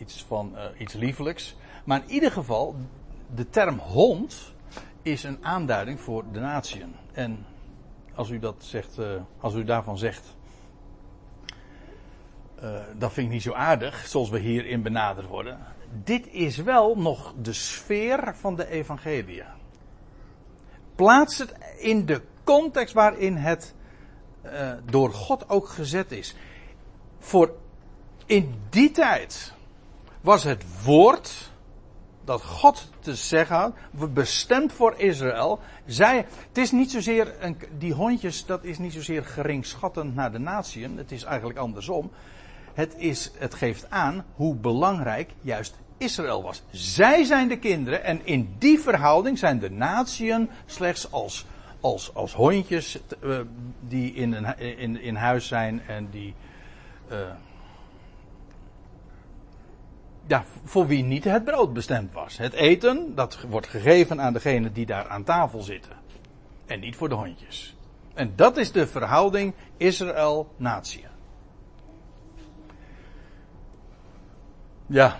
iets 0.00 0.24
van 0.24 0.52
uh, 0.54 0.80
iets 0.80 0.94
liefelijks? 0.94 1.56
Maar 1.84 2.02
in 2.02 2.10
ieder 2.10 2.30
geval, 2.30 2.76
de 3.34 3.48
term 3.48 3.78
hond 3.78 4.54
is 5.02 5.22
een 5.22 5.38
aanduiding 5.44 6.00
voor 6.00 6.24
de 6.32 6.40
natieën. 6.40 6.94
En 7.12 7.46
als 8.14 8.30
u 8.30 8.38
dat 8.38 8.56
zegt, 8.58 8.98
als 9.40 9.54
u 9.54 9.64
daarvan 9.64 9.98
zegt, 9.98 10.36
dat 12.98 13.12
vind 13.12 13.26
ik 13.26 13.32
niet 13.32 13.42
zo 13.42 13.52
aardig, 13.52 14.06
zoals 14.06 14.30
we 14.30 14.38
hierin 14.38 14.82
benaderd 14.82 15.26
worden. 15.26 15.58
Dit 16.04 16.26
is 16.26 16.56
wel 16.56 16.96
nog 16.96 17.34
de 17.42 17.52
sfeer 17.52 18.34
van 18.36 18.56
de 18.56 18.68
evangelie. 18.68 19.42
Plaats 20.98 21.38
het 21.38 21.54
in 21.76 22.06
de 22.06 22.22
context 22.44 22.94
waarin 22.94 23.36
het 23.36 23.74
uh, 24.44 24.72
door 24.84 25.12
God 25.12 25.48
ook 25.48 25.68
gezet 25.68 26.12
is. 26.12 26.34
Voor 27.18 27.54
in 28.26 28.54
die 28.70 28.90
tijd 28.90 29.52
was 30.20 30.44
het 30.44 30.64
woord 30.84 31.50
dat 32.24 32.42
God 32.42 32.90
te 33.00 33.14
zeggen 33.14 33.56
had, 33.56 34.14
bestemd 34.14 34.72
voor 34.72 34.94
Israël. 34.96 35.60
Zij, 35.86 36.16
het 36.48 36.58
is 36.58 36.70
niet 36.70 36.90
zozeer, 36.90 37.34
een, 37.40 37.58
die 37.78 37.92
hondjes, 37.92 38.46
dat 38.46 38.64
is 38.64 38.78
niet 38.78 38.92
zozeer 38.92 39.24
geringschattend 39.24 40.14
naar 40.14 40.32
de 40.32 40.38
natieën. 40.38 40.98
Het 40.98 41.12
is 41.12 41.22
eigenlijk 41.22 41.58
andersom. 41.58 42.10
Het, 42.74 42.94
is, 42.96 43.30
het 43.36 43.54
geeft 43.54 43.90
aan 43.90 44.24
hoe 44.34 44.54
belangrijk 44.54 45.30
juist 45.40 45.78
Israël 45.98 46.42
was. 46.42 46.62
Zij 46.70 47.24
zijn 47.24 47.48
de 47.48 47.58
kinderen 47.58 48.04
en 48.04 48.26
in 48.26 48.54
die 48.58 48.78
verhouding 48.80 49.38
zijn 49.38 49.58
de 49.58 49.70
natieën 49.70 50.50
slechts 50.66 51.12
als, 51.12 51.46
als, 51.80 52.14
als 52.14 52.34
hondjes 52.34 52.98
uh, 53.24 53.40
die 53.80 54.14
in, 54.14 54.32
een, 54.32 54.58
in, 54.78 55.00
in 55.00 55.14
huis 55.14 55.46
zijn 55.46 55.82
en 55.86 56.08
die. 56.10 56.34
Uh, 57.10 57.18
ja, 60.26 60.44
voor 60.64 60.86
wie 60.86 61.04
niet 61.04 61.24
het 61.24 61.44
brood 61.44 61.72
bestemd 61.72 62.12
was. 62.12 62.36
Het 62.36 62.52
eten, 62.52 63.14
dat 63.14 63.40
wordt 63.48 63.66
gegeven 63.66 64.20
aan 64.20 64.32
degene 64.32 64.72
die 64.72 64.86
daar 64.86 65.08
aan 65.08 65.24
tafel 65.24 65.62
zitten. 65.62 65.92
En 66.66 66.80
niet 66.80 66.96
voor 66.96 67.08
de 67.08 67.14
hondjes. 67.14 67.76
En 68.14 68.32
dat 68.36 68.56
is 68.56 68.72
de 68.72 68.86
verhouding 68.86 69.54
Israël-natie. 69.76 71.04
Ja. 74.86 75.18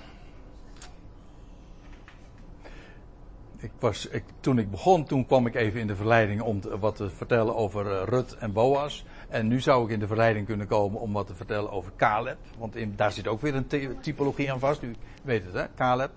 Ik 3.60 3.70
was, 3.78 4.06
ik, 4.06 4.24
toen 4.40 4.58
ik 4.58 4.70
begon, 4.70 5.04
toen 5.04 5.26
kwam 5.26 5.46
ik 5.46 5.54
even 5.54 5.80
in 5.80 5.86
de 5.86 5.96
verleiding 5.96 6.40
om 6.40 6.60
wat 6.80 6.96
te 6.96 7.10
vertellen 7.10 7.56
over 7.56 7.86
uh, 7.86 8.02
Rut 8.04 8.36
en 8.36 8.52
Boas. 8.52 9.04
En 9.28 9.48
nu 9.48 9.60
zou 9.60 9.84
ik 9.84 9.90
in 9.90 9.98
de 9.98 10.06
verleiding 10.06 10.46
kunnen 10.46 10.66
komen 10.66 11.00
om 11.00 11.12
wat 11.12 11.26
te 11.26 11.34
vertellen 11.34 11.70
over 11.70 11.92
Caleb. 11.96 12.38
Want 12.58 12.76
daar 12.96 13.12
zit 13.12 13.26
ook 13.26 13.40
weer 13.40 13.54
een 13.54 13.98
typologie 14.00 14.52
aan 14.52 14.58
vast. 14.58 14.82
U 14.82 14.94
weet 15.22 15.44
het, 15.44 15.54
hè? 15.54 15.64
Caleb. 15.74 16.10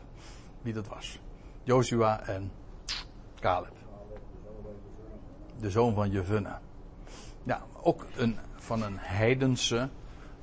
Wie 0.62 0.74
dat 0.74 0.88
was. 0.88 1.20
Joshua 1.64 2.28
en 2.28 2.52
Caleb. 3.40 3.74
De 5.60 5.70
zoon 5.70 5.94
van 5.94 6.10
Jefunne. 6.10 6.58
Ja, 7.44 7.62
ook 7.82 8.06
een, 8.16 8.38
van 8.56 8.84
een 8.84 8.98
heidense 8.98 9.90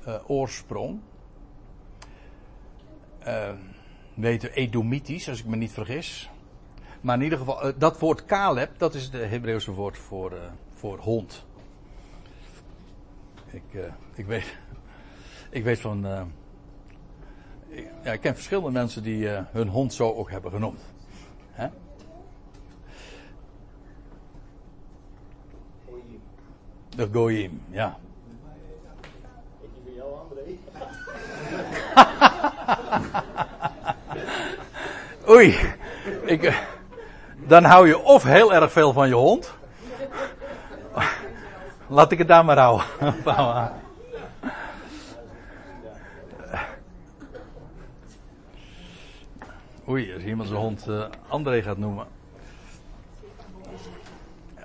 uh, 0.07 0.31
oorsprong 0.31 1.01
uh, 3.27 3.51
weten 4.15 4.53
Edomitisch, 4.53 5.29
als 5.29 5.41
ik 5.41 5.47
me 5.47 5.57
niet 5.57 5.73
vergis. 5.73 6.31
Maar 7.09 7.17
in 7.17 7.23
ieder 7.23 7.39
geval, 7.39 7.67
uh, 7.67 7.73
dat 7.77 7.99
woord 7.99 8.25
Caleb, 8.25 8.79
dat 8.79 8.95
is 8.95 9.05
het 9.05 9.13
Hebreeuwse 9.13 9.73
woord 9.73 9.99
voor, 9.99 10.33
uh, 10.33 10.39
voor 10.73 10.99
hond. 10.99 11.47
Ik, 13.51 13.63
ik, 14.15 14.27
weet, 14.27 14.57
ik 15.59 15.65
weet 15.65 15.81
van. 15.81 16.07
Ik, 17.69 17.91
ja, 18.03 18.13
ik 18.13 18.21
ken 18.21 18.35
verschillende 18.35 18.71
mensen 18.71 19.03
die 19.03 19.29
hun 19.29 19.69
hond 19.69 19.95
zo 19.95 20.13
ook 20.13 20.31
hebben 20.31 20.51
genoemd. 20.51 20.81
Hè? 21.51 21.69
De 26.89 27.09
Goyim, 27.13 27.63
ja. 27.71 27.99
Ik 29.61 29.85
ben 29.85 29.95
jou, 29.95 30.15
André. 30.19 30.59
Oei, 35.29 35.57
ik, 36.25 36.43
eh, 36.43 36.57
dan 37.49 37.65
hou 37.65 37.87
je 37.87 37.99
of 37.99 38.23
heel 38.23 38.55
erg 38.55 38.73
veel 38.73 38.93
van 38.93 39.09
je 39.09 39.15
hond. 39.15 39.57
Laat 41.87 42.13
ik 42.13 42.19
het 42.19 42.29
daar 42.29 42.45
maar 42.45 42.59
houden. 42.59 42.87
Oei, 49.89 50.15
als 50.15 50.23
iemand 50.23 50.49
zijn 50.49 50.61
hond 50.61 50.89
uh, 50.89 51.05
André 51.29 51.63
gaat 51.63 51.79
noemen. 51.79 52.07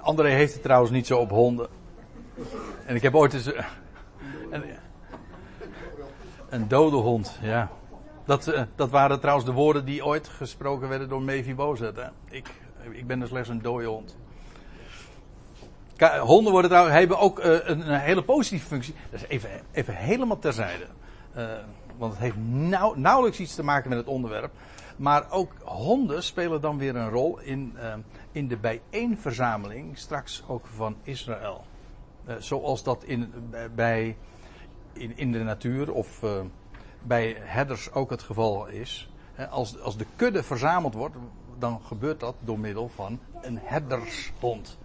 André 0.02 0.30
heeft 0.30 0.54
het 0.54 0.64
trouwens 0.64 0.92
niet 0.92 1.08
zo 1.08 1.18
op 1.18 1.30
honden. 1.30 1.68
En 2.86 2.96
ik 2.96 3.02
heb 3.02 3.16
ooit 3.16 3.34
eens. 3.34 3.54
Uh, 3.54 3.64
een 6.50 6.68
dode 6.68 6.96
hond, 6.96 7.40
ja. 7.42 7.70
Dat, 8.26 8.48
uh, 8.48 8.62
dat 8.76 8.90
waren 8.90 9.20
trouwens 9.20 9.46
de 9.46 9.54
woorden 9.54 9.86
die 9.86 10.06
ooit 10.06 10.28
gesproken 10.28 10.90
werden 10.90 11.10
door 11.10 11.22
Mevi 11.22 11.56
Bozet. 11.56 12.12
Ik, 12.30 12.52
ik 12.92 13.08
ben 13.08 13.20
dus 13.20 13.30
slechts 13.30 13.50
een 13.50 13.62
dode 13.62 13.86
hond. 13.86 14.18
Honden 16.20 16.52
worden 16.52 16.70
trouwens, 16.70 16.98
hebben 16.98 17.20
ook 17.20 17.40
uh, 17.40 17.58
een, 17.64 17.82
hele 17.82 18.24
positieve 18.24 18.66
functie. 18.66 18.96
Dat 19.12 19.22
is 19.22 19.28
even, 19.28 19.50
even 19.72 19.96
helemaal 19.96 20.40
terzijde. 20.40 20.86
Uh, 21.38 21.46
want 21.98 22.14
het 22.14 22.22
heeft 22.22 22.38
nauw, 22.48 22.94
nauwelijks 22.94 23.40
iets 23.40 23.56
te 23.56 23.64
maken 23.64 23.90
met 23.90 23.98
het 23.98 24.08
onderwerp. 24.08 24.52
Maar 24.98 25.32
ook 25.32 25.52
honden 25.64 26.24
spelen 26.24 26.62
dan 26.62 26.78
weer 26.78 26.96
een 26.96 27.10
rol 27.10 27.40
in, 27.40 27.78
in 28.32 28.48
de 28.48 28.58
bijeenverzameling 28.58 29.98
straks 29.98 30.44
ook 30.48 30.68
van 30.68 30.96
Israël. 31.04 31.64
zoals 32.38 32.84
dat 32.84 33.04
in, 33.04 33.34
bij 33.76 34.18
in, 34.94 35.18
in 35.18 35.32
de 35.32 35.44
natuur 35.44 35.94
of 35.94 36.24
bij 37.02 37.38
herders 37.40 37.92
ook 37.92 38.10
het 38.10 38.22
geval 38.22 38.68
is. 38.68 39.10
Als, 39.50 39.80
als 39.80 39.98
de 39.98 40.06
kudde 40.16 40.44
verzameld 40.44 40.94
wordt, 40.94 41.16
dan 41.64 41.82
gebeurt 41.88 42.20
dat 42.20 42.36
door 42.40 42.60
middel 42.60 42.92
van 42.96 43.20
een 43.42 43.60
herdershond. 43.64 44.78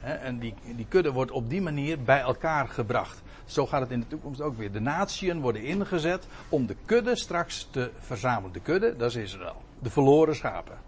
En 0.00 0.38
die, 0.38 0.54
die 0.76 0.86
kudde 0.88 1.12
wordt 1.12 1.30
op 1.30 1.50
die 1.50 1.62
manier 1.62 2.02
bij 2.02 2.20
elkaar 2.20 2.68
gebracht. 2.68 3.22
Zo 3.44 3.66
gaat 3.66 3.80
het 3.80 3.90
in 3.90 4.00
de 4.00 4.06
toekomst 4.06 4.40
ook 4.40 4.56
weer. 4.56 4.72
De 4.72 4.80
natieën 4.80 5.40
worden 5.40 5.62
ingezet 5.62 6.26
om 6.48 6.66
de 6.66 6.76
kudde 6.84 7.16
straks 7.16 7.68
te 7.70 7.90
verzamelen. 7.98 8.52
De 8.52 8.60
kudde, 8.60 8.96
dat 8.96 9.10
is 9.10 9.16
Israël. 9.16 9.62
De 9.78 9.90
verloren 9.90 10.36
schapen. 10.36 10.78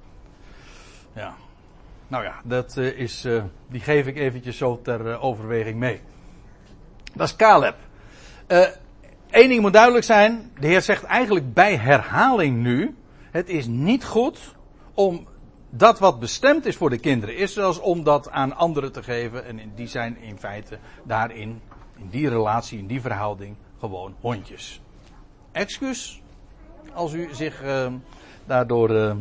Ja. 1.12 1.34
Nou 2.08 2.24
ja, 2.24 2.40
dat 2.44 2.76
uh, 2.76 2.98
is, 2.98 3.24
uh, 3.24 3.42
die 3.68 3.80
geef 3.80 4.06
ik 4.06 4.16
eventjes 4.16 4.56
zo 4.56 4.80
ter 4.82 5.06
uh, 5.06 5.24
overweging 5.24 5.78
mee. 5.78 6.00
Dat 7.14 7.28
is 7.28 7.36
Caleb. 7.36 7.76
Eén 8.46 8.72
uh, 9.30 9.48
ding 9.48 9.60
moet 9.60 9.72
duidelijk 9.72 10.04
zijn. 10.04 10.50
De 10.60 10.66
Heer 10.66 10.82
zegt 10.82 11.04
eigenlijk 11.04 11.54
bij 11.54 11.76
herhaling 11.76 12.56
nu. 12.62 12.96
Het 13.30 13.48
is 13.48 13.66
niet 13.66 14.04
goed 14.04 14.56
om 14.98 15.26
dat 15.70 15.98
wat 15.98 16.18
bestemd 16.18 16.66
is 16.66 16.76
voor 16.76 16.90
de 16.90 16.98
kinderen 16.98 17.36
Israëls, 17.36 17.78
om 17.78 18.04
dat 18.04 18.30
aan 18.30 18.56
anderen 18.56 18.92
te 18.92 19.02
geven. 19.02 19.44
En 19.44 19.72
die 19.74 19.86
zijn 19.86 20.16
in 20.20 20.38
feite 20.38 20.78
daarin, 21.02 21.60
in 21.96 22.08
die 22.10 22.28
relatie, 22.28 22.78
in 22.78 22.86
die 22.86 23.00
verhouding, 23.00 23.56
gewoon 23.78 24.14
hondjes. 24.20 24.80
Excuus 25.52 26.22
als 26.92 27.12
u 27.12 27.28
zich 27.32 27.62
uh, 27.64 27.92
daardoor 28.46 28.90
uh, 28.90 29.14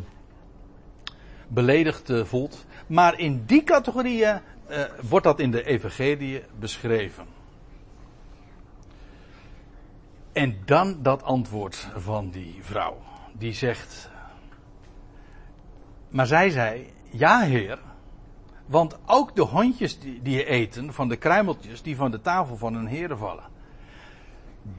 beledigd 1.47 2.09
uh, 2.09 2.25
voelt. 2.25 2.65
Maar 2.87 3.19
in 3.19 3.43
die 3.45 3.63
categorieën 3.63 4.41
wordt 5.01 5.25
dat 5.25 5.39
in 5.39 5.51
de 5.51 5.63
evangelie 5.63 6.43
beschreven. 6.59 7.25
En 10.33 10.57
dan 10.65 11.01
dat 11.01 11.23
antwoord 11.23 11.87
van 11.95 12.29
die 12.29 12.57
vrouw. 12.61 12.97
Die 13.31 13.53
zegt. 13.53 14.15
Maar 16.09 16.27
zij 16.27 16.49
zei: 16.49 16.93
Ja, 17.11 17.41
heer. 17.41 17.79
Want 18.65 18.97
ook 19.05 19.35
de 19.35 19.41
hondjes 19.41 19.99
die, 19.99 20.21
die 20.21 20.45
eten 20.45 20.93
van 20.93 21.07
de 21.07 21.15
kruimeltjes 21.15 21.81
die 21.81 21.95
van 21.95 22.11
de 22.11 22.21
tafel 22.21 22.57
van 22.57 22.73
hun 22.73 22.87
heren 22.87 23.17
vallen. 23.17 23.43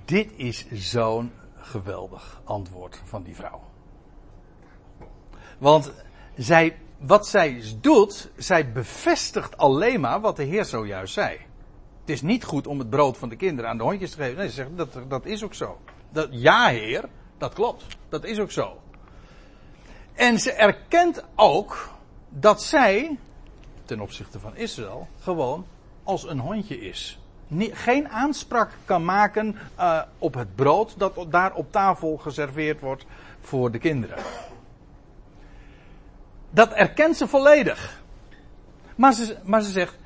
Dit 0.04 0.32
is 0.36 0.70
zo'n 0.70 1.32
geweldig 1.56 2.40
antwoord 2.44 3.02
van 3.04 3.22
die 3.22 3.34
vrouw. 3.34 3.60
Want 5.58 5.92
zij, 6.36 6.76
wat 6.98 7.26
zij 7.26 7.62
doet, 7.80 8.30
zij 8.36 8.72
bevestigt 8.72 9.56
alleen 9.56 10.00
maar 10.00 10.20
wat 10.20 10.36
de 10.36 10.42
Heer 10.42 10.64
zojuist 10.64 11.14
zei. 11.14 11.38
Het 12.00 12.10
is 12.10 12.22
niet 12.22 12.44
goed 12.44 12.66
om 12.66 12.78
het 12.78 12.90
brood 12.90 13.18
van 13.18 13.28
de 13.28 13.36
kinderen 13.36 13.70
aan 13.70 13.76
de 13.76 13.82
hondjes 13.82 14.10
te 14.10 14.16
geven. 14.16 14.36
Nee, 14.36 14.48
ze 14.48 14.54
zeggen, 14.54 14.76
dat, 14.76 14.98
dat 15.08 15.26
is 15.26 15.44
ook 15.44 15.54
zo. 15.54 15.78
Dat, 16.10 16.28
ja, 16.30 16.68
heer. 16.68 17.08
Dat 17.38 17.52
klopt. 17.54 17.86
Dat 18.08 18.24
is 18.24 18.38
ook 18.38 18.50
zo. 18.50 18.80
En 20.18 20.38
ze 20.38 20.52
erkent 20.52 21.24
ook 21.34 21.88
dat 22.28 22.62
zij, 22.62 23.18
ten 23.84 24.00
opzichte 24.00 24.40
van 24.40 24.56
Israël, 24.56 25.08
gewoon 25.20 25.66
als 26.02 26.28
een 26.28 26.38
hondje 26.38 26.80
is. 26.80 27.20
geen 27.72 28.08
aanspraak 28.08 28.70
kan 28.84 29.04
maken 29.04 29.56
uh, 29.78 30.02
op 30.18 30.34
het 30.34 30.54
brood 30.54 30.94
dat 30.98 31.26
daar 31.30 31.54
op 31.54 31.72
tafel 31.72 32.16
geserveerd 32.16 32.80
wordt 32.80 33.06
voor 33.40 33.70
de 33.70 33.78
kinderen. 33.78 34.18
Dat 36.50 36.72
erkent 36.72 37.16
ze 37.16 37.26
volledig. 37.26 38.02
Maar 38.96 39.12
ze, 39.12 39.36
maar 39.44 39.62
ze 39.62 39.70
zegt, 39.70 39.98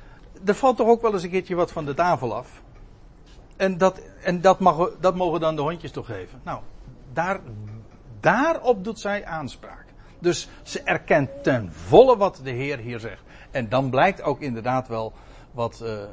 er 0.45 0.55
valt 0.55 0.77
toch 0.77 0.87
ook 0.87 1.01
wel 1.01 1.13
eens 1.13 1.23
een 1.23 1.29
keertje 1.29 1.55
wat 1.55 1.71
van 1.71 1.85
de 1.85 1.93
tafel 1.93 2.35
af. 2.35 2.61
En 3.55 3.77
dat, 3.77 4.01
en 4.23 4.41
dat, 4.41 4.59
mag, 4.59 4.89
dat 4.99 5.15
mogen 5.15 5.39
dan 5.39 5.55
de 5.55 5.61
hondjes 5.61 5.91
toch 5.91 6.05
geven. 6.05 6.41
Nou, 6.43 6.59
daar, 7.13 7.39
daarop 8.19 8.83
doet 8.83 8.99
zij 8.99 9.25
aanspraak. 9.25 9.83
Dus 10.23 10.47
ze 10.61 10.81
erkent 10.81 11.43
ten 11.43 11.73
volle 11.73 12.17
wat 12.17 12.39
de 12.43 12.51
Heer 12.51 12.77
hier 12.77 12.99
zegt. 12.99 13.23
En 13.51 13.69
dan 13.69 13.89
blijkt 13.89 14.21
ook 14.21 14.41
inderdaad 14.41 14.87
wel 14.87 15.13
wat, 15.51 15.81
uh, 15.83 16.03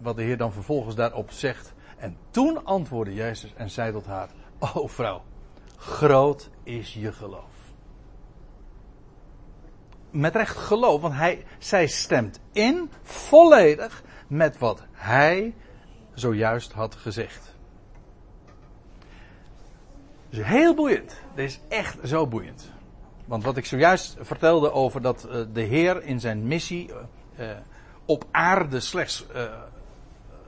wat 0.00 0.16
de 0.16 0.22
Heer 0.22 0.36
dan 0.36 0.52
vervolgens 0.52 0.94
daarop 0.94 1.30
zegt. 1.30 1.74
En 1.96 2.16
toen 2.30 2.64
antwoordde 2.64 3.14
Jezus 3.14 3.54
en 3.56 3.70
zei 3.70 3.92
tot 3.92 4.06
haar: 4.06 4.28
O 4.74 4.86
vrouw, 4.86 5.22
groot 5.76 6.50
is 6.62 6.94
je 6.94 7.12
geloof. 7.12 7.52
Met 10.10 10.36
recht 10.36 10.56
geloof, 10.56 11.00
want 11.00 11.14
hij, 11.14 11.44
zij 11.58 11.86
stemt 11.86 12.40
in 12.52 12.90
volledig 13.02 14.02
met 14.26 14.58
wat 14.58 14.82
hij 14.92 15.54
zojuist 16.14 16.72
had 16.72 16.94
gezegd. 16.94 17.53
Dus 20.34 20.46
heel 20.46 20.74
boeiend. 20.74 21.20
Dit 21.34 21.48
is 21.48 21.60
echt 21.68 21.96
zo 22.04 22.26
boeiend. 22.26 22.72
Want 23.24 23.44
wat 23.44 23.56
ik 23.56 23.66
zojuist 23.66 24.16
vertelde 24.20 24.72
over 24.72 25.02
dat 25.02 25.26
uh, 25.28 25.44
de 25.52 25.60
Heer 25.60 26.02
in 26.02 26.20
zijn 26.20 26.46
missie 26.46 26.90
uh, 27.38 27.46
op 28.04 28.24
aarde 28.30 28.80
slechts 28.80 29.26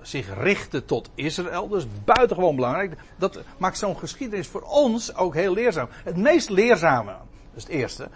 zich 0.01 0.39
richtte 0.39 0.85
tot 0.85 1.11
Israël. 1.15 1.69
Dus 1.69 1.87
buitengewoon 2.05 2.55
belangrijk. 2.55 2.97
Dat 3.17 3.41
maakt 3.59 3.79
zo'n 3.79 3.99
geschiedenis 3.99 4.49
voor 4.49 4.63
ons 4.63 5.15
ook 5.15 5.35
heel 5.35 5.53
leerzaam. 5.53 5.89
Het 5.91 6.17
meest 6.17 6.51
leerzame, 6.51 7.11
dat 7.11 7.19
is 7.55 7.63
het 7.63 7.73
eerste, 7.73 8.09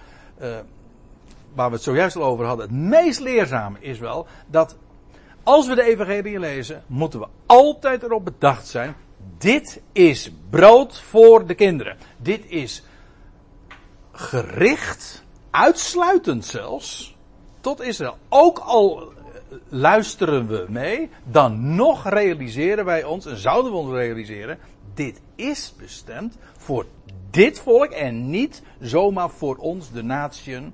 waar 1.54 1.68
we 1.68 1.74
het 1.74 1.82
zojuist 1.82 2.16
al 2.16 2.22
over 2.22 2.44
hadden. 2.44 2.66
Het 2.66 2.76
meest 2.76 3.20
leerzame 3.20 3.80
is 3.80 3.98
wel 3.98 4.26
dat 4.46 4.76
als 5.42 5.66
we 5.66 5.74
de 5.74 5.82
evangelie 5.82 6.38
lezen, 6.38 6.82
moeten 6.86 7.20
we 7.20 7.26
altijd 7.46 8.02
erop 8.02 8.24
bedacht 8.24 8.66
zijn. 8.66 8.94
Dit 9.40 9.80
is 9.92 10.32
brood 10.50 11.00
voor 11.00 11.46
de 11.46 11.54
kinderen. 11.54 11.96
Dit 12.16 12.44
is 12.46 12.82
gericht, 14.12 15.24
uitsluitend 15.50 16.44
zelfs, 16.44 17.16
tot 17.60 17.80
Israël. 17.80 18.18
Ook 18.28 18.58
al 18.58 19.12
luisteren 19.68 20.46
we 20.46 20.66
mee, 20.68 21.10
dan 21.24 21.74
nog 21.74 22.08
realiseren 22.08 22.84
wij 22.84 23.04
ons, 23.04 23.26
en 23.26 23.36
zouden 23.36 23.72
we 23.72 23.78
ons 23.78 23.92
realiseren, 23.92 24.58
dit 24.94 25.20
is 25.34 25.74
bestemd 25.78 26.36
voor 26.56 26.86
dit 27.30 27.60
volk 27.60 27.90
en 27.90 28.30
niet 28.30 28.62
zomaar 28.80 29.30
voor 29.30 29.56
ons, 29.56 29.90
de 29.90 30.02
natieën. 30.02 30.72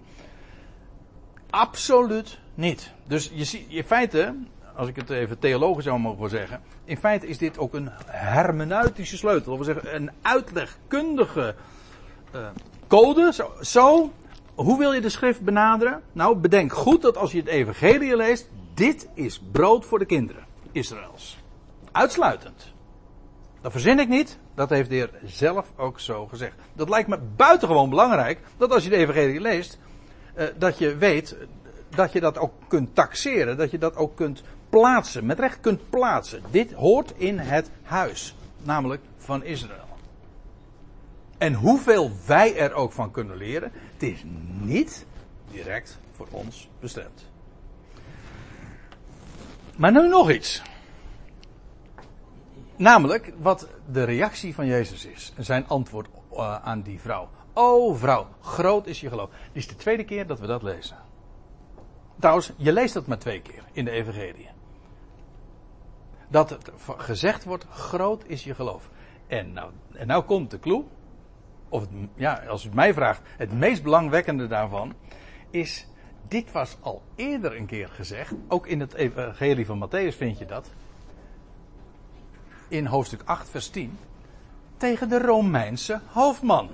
Absoluut 1.50 2.38
niet. 2.54 2.90
Dus 3.06 3.30
je 3.34 3.44
ziet, 3.44 3.66
in 3.68 3.84
feite, 3.84 4.34
als 4.76 4.88
ik 4.88 4.96
het 4.96 5.10
even 5.10 5.38
theologisch 5.38 5.84
zou 5.84 5.98
mogen 5.98 6.30
zeggen, 6.30 6.60
in 6.84 6.96
feite 6.96 7.26
is 7.26 7.38
dit 7.38 7.58
ook 7.58 7.74
een 7.74 7.90
hermeneutische 8.06 9.16
sleutel. 9.16 9.56
Dat 9.56 9.66
wil 9.66 9.74
zeggen, 9.74 9.94
een 9.94 10.10
uitlegkundige 10.22 11.54
uh, 12.34 12.46
code. 12.86 13.52
Zo, 13.60 14.12
hoe 14.54 14.78
wil 14.78 14.92
je 14.92 15.00
de 15.00 15.08
schrift 15.08 15.40
benaderen? 15.40 16.02
Nou, 16.12 16.36
bedenk 16.36 16.72
goed 16.72 17.02
dat 17.02 17.16
als 17.16 17.32
je 17.32 17.38
het 17.38 17.48
evangelie 17.48 18.16
leest, 18.16 18.48
dit 18.74 19.08
is 19.14 19.42
brood 19.52 19.84
voor 19.84 19.98
de 19.98 20.04
kinderen 20.04 20.44
Israëls. 20.72 21.38
Uitsluitend. 21.92 22.74
Dat 23.60 23.72
verzin 23.72 23.98
ik 23.98 24.08
niet. 24.08 24.38
Dat 24.54 24.70
heeft 24.70 24.88
de 24.88 24.94
Heer 24.94 25.10
zelf 25.24 25.72
ook 25.76 26.00
zo 26.00 26.26
gezegd. 26.26 26.54
Dat 26.72 26.88
lijkt 26.88 27.08
me 27.08 27.18
buitengewoon 27.36 27.90
belangrijk. 27.90 28.40
Dat 28.56 28.72
als 28.72 28.84
je 28.84 28.90
de 28.90 28.96
evangelie 28.96 29.40
leest. 29.40 29.78
Uh, 30.38 30.44
dat 30.58 30.78
je 30.78 30.96
weet. 30.96 31.36
Dat 31.88 32.12
je 32.12 32.20
dat 32.20 32.38
ook 32.38 32.52
kunt 32.68 32.94
taxeren. 32.94 33.56
Dat 33.56 33.70
je 33.70 33.78
dat 33.78 33.96
ook 33.96 34.16
kunt 34.16 34.42
plaatsen. 34.80 35.26
Met 35.26 35.38
recht 35.38 35.60
kunt 35.60 35.90
plaatsen. 35.90 36.42
Dit 36.50 36.72
hoort 36.72 37.12
in 37.16 37.38
het 37.38 37.70
huis. 37.82 38.36
Namelijk 38.62 39.02
van 39.16 39.44
Israël. 39.44 39.88
En 41.38 41.54
hoeveel 41.54 42.10
wij 42.26 42.56
er 42.56 42.72
ook 42.72 42.92
van 42.92 43.10
kunnen 43.10 43.36
leren. 43.36 43.72
Het 43.92 44.02
is 44.02 44.22
niet 44.60 45.06
direct 45.50 45.98
voor 46.12 46.26
ons 46.30 46.68
bestemd. 46.80 47.26
Maar 49.76 49.92
nu 49.92 50.08
nog 50.08 50.30
iets. 50.30 50.62
Namelijk 52.76 53.32
wat 53.38 53.68
de 53.92 54.04
reactie 54.04 54.54
van 54.54 54.66
Jezus 54.66 55.04
is. 55.04 55.32
Zijn 55.38 55.68
antwoord 55.68 56.08
uh, 56.32 56.64
aan 56.64 56.82
die 56.82 57.00
vrouw. 57.00 57.28
O 57.52 57.94
vrouw, 57.94 58.28
groot 58.40 58.86
is 58.86 59.00
je 59.00 59.08
geloof. 59.08 59.30
Dit 59.30 59.62
is 59.62 59.68
de 59.68 59.76
tweede 59.76 60.04
keer 60.04 60.26
dat 60.26 60.40
we 60.40 60.46
dat 60.46 60.62
lezen. 60.62 60.96
Trouwens, 62.18 62.52
je 62.56 62.72
leest 62.72 62.94
dat 62.94 63.06
maar 63.06 63.18
twee 63.18 63.40
keer 63.40 63.62
in 63.72 63.84
de 63.84 63.90
Evangelie. 63.90 64.54
Dat 66.28 66.50
het 66.50 66.70
gezegd 66.86 67.44
wordt, 67.44 67.66
groot 67.70 68.24
is 68.26 68.44
je 68.44 68.54
geloof. 68.54 68.90
En 69.26 69.52
nou, 69.52 69.70
en 69.92 70.06
nou 70.06 70.24
komt 70.24 70.50
de 70.50 70.58
clue. 70.58 70.84
Of 71.68 71.86
ja, 72.14 72.42
als 72.48 72.64
u 72.64 72.70
mij 72.72 72.94
vraagt, 72.94 73.20
het 73.36 73.52
meest 73.52 73.82
belangwekkende 73.82 74.46
daarvan 74.46 74.94
is 75.50 75.86
dit 76.28 76.52
was 76.52 76.76
al 76.80 77.02
eerder 77.14 77.56
een 77.56 77.66
keer 77.66 77.88
gezegd. 77.88 78.34
Ook 78.48 78.66
in 78.66 78.80
het 78.80 78.94
Evangelie 78.94 79.66
van 79.66 79.88
Matthäus 79.88 80.16
vind 80.16 80.38
je 80.38 80.46
dat. 80.46 80.70
In 82.68 82.86
hoofdstuk 82.86 83.22
8, 83.24 83.48
vers 83.50 83.68
10. 83.68 83.98
Tegen 84.76 85.08
de 85.08 85.18
Romeinse 85.18 86.00
hoofdman. 86.06 86.70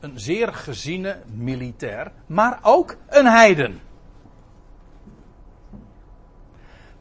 Een 0.00 0.20
zeer 0.20 0.54
geziene 0.54 1.22
militair, 1.34 2.12
maar 2.26 2.58
ook 2.62 2.96
een 3.08 3.26
heiden. 3.26 3.80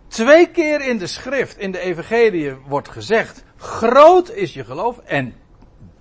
Twee 0.07 0.51
keer 0.51 0.81
in 0.81 0.97
de 0.97 1.07
schrift, 1.07 1.57
in 1.57 1.71
de 1.71 1.79
Evangelie, 1.79 2.55
wordt 2.55 2.89
gezegd: 2.89 3.43
groot 3.57 4.31
is 4.31 4.53
je 4.53 4.63
geloof. 4.63 4.97
En 4.97 5.33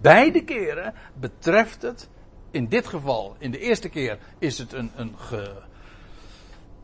beide 0.01 0.45
keren 0.45 0.95
betreft 1.15 1.83
het, 1.83 2.09
in 2.51 2.69
dit 2.69 2.87
geval, 2.87 3.37
in 3.39 3.51
de 3.51 3.59
eerste 3.59 3.89
keer 3.89 4.19
is 4.39 4.59
het 4.59 4.73
een, 4.73 4.91
een 4.97 5.15
ge, 5.19 5.53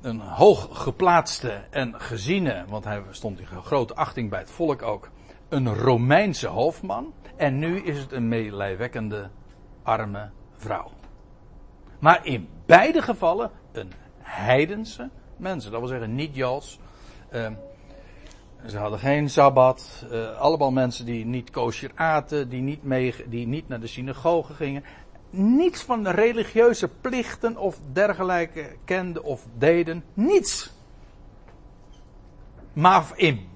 een 0.01 0.21
hoog 0.21 0.68
geplaatste 0.83 1.64
en 1.71 2.01
geziene, 2.01 2.64
want 2.68 2.85
hij 2.85 3.03
stond 3.11 3.41
in 3.41 3.47
grote 3.47 3.95
achting 3.95 4.31
bij 4.31 4.39
het 4.39 4.51
volk 4.51 4.83
ook, 4.83 5.11
een 5.49 5.75
Romeinse 5.75 6.47
hoofdman. 6.47 7.12
En 7.37 7.59
nu 7.59 7.81
is 7.81 7.99
het 7.99 8.12
een 8.12 8.29
meelijwekkende, 8.29 9.31
arme 9.83 10.31
vrouw. 10.57 10.91
Maar 11.99 12.27
in 12.27 12.49
beide 12.66 13.03
gevallen 13.03 13.51
een 13.73 13.93
heidense 14.18 15.11
mensen. 15.37 15.71
Dat 15.71 15.81
wil 15.81 15.89
zeggen 15.89 16.14
niet-Joods. 16.14 16.79
Uh, 17.35 17.47
ze 18.66 18.78
hadden 18.78 18.99
geen 18.99 19.31
sabbat. 19.31 20.07
Uh, 20.12 20.39
allemaal 20.39 20.70
mensen 20.70 21.05
die 21.05 21.24
niet 21.24 21.51
kosher 21.51 21.91
aten, 21.95 22.49
die 22.49 22.61
niet, 22.61 22.83
mee, 22.83 23.14
die 23.26 23.47
niet 23.47 23.68
naar 23.68 23.81
de 23.81 23.87
synagoge 23.87 24.55
gingen 24.55 24.85
niets 25.31 25.83
van 25.83 26.09
religieuze 26.09 26.89
plichten 27.01 27.57
of 27.57 27.78
dergelijke 27.93 28.66
kenden 28.85 29.24
of 29.24 29.47
deden. 29.59 30.05
Niets. 30.14 30.72
Maar 32.72 33.05
in. 33.14 33.49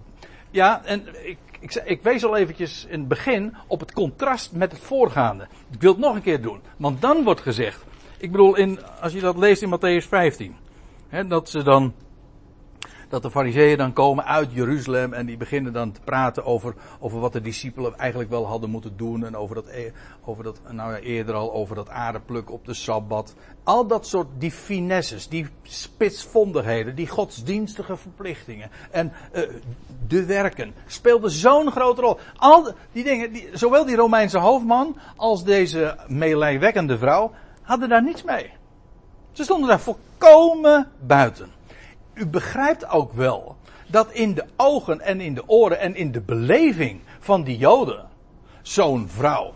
Ja, 0.51 0.85
en 0.85 1.07
ik, 1.27 1.39
ik, 1.61 1.75
ik 1.75 2.03
wees 2.03 2.25
al 2.25 2.37
eventjes 2.37 2.85
in 2.85 2.99
het 2.99 3.09
begin 3.09 3.57
op 3.67 3.81
het 3.81 3.93
contrast 3.93 4.53
met 4.53 4.73
het 4.73 4.81
voorgaande. 4.81 5.49
Ik 5.71 5.81
wil 5.81 5.91
het 5.91 6.01
nog 6.01 6.15
een 6.15 6.23
keer 6.23 6.43
doen. 6.43 6.61
Want 6.77 7.01
dan 7.01 7.25
wordt 7.25 7.41
gezegd. 7.41 7.85
Ik 8.19 8.31
bedoel, 8.31 8.57
in, 8.57 8.79
als 9.01 9.13
je 9.13 9.21
dat 9.21 9.37
leest 9.37 9.63
in 9.63 9.79
Matthäus 9.79 10.09
15. 10.09 10.57
Hè, 11.09 11.27
dat 11.27 11.49
ze 11.49 11.63
dan 11.63 11.95
dat 13.15 13.23
de 13.23 13.31
fariseeën 13.31 13.79
dan 13.79 13.93
komen 13.93 14.25
uit 14.25 14.53
Jeruzalem 14.53 15.13
en 15.13 15.27
die 15.27 15.37
beginnen 15.37 15.73
dan 15.73 15.93
te 15.93 16.01
praten 16.01 16.45
over, 16.45 16.75
over 17.01 17.21
wat 17.21 17.33
de 17.33 17.41
discipelen 17.41 17.99
eigenlijk 17.99 18.31
wel 18.31 18.47
hadden 18.47 18.71
moeten 18.71 18.97
doen 18.97 19.25
en 19.25 19.37
over 19.37 19.55
dat, 19.55 19.67
e- 19.67 19.93
over 20.25 20.45
dat, 20.45 20.61
nou 20.71 20.93
ja, 20.93 20.99
eerder 20.99 21.35
al 21.35 21.53
over 21.53 21.75
dat 21.77 21.89
aardepluk 21.89 22.51
op 22.51 22.65
de 22.65 22.75
Sabbat. 22.75 23.35
Al 23.63 23.87
dat 23.87 24.07
soort, 24.07 24.27
die 24.39 24.51
finesses, 24.51 25.29
die 25.29 25.47
spitsvondigheden, 25.63 26.95
die 26.95 27.09
godsdienstige 27.09 27.97
verplichtingen 27.97 28.71
en 28.91 29.13
uh, 29.35 29.43
de 30.07 30.25
werken 30.25 30.75
speelden 30.87 31.31
zo'n 31.31 31.71
grote 31.71 32.01
rol. 32.01 32.19
Al 32.37 32.73
die 32.93 33.05
dingen, 33.05 33.33
die, 33.33 33.49
zowel 33.53 33.85
die 33.85 33.97
Romeinse 33.97 34.39
hoofdman 34.39 34.97
als 35.17 35.45
deze 35.45 35.97
meelijwekkende 36.09 36.99
vrouw 36.99 37.33
hadden 37.63 37.89
daar 37.89 38.03
niets 38.03 38.23
mee. 38.23 38.51
Ze 39.33 39.45
stonden 39.45 39.69
daar 39.69 39.81
volkomen 39.81 40.89
buiten 41.07 41.54
u 42.15 42.27
begrijpt 42.27 42.89
ook 42.89 43.13
wel 43.13 43.57
dat 43.87 44.13
in 44.13 44.35
de 44.35 44.45
ogen 44.57 45.01
en 45.01 45.21
in 45.21 45.35
de 45.35 45.49
oren 45.49 45.79
en 45.79 45.95
in 45.95 46.13
de 46.13 46.21
beleving 46.21 47.01
van 47.19 47.43
die 47.43 47.57
Joden 47.57 48.09
zo'n 48.63 49.09
vrouw 49.09 49.55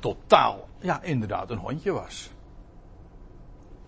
totaal, 0.00 0.68
ja, 0.78 1.02
inderdaad, 1.02 1.50
een 1.50 1.58
hondje 1.58 1.92
was. 1.92 2.30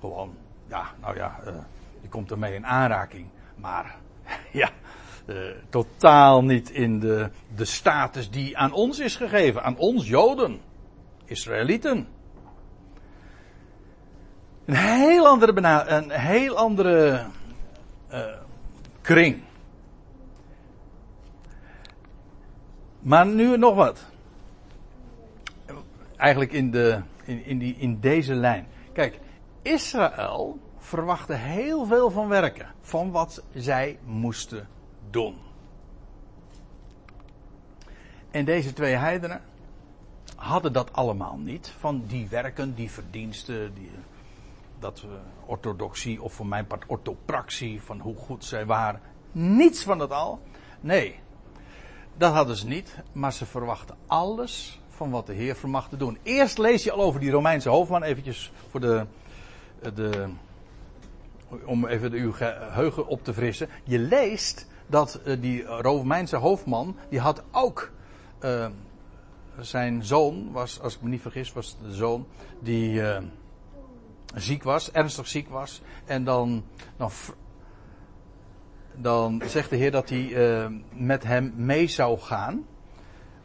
Gewoon, 0.00 0.34
ja, 0.68 0.90
nou 1.00 1.16
ja, 1.16 1.40
uh, 1.46 1.52
je 2.00 2.08
komt 2.08 2.30
ermee 2.30 2.54
in 2.54 2.66
aanraking. 2.66 3.26
Maar, 3.54 3.96
ja, 4.52 4.70
uh, 5.26 5.36
totaal 5.68 6.44
niet 6.44 6.70
in 6.70 7.00
de, 7.00 7.30
de 7.54 7.64
status 7.64 8.30
die 8.30 8.58
aan 8.58 8.72
ons 8.72 8.98
is 8.98 9.16
gegeven. 9.16 9.62
Aan 9.62 9.76
ons 9.76 10.08
Joden, 10.08 10.60
Israëlieten. 11.24 12.08
Een 14.64 14.74
heel 14.74 15.26
andere, 15.26 15.86
een 15.86 16.10
heel 16.10 16.56
andere 16.56 17.24
uh, 18.12 18.24
kring. 19.00 19.42
Maar 22.98 23.26
nu 23.26 23.56
nog 23.56 23.74
wat. 23.74 24.04
Eigenlijk 26.16 26.52
in, 26.52 26.70
de, 26.70 27.00
in, 27.24 27.44
in, 27.44 27.58
die, 27.58 27.76
in 27.76 28.00
deze 28.00 28.34
lijn. 28.34 28.66
Kijk, 28.92 29.20
Israël 29.62 30.58
verwachtte 30.78 31.34
heel 31.34 31.86
veel 31.86 32.10
van 32.10 32.28
werken. 32.28 32.66
Van 32.80 33.10
wat 33.10 33.42
zij 33.54 33.98
moesten 34.04 34.68
doen. 35.10 35.36
En 38.30 38.44
deze 38.44 38.72
twee 38.72 38.94
heidenen 38.94 39.40
hadden 40.36 40.72
dat 40.72 40.92
allemaal 40.92 41.36
niet. 41.36 41.72
Van 41.78 42.04
die 42.06 42.28
werken, 42.28 42.74
die 42.74 42.90
verdiensten, 42.90 43.74
die, 43.74 43.90
dat 44.82 45.02
uh, 45.04 45.10
orthodoxie 45.46 46.22
of 46.22 46.32
voor 46.32 46.46
mijn 46.46 46.66
part 46.66 46.84
orthopraxie, 46.86 47.82
van 47.82 48.00
hoe 48.00 48.16
goed 48.16 48.44
zij 48.44 48.66
waren. 48.66 49.00
Niets 49.32 49.82
van 49.82 49.98
dat 49.98 50.10
al. 50.10 50.40
Nee, 50.80 51.20
dat 52.16 52.32
hadden 52.32 52.56
ze 52.56 52.66
niet, 52.66 52.96
maar 53.12 53.32
ze 53.32 53.46
verwachten 53.46 53.96
alles 54.06 54.80
van 54.88 55.10
wat 55.10 55.26
de 55.26 55.32
Heer 55.32 55.56
vermag 55.56 55.88
te 55.88 55.96
doen. 55.96 56.18
Eerst 56.22 56.58
lees 56.58 56.84
je 56.84 56.92
al 56.92 57.02
over 57.02 57.20
die 57.20 57.30
Romeinse 57.30 57.68
hoofdman, 57.68 58.02
eventjes 58.02 58.52
voor 58.70 58.80
de, 58.80 59.06
de 59.94 60.28
om 61.64 61.86
even 61.86 62.12
uw 62.12 62.32
geheugen 62.32 63.06
op 63.06 63.24
te 63.24 63.34
frissen. 63.34 63.68
Je 63.84 63.98
leest 63.98 64.66
dat 64.86 65.20
uh, 65.24 65.40
die 65.40 65.64
Romeinse 65.64 66.36
hoofdman, 66.36 66.96
die 67.08 67.20
had 67.20 67.42
ook 67.50 67.90
uh, 68.40 68.66
zijn 69.60 70.04
zoon, 70.04 70.52
was, 70.52 70.80
als 70.80 70.94
ik 70.94 71.02
me 71.02 71.08
niet 71.08 71.20
vergis, 71.20 71.52
was 71.52 71.76
de 71.82 71.94
zoon 71.94 72.26
die 72.60 72.92
uh, 72.92 73.18
ziek 74.34 74.62
was, 74.62 74.92
ernstig 74.92 75.28
ziek 75.28 75.48
was. 75.48 75.82
En 76.04 76.24
dan, 76.24 76.64
dan 76.96 77.10
dan 78.94 79.42
zegt 79.46 79.70
de 79.70 79.76
Heer 79.76 79.90
dat 79.90 80.08
hij 80.08 80.28
uh, 80.28 80.66
met 80.92 81.22
hem 81.22 81.52
mee 81.56 81.86
zou 81.86 82.18
gaan. 82.18 82.66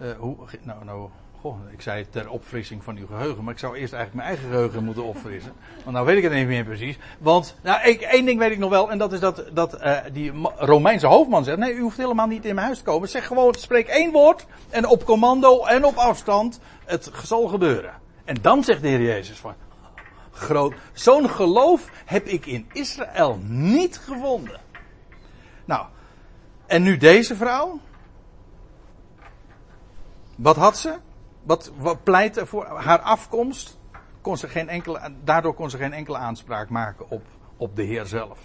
Uh, 0.02 0.12
hoe, 0.18 0.36
nou, 0.62 0.86
nou, 0.86 1.10
goh, 1.42 1.58
ik 1.72 1.82
zei 1.82 2.10
ter 2.10 2.30
opfrissing 2.30 2.84
van 2.84 2.98
uw 2.98 3.08
geheugen, 3.08 3.44
maar 3.44 3.54
ik 3.54 3.60
zou 3.60 3.78
eerst 3.78 3.94
eigenlijk 3.94 4.24
mijn 4.24 4.36
eigen 4.36 4.54
geheugen 4.54 4.84
moeten 4.84 5.04
opfrissen. 5.04 5.54
Want 5.84 5.96
nou 5.96 6.06
weet 6.06 6.18
ik 6.18 6.24
het 6.24 6.34
niet 6.34 6.48
meer 6.48 6.64
precies. 6.64 6.98
Want, 7.20 7.56
nou, 7.64 7.88
ik, 7.88 8.02
één 8.02 8.26
ding 8.26 8.40
weet 8.40 8.52
ik 8.52 8.58
nog 8.58 8.70
wel, 8.70 8.92
en 8.92 8.98
dat 8.98 9.14
is 9.14 9.20
dat, 9.20 9.44
dat 9.54 9.84
uh, 9.84 9.98
die 10.14 10.32
Romeinse 10.58 11.08
hoofdman 11.08 11.44
zegt, 11.44 11.58
nee, 11.58 11.74
u 11.74 11.82
hoeft 11.82 11.98
helemaal 11.98 12.28
niet 12.28 12.46
in 12.46 12.56
mijn 12.56 12.66
huis 12.66 12.78
te 12.78 12.84
komen. 12.84 13.10
Zeg 13.10 13.28
gewoon, 13.28 13.54
spreek 13.54 13.88
één 13.88 14.12
woord, 14.12 14.46
en 14.70 14.88
op 14.88 15.06
commando 15.06 15.66
en 15.66 15.86
op 15.86 15.96
afstand, 15.96 16.60
het 16.86 17.12
zal 17.24 17.48
gebeuren. 17.48 17.94
En 18.26 18.36
dan 18.42 18.64
zegt 18.64 18.82
de 18.82 18.88
Heer 18.88 19.02
Jezus 19.02 19.38
van, 19.38 19.54
groot, 20.38 20.74
zo'n 20.94 21.30
geloof 21.30 21.90
heb 22.06 22.26
ik 22.26 22.46
in 22.46 22.70
Israël 22.74 23.40
niet 23.44 23.98
gevonden. 23.98 24.60
Nou, 25.66 25.86
en 26.66 26.84
nu 26.84 26.98
deze 26.98 27.36
vrouw? 27.36 27.80
Wat 30.36 30.56
had 30.56 30.78
ze? 30.78 30.96
Wat, 31.44 31.72
wat 31.78 32.04
pleitte 32.04 32.46
voor 32.46 32.66
haar 32.66 33.00
afkomst? 33.00 33.78
Kon 34.22 34.38
ze 34.38 34.48
geen 34.48 34.70
enkele, 34.70 35.14
daardoor 35.24 35.54
kon 35.54 35.70
ze 35.70 35.78
geen 35.78 35.94
enkele 35.94 36.18
aanspraak 36.18 36.70
maken 36.70 37.10
op, 37.10 37.24
op 37.58 37.76
de 37.76 37.84
Heer 37.84 38.06
zelf. 38.06 38.40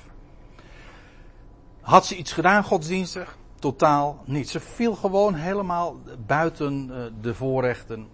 Had 1.81 2.07
ze 2.07 2.17
iets 2.17 2.33
gedaan, 2.33 2.65
godsdienstig? 2.65 3.37
Totaal 3.59 4.23
niet. 4.25 4.49
Ze 4.49 4.61
viel 4.61 4.95
gewoon 4.95 5.35
helemaal 5.35 6.01
buiten 6.27 6.91
eh, 6.91 7.13
de 7.21 7.35
voorrechten. 7.35 8.09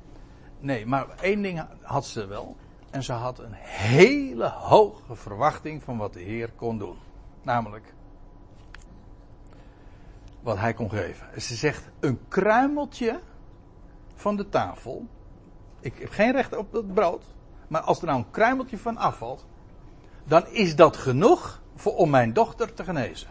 Nee, 0.61 0.87
maar 0.87 1.07
één 1.21 1.43
ding 1.43 1.67
had 1.83 2.07
ze 2.07 2.27
wel. 2.27 2.57
En 2.91 3.03
ze 3.03 3.13
had 3.13 3.39
een 3.39 3.53
hele 3.55 4.49
hoge 4.49 5.15
verwachting 5.15 5.83
van 5.83 5.97
wat 5.97 6.13
de 6.13 6.21
Heer 6.21 6.53
kon 6.53 6.79
doen. 6.79 6.99
Namelijk 7.43 7.95
wat 10.41 10.59
hij 10.59 10.75
kon 10.75 10.91
geven. 10.91 11.41
Ze 11.41 11.55
zegt 11.55 11.91
een 12.01 12.21
kruimeltje 12.29 13.21
van 14.15 14.37
de 14.37 14.49
tafel. 14.49 15.07
Ik 15.81 15.99
heb 15.99 16.11
geen 16.11 16.33
recht 16.33 16.57
op 16.57 16.73
dat 16.73 16.95
brood. 16.95 17.25
Maar 17.69 17.81
als 17.81 18.01
er 18.01 18.07
nou 18.07 18.19
een 18.19 18.31
kruimeltje 18.31 18.79
van 18.79 18.97
afvalt. 18.97 19.47
Dan 20.25 20.47
is 20.47 20.77
dat 20.77 20.97
genoeg 20.97 21.63
voor, 21.75 21.97
om 21.97 22.11
mijn 22.11 22.33
dochter 22.33 22.75
te 22.75 22.85
genezen. 22.85 23.29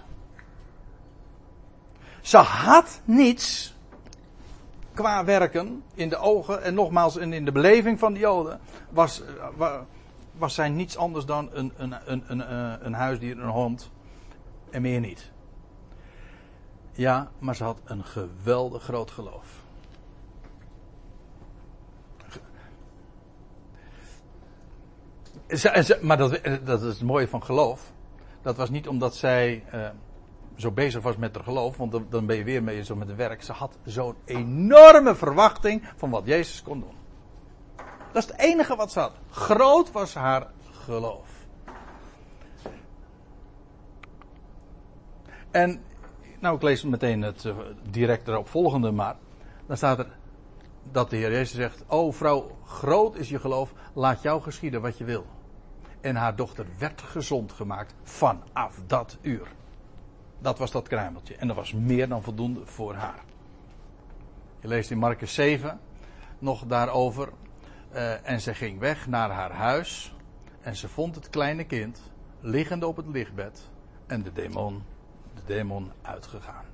Ze 2.22 2.38
had 2.38 3.02
niets 3.06 3.77
qua 4.98 5.24
werken 5.24 5.84
in 5.94 6.10
de 6.10 6.18
ogen 6.18 6.64
en 6.64 6.74
nogmaals 6.74 7.16
in 7.16 7.46
de 7.46 7.52
beleving 7.52 8.00
van 8.00 8.14
de 8.14 8.20
Joden 8.20 8.60
was, 8.90 9.22
was 10.32 10.54
zij 10.54 10.70
niets 10.70 10.98
anders 10.98 11.26
dan 11.26 11.50
een, 11.54 11.74
een, 11.78 11.96
een, 12.06 12.24
een, 12.28 12.86
een 12.86 12.94
huisdier, 12.94 13.40
een 13.40 13.50
hond 13.50 13.92
en 14.70 14.82
meer 14.82 15.00
niet. 15.00 15.32
Ja, 16.92 17.30
maar 17.40 17.56
ze 17.56 17.64
had 17.64 17.82
een 17.86 18.04
geweldig 18.04 18.84
groot 18.84 19.12
geloof. 19.12 19.46
maar 26.02 26.18
dat, 26.18 26.40
dat 26.64 26.82
is 26.82 26.88
het 26.88 27.02
mooie 27.02 27.28
van 27.28 27.44
geloof. 27.44 27.92
Dat 28.42 28.58
was 28.58 28.70
niet 28.70 28.88
omdat 28.88 29.16
zij 29.16 29.64
zo 30.58 30.72
bezig 30.72 31.02
was 31.02 31.18
met 31.18 31.36
haar 31.36 31.44
geloof, 31.44 31.78
want 31.78 32.00
dan, 32.10 32.26
ben 32.26 32.36
je 32.36 32.44
weer 32.44 32.84
zo 32.84 32.96
met 32.96 33.08
het 33.08 33.18
werk. 33.18 33.44
Ze 33.44 33.52
had 33.52 33.78
zo'n 33.84 34.16
enorme 34.26 35.16
verwachting 35.16 35.90
van 35.96 36.10
wat 36.10 36.26
Jezus 36.26 36.64
kon 36.64 36.80
doen. 36.80 36.96
Dat 38.12 38.24
is 38.24 38.30
het 38.30 38.40
enige 38.40 38.76
wat 38.76 38.92
ze 38.92 39.00
had. 39.00 39.14
Groot 39.30 39.92
was 39.92 40.14
haar 40.14 40.48
geloof. 40.72 41.30
En 45.52 45.82
nou, 46.40 46.56
ik 46.56 46.62
lees 46.62 46.84
meteen 46.84 47.22
het 47.22 47.44
uh, 47.44 47.56
direct 47.90 48.28
erop 48.28 48.48
volgende, 48.48 48.92
maar 48.92 49.16
dan 49.66 49.78
staat 49.78 50.00
er 50.00 50.08
dat 50.92 51.10
de 51.10 51.16
Heer 51.16 51.32
Jezus 51.32 51.56
zegt: 51.56 51.84
O 51.88 52.12
vrouw, 52.12 52.58
groot 52.66 53.16
is 53.16 53.30
je 53.30 53.40
geloof, 53.40 53.74
laat 53.94 54.22
jou 54.22 54.42
geschieden 54.42 54.82
wat 54.82 54.98
je 54.98 55.04
wil. 55.04 55.26
En 56.02 56.16
haar 56.16 56.36
dochter 56.36 56.66
werd 56.78 57.02
gezond 57.02 57.52
gemaakt 57.52 57.94
vanaf 58.04 58.80
dat 58.88 59.18
uur. 59.22 59.48
Dat 60.40 60.58
was 60.58 60.72
dat 60.72 60.88
kruimeltje. 60.88 61.36
En 61.36 61.48
dat 61.48 61.56
was 61.56 61.74
meer 61.74 62.08
dan 62.08 62.24
voldoende 62.24 62.66
voor 62.66 62.94
haar. 62.94 63.24
Je 64.60 64.68
leest 64.68 64.92
in 64.92 64.98
Marcus 64.98 65.34
7 65.34 65.80
nog 66.40 66.66
daarover. 66.66 67.30
Uh, 67.94 68.30
en 68.30 68.42
ze 68.42 68.54
ging 68.54 68.80
weg 68.80 69.08
naar 69.08 69.30
haar 69.30 69.52
huis. 69.52 70.16
En 70.62 70.76
ze 70.76 70.88
vond 70.88 71.16
het 71.16 71.30
kleine 71.30 71.64
kind 71.64 72.02
liggende 72.40 72.88
op 72.88 72.96
het 72.96 73.08
lichtbed. 73.08 73.70
En 74.08 74.24
de 74.24 74.32
demon 74.32 74.84
demon 75.48 75.92
uitgegaan. 76.02 76.66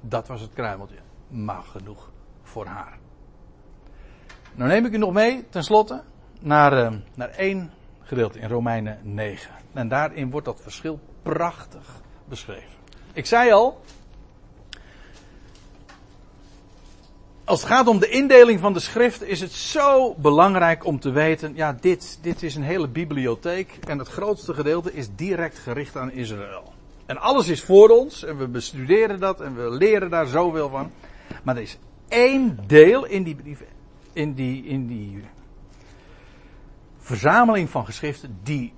Dat 0.00 0.28
was 0.28 0.40
het 0.40 0.52
kruimeltje. 0.52 0.98
Maar 1.28 1.62
genoeg 1.62 2.10
voor 2.42 2.66
haar. 2.66 2.98
Nou 4.54 4.70
neem 4.70 4.84
ik 4.86 4.92
u 4.92 4.96
nog 4.96 5.12
mee, 5.12 5.48
tenslotte, 5.48 6.02
naar, 6.40 6.92
uh, 6.92 6.98
naar 7.14 7.28
één 7.28 7.70
gedeelte 8.00 8.38
in 8.38 8.48
Romeinen 8.48 8.98
9. 9.02 9.54
En 9.72 9.88
daarin 9.88 10.30
wordt 10.30 10.46
dat 10.46 10.60
verschil 10.60 11.00
prachtig 11.22 12.00
beschreven. 12.24 12.78
Ik 13.12 13.26
zei 13.26 13.52
al, 13.52 13.80
als 17.44 17.60
het 17.60 17.70
gaat 17.70 17.86
om 17.86 17.98
de 17.98 18.08
indeling 18.08 18.60
van 18.60 18.72
de 18.72 18.80
schrift 18.80 19.22
is 19.22 19.40
het 19.40 19.52
zo 19.52 20.14
belangrijk 20.14 20.84
om 20.84 21.00
te 21.00 21.10
weten, 21.10 21.54
ja, 21.54 21.76
dit, 21.80 22.18
dit 22.22 22.42
is 22.42 22.54
een 22.54 22.62
hele 22.62 22.88
bibliotheek 22.88 23.78
en 23.88 23.98
het 23.98 24.08
grootste 24.08 24.54
gedeelte 24.54 24.92
is 24.92 25.08
direct 25.16 25.58
gericht 25.58 25.96
aan 25.96 26.12
Israël. 26.12 26.72
En 27.06 27.18
alles 27.18 27.48
is 27.48 27.62
voor 27.62 27.88
ons 27.88 28.24
en 28.24 28.38
we 28.38 28.48
bestuderen 28.48 29.20
dat 29.20 29.40
en 29.40 29.54
we 29.54 29.70
leren 29.70 30.10
daar 30.10 30.26
zoveel 30.26 30.68
van. 30.68 30.90
Maar 31.42 31.56
er 31.56 31.62
is 31.62 31.78
één 32.08 32.58
deel 32.66 33.04
in 33.04 33.22
die 33.22 33.34
brief, 33.34 33.62
in 34.12 34.34
die, 34.34 34.64
in 34.64 34.86
die 34.86 35.24
verzameling 36.98 37.70
van 37.70 37.84
geschriften 37.84 38.38
die 38.42 38.72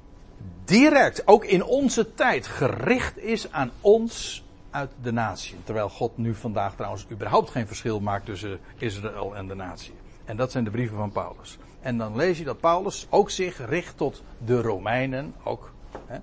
direct, 0.64 1.26
ook 1.26 1.44
in 1.44 1.64
onze 1.64 2.14
tijd, 2.14 2.46
gericht 2.46 3.18
is 3.18 3.52
aan 3.52 3.70
ons 3.80 4.44
uit 4.70 4.90
de 5.02 5.12
natie. 5.12 5.56
Terwijl 5.64 5.88
God 5.88 6.16
nu 6.16 6.34
vandaag 6.34 6.74
trouwens 6.74 7.06
überhaupt 7.10 7.50
geen 7.50 7.66
verschil 7.66 8.00
maakt 8.00 8.24
tussen 8.24 8.58
Israël 8.78 9.36
en 9.36 9.48
de 9.48 9.54
natie. 9.54 9.94
En 10.24 10.36
dat 10.36 10.50
zijn 10.50 10.64
de 10.64 10.70
brieven 10.70 10.96
van 10.96 11.12
Paulus. 11.12 11.58
En 11.80 11.98
dan 11.98 12.16
lees 12.16 12.38
je 12.38 12.44
dat 12.44 12.60
Paulus 12.60 13.06
ook 13.10 13.30
zich 13.30 13.66
richt 13.66 13.96
tot 13.96 14.22
de 14.44 14.60
Romeinen, 14.60 15.34
ook 15.44 15.72
hè, 16.06 16.18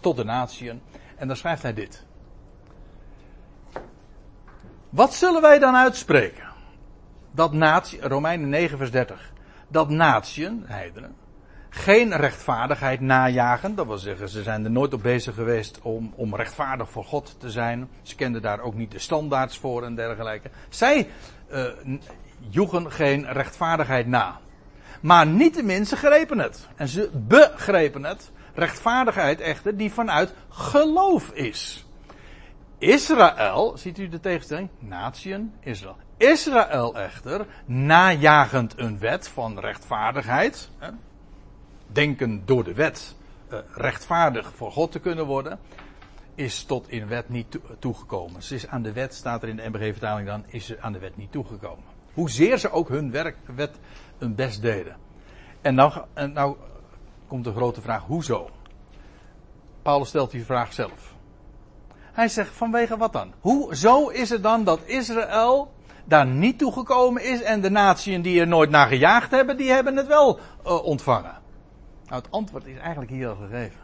tot 0.00 0.16
de 0.16 0.24
natieën. 0.24 0.80
En 1.16 1.26
dan 1.26 1.36
schrijft 1.36 1.62
hij 1.62 1.74
dit. 1.74 2.04
Wat 4.88 5.14
zullen 5.14 5.40
wij 5.40 5.58
dan 5.58 5.74
uitspreken? 5.74 6.52
dat 7.32 7.52
natie, 7.52 8.00
Romeinen 8.00 8.48
9 8.48 8.78
vers 8.78 8.90
30, 8.90 9.32
dat 9.68 9.88
natieën, 9.88 10.64
heidenen, 10.66 11.14
geen 11.74 12.16
rechtvaardigheid 12.16 13.00
najagen. 13.00 13.74
Dat 13.74 13.86
wil 13.86 13.98
zeggen, 13.98 14.28
ze 14.28 14.42
zijn 14.42 14.64
er 14.64 14.70
nooit 14.70 14.94
op 14.94 15.02
bezig 15.02 15.34
geweest 15.34 15.80
om, 15.82 16.12
om 16.16 16.36
rechtvaardig 16.36 16.90
voor 16.90 17.04
God 17.04 17.36
te 17.38 17.50
zijn. 17.50 17.88
Ze 18.02 18.14
kenden 18.14 18.42
daar 18.42 18.60
ook 18.60 18.74
niet 18.74 18.90
de 18.90 18.98
standaards 18.98 19.58
voor 19.58 19.84
en 19.84 19.94
dergelijke. 19.94 20.50
Zij 20.68 21.08
uh, 21.52 21.64
joegen 22.38 22.92
geen 22.92 23.32
rechtvaardigheid 23.32 24.06
na. 24.06 24.40
Maar 25.00 25.26
niettemin, 25.26 25.86
ze 25.86 25.96
grepen 25.96 26.38
het. 26.38 26.68
En 26.76 26.88
ze 26.88 27.10
begrepen 27.12 28.04
het. 28.04 28.30
Rechtvaardigheid 28.54 29.40
echter, 29.40 29.76
die 29.76 29.92
vanuit 29.92 30.34
geloof 30.48 31.30
is. 31.30 31.86
Israël, 32.78 33.76
ziet 33.76 33.98
u 33.98 34.08
de 34.08 34.20
tegenstelling? 34.20 34.68
Natieën, 34.78 35.52
Israël. 35.60 35.96
Israël 36.16 36.94
echter, 36.96 37.46
najagend 37.64 38.78
een 38.78 38.98
wet 38.98 39.28
van 39.28 39.58
rechtvaardigheid, 39.58 40.70
denken 41.92 42.42
door 42.44 42.64
de 42.64 42.74
wet 42.74 43.14
uh, 43.52 43.58
rechtvaardig 43.74 44.52
voor 44.54 44.72
God 44.72 44.92
te 44.92 44.98
kunnen 44.98 45.26
worden, 45.26 45.58
is 46.34 46.64
tot 46.64 46.88
in 46.88 47.08
wet 47.08 47.28
niet 47.28 47.58
toegekomen. 47.78 48.42
Ze 48.42 48.54
is 48.54 48.68
aan 48.68 48.82
de 48.82 48.92
wet, 48.92 49.14
staat 49.14 49.42
er 49.42 49.48
in 49.48 49.56
de 49.56 49.68
MBG-vertaling 49.68 50.28
dan, 50.28 50.44
is 50.46 50.66
ze 50.66 50.80
aan 50.80 50.92
de 50.92 50.98
wet 50.98 51.16
niet 51.16 51.32
toegekomen. 51.32 51.84
Hoezeer 52.12 52.58
ze 52.58 52.70
ook 52.70 52.88
hun 52.88 53.10
werk, 53.10 53.36
wet 53.54 53.78
hun 54.18 54.34
best 54.34 54.62
deden. 54.62 54.96
En 55.60 55.74
nou, 55.74 55.92
en 56.14 56.32
nou 56.32 56.56
komt 57.26 57.44
de 57.44 57.52
grote 57.52 57.80
vraag, 57.80 58.02
hoezo? 58.02 58.50
Paulus 59.82 60.08
stelt 60.08 60.30
die 60.30 60.44
vraag 60.44 60.72
zelf. 60.72 61.14
Hij 62.12 62.28
zegt, 62.28 62.54
vanwege 62.54 62.96
wat 62.96 63.12
dan? 63.12 63.32
Hoezo 63.40 64.08
is 64.08 64.30
het 64.30 64.42
dan 64.42 64.64
dat 64.64 64.80
Israël 64.84 65.72
daar 66.04 66.26
niet 66.26 66.58
toegekomen 66.58 67.24
is 67.24 67.42
en 67.42 67.60
de 67.60 67.70
natieën 67.70 68.22
die 68.22 68.40
er 68.40 68.46
nooit 68.46 68.70
naar 68.70 68.86
gejaagd 68.86 69.30
hebben, 69.30 69.56
die 69.56 69.70
hebben 69.70 69.96
het 69.96 70.06
wel 70.06 70.38
uh, 70.66 70.84
ontvangen? 70.84 71.41
Nou, 72.12 72.24
het 72.24 72.32
antwoord 72.32 72.66
is 72.66 72.76
eigenlijk 72.76 73.10
hier 73.10 73.28
al 73.28 73.36
gegeven. 73.36 73.80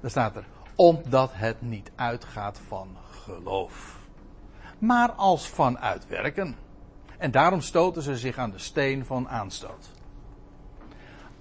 Daar 0.00 0.10
staat 0.10 0.36
er, 0.36 0.44
omdat 0.74 1.30
het 1.32 1.62
niet 1.62 1.90
uitgaat 1.94 2.60
van 2.66 2.96
geloof, 3.10 3.98
maar 4.78 5.12
als 5.12 5.48
van 5.48 5.78
uitwerken. 5.78 6.56
En 7.18 7.30
daarom 7.30 7.60
stoten 7.60 8.02
ze 8.02 8.16
zich 8.16 8.38
aan 8.38 8.50
de 8.50 8.58
steen 8.58 9.04
van 9.04 9.28
aanstoot. 9.28 9.90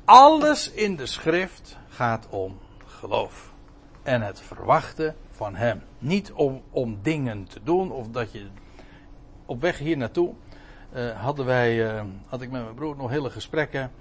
Alles 0.06 0.72
in 0.72 0.96
de 0.96 1.06
schrift 1.06 1.78
gaat 1.88 2.28
om 2.30 2.60
geloof. 2.86 3.54
En 4.02 4.22
het 4.22 4.42
verwachten 4.42 5.16
van 5.30 5.56
hem. 5.56 5.82
Niet 6.00 6.32
om, 6.32 6.62
om 6.70 7.00
dingen 7.02 7.46
te 7.46 7.60
doen 7.64 7.92
of 7.92 8.08
dat 8.08 8.32
je. 8.32 8.48
Op 9.46 9.62
weg 9.62 9.78
hier 9.78 9.98
naartoe 9.98 10.34
uh, 10.94 11.22
hadden 11.22 11.46
wij, 11.46 11.94
uh, 11.94 12.04
had 12.28 12.42
ik 12.42 12.52
met 12.52 12.64
mijn 12.64 12.76
broer 12.76 12.96
nog 12.96 13.10
hele 13.10 13.30
gesprekken 13.30 13.92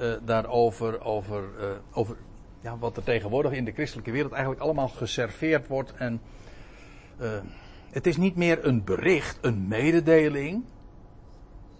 uh, 0.00 0.12
daarover. 0.22 1.04
Over, 1.04 1.44
over 1.92 2.16
ja, 2.60 2.78
wat 2.78 2.96
er 2.96 3.02
tegenwoordig 3.02 3.52
in 3.52 3.64
de 3.64 3.72
christelijke 3.72 4.10
wereld 4.10 4.32
eigenlijk 4.32 4.62
allemaal 4.62 4.88
geserveerd 4.88 5.66
wordt. 5.66 5.92
En 5.94 6.20
het 7.90 8.06
is 8.06 8.16
niet 8.16 8.36
meer 8.36 8.66
een 8.66 8.84
bericht, 8.84 9.38
een 9.40 9.68
mededeling. 9.68 10.64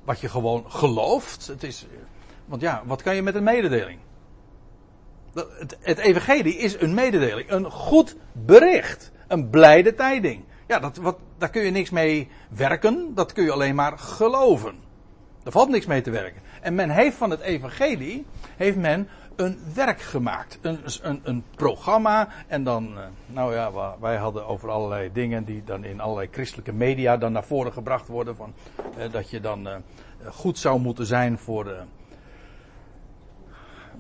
Wat 0.05 0.21
je 0.21 0.29
gewoon 0.29 0.71
gelooft. 0.71 1.47
Het 1.47 1.63
is, 1.63 1.87
want 2.45 2.63
ja, 2.63 2.83
wat 2.87 3.03
kan 3.03 3.15
je 3.15 3.23
met 3.23 3.35
een 3.35 3.43
mededeling? 3.43 3.99
Het, 5.35 5.77
het 5.81 5.99
evangelie 5.99 6.57
is 6.57 6.81
een 6.81 6.95
mededeling, 6.95 7.51
een 7.51 7.71
goed 7.71 8.17
bericht, 8.33 9.13
een 9.29 9.51
blijde 9.51 9.95
tijding. 9.95 10.45
Ja, 10.67 10.79
dat, 10.79 10.97
wat, 10.97 11.19
daar 11.39 11.51
kun 11.51 11.63
je 11.63 11.71
niks 11.71 11.91
mee 11.91 12.29
werken, 12.49 13.15
dat 13.15 13.33
kun 13.33 13.45
je 13.45 13.53
alleen 13.53 13.75
maar 13.75 13.99
geloven. 13.99 14.75
Er 15.45 15.53
valt 15.53 15.69
niks 15.69 15.87
mee 15.87 16.01
te 16.01 16.11
werken. 16.11 16.41
En 16.63 16.75
men 16.75 16.91
heeft 16.91 17.17
van 17.17 17.31
het 17.31 17.41
evangelie, 17.41 18.27
heeft 18.57 18.77
men 18.77 19.09
een 19.37 19.59
werk 19.75 20.01
gemaakt. 20.01 20.59
Een, 20.61 20.79
een, 21.03 21.21
een 21.23 21.45
programma. 21.57 22.29
En 22.47 22.65
dan, 22.65 22.99
eh, 22.99 23.05
nou 23.27 23.55
ja, 23.55 23.97
wij 24.01 24.17
hadden 24.17 24.47
over 24.47 24.71
allerlei 24.71 25.13
dingen 25.13 25.45
die 25.45 25.65
dan 25.65 25.85
in 25.85 26.01
allerlei 26.01 26.29
christelijke 26.31 26.73
media 26.73 27.17
dan 27.17 27.33
naar 27.33 27.45
voren 27.45 27.73
gebracht 27.73 28.09
worden. 28.09 28.37
Van, 28.37 28.53
eh, 28.97 29.13
dat 29.13 29.31
je 29.31 29.41
dan 29.41 29.69
eh, 29.69 29.77
goed 30.31 30.59
zou 30.59 30.81
moeten 30.81 31.07
zijn 31.07 31.39
voor 31.39 31.65
de 31.65 31.81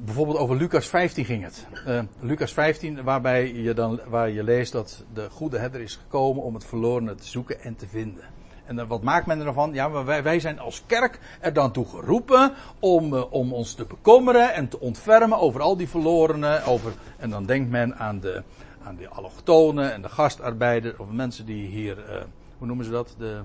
bijvoorbeeld 0.04 0.38
over 0.38 0.56
Lucas 0.56 0.86
15 0.86 1.24
ging 1.24 1.42
het. 1.44 1.66
Uh, 1.86 2.02
Lucas 2.20 2.52
15, 2.52 3.02
waarbij 3.02 3.52
je 3.52 3.74
dan, 3.74 4.00
waar 4.06 4.30
je 4.30 4.42
leest 4.42 4.72
dat 4.72 5.04
de 5.12 5.30
goede 5.30 5.58
herder 5.58 5.80
is 5.80 5.96
gekomen 5.96 6.42
om 6.42 6.54
het 6.54 6.64
verlorene 6.64 7.14
te 7.14 7.26
zoeken 7.26 7.60
en 7.60 7.76
te 7.76 7.88
vinden. 7.88 8.24
En 8.72 8.78
dan, 8.78 8.86
wat 8.86 9.02
maakt 9.02 9.26
men 9.26 9.40
ervan? 9.40 9.72
Ja, 9.72 10.04
wij, 10.04 10.22
wij 10.22 10.40
zijn 10.40 10.58
als 10.58 10.82
kerk 10.86 11.18
er 11.40 11.52
dan 11.52 11.72
toe 11.72 11.86
geroepen 11.86 12.52
om, 12.78 13.14
uh, 13.14 13.32
om 13.32 13.52
ons 13.52 13.74
te 13.74 13.84
bekommeren 13.84 14.54
en 14.54 14.68
te 14.68 14.80
ontfermen 14.80 15.38
over 15.38 15.60
al 15.60 15.76
die 15.76 15.88
verlorenen. 15.88 16.64
Over, 16.64 16.92
en 17.18 17.30
dan 17.30 17.46
denkt 17.46 17.70
men 17.70 17.96
aan 17.96 18.20
de, 18.20 18.42
aan 18.82 18.96
de 18.96 19.08
allochtonen 19.08 19.92
en 19.92 20.02
de 20.02 20.08
gastarbeiders, 20.08 20.96
of 20.98 21.10
mensen 21.10 21.46
die 21.46 21.66
hier, 21.66 21.98
uh, 21.98 22.14
hoe 22.58 22.66
noemen 22.66 22.84
ze 22.84 22.90
dat? 22.90 23.14
De 23.18 23.40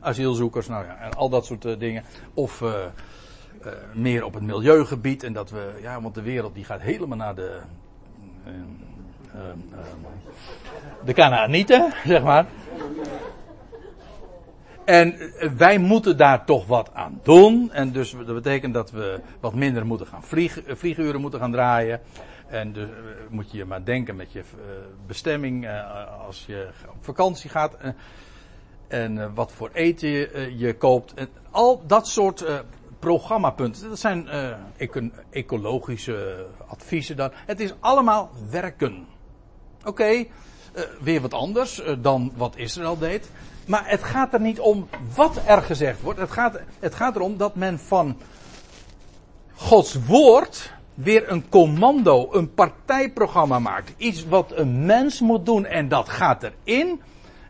asielzoekers, 0.00 0.68
nou 0.68 0.84
ja, 0.84 0.96
en 0.96 1.12
al 1.12 1.28
dat 1.28 1.46
soort 1.46 1.80
dingen. 1.80 2.04
Of 2.34 2.64
meer 3.92 4.24
op 4.24 4.34
het 4.34 4.42
milieugebied. 4.42 5.22
En 5.22 5.32
dat 5.32 5.50
we, 5.50 5.78
ja, 5.80 6.00
want 6.00 6.14
de 6.14 6.22
wereld 6.22 6.54
die 6.54 6.64
gaat 6.64 6.80
helemaal 6.80 7.16
naar 7.16 7.34
de. 7.34 7.60
De 11.04 11.12
Canaanieten, 11.12 11.92
zeg 12.04 12.22
maar. 12.22 12.46
En 14.88 15.32
wij 15.56 15.78
moeten 15.78 16.16
daar 16.16 16.44
toch 16.44 16.66
wat 16.66 16.94
aan 16.94 17.20
doen. 17.22 17.72
En 17.72 17.92
dus 17.92 18.10
dat 18.10 18.34
betekent 18.34 18.74
dat 18.74 18.90
we 18.90 19.20
wat 19.40 19.54
minder 19.54 19.86
moeten 19.86 20.06
gaan 20.06 20.22
vliegen, 20.22 20.78
vlieguren 20.78 21.20
moeten 21.20 21.40
gaan 21.40 21.52
draaien. 21.52 22.00
En 22.46 22.72
dus 22.72 22.88
moet 23.30 23.50
je 23.50 23.64
maar 23.64 23.84
denken 23.84 24.16
met 24.16 24.32
je 24.32 24.42
bestemming 25.06 25.68
als 26.26 26.44
je 26.46 26.68
op 26.88 27.04
vakantie 27.04 27.50
gaat. 27.50 27.76
en 28.88 29.34
wat 29.34 29.52
voor 29.52 29.70
eten 29.72 30.08
je, 30.08 30.54
je 30.56 30.76
koopt. 30.76 31.14
En 31.14 31.28
al 31.50 31.82
dat 31.86 32.08
soort 32.08 32.44
programmapunten. 32.98 33.88
Dat 33.88 33.98
zijn 33.98 34.28
ecologische 35.30 36.46
adviezen 36.66 37.16
dan. 37.16 37.30
Het 37.32 37.60
is 37.60 37.74
allemaal 37.80 38.30
werken. 38.50 39.06
Oké, 39.84 40.24
weer 41.00 41.20
wat 41.20 41.34
anders 41.34 41.82
dan 42.00 42.32
wat 42.36 42.56
Israël 42.56 42.98
deed. 42.98 43.30
Maar 43.68 43.82
het 43.86 44.02
gaat 44.02 44.32
er 44.32 44.40
niet 44.40 44.60
om 44.60 44.88
wat 45.14 45.40
er 45.46 45.62
gezegd 45.62 46.00
wordt. 46.00 46.18
Het 46.18 46.30
gaat, 46.30 46.58
het 46.78 46.94
gaat 46.94 47.16
erom 47.16 47.36
dat 47.36 47.54
men 47.54 47.78
van 47.78 48.16
Gods 49.54 50.04
woord 50.06 50.72
weer 50.94 51.30
een 51.30 51.48
commando, 51.48 52.28
een 52.32 52.54
partijprogramma 52.54 53.58
maakt. 53.58 53.92
Iets 53.96 54.26
wat 54.26 54.52
een 54.54 54.86
mens 54.86 55.20
moet 55.20 55.46
doen 55.46 55.66
en 55.66 55.88
dat 55.88 56.08
gaat 56.08 56.50
erin. 56.64 57.00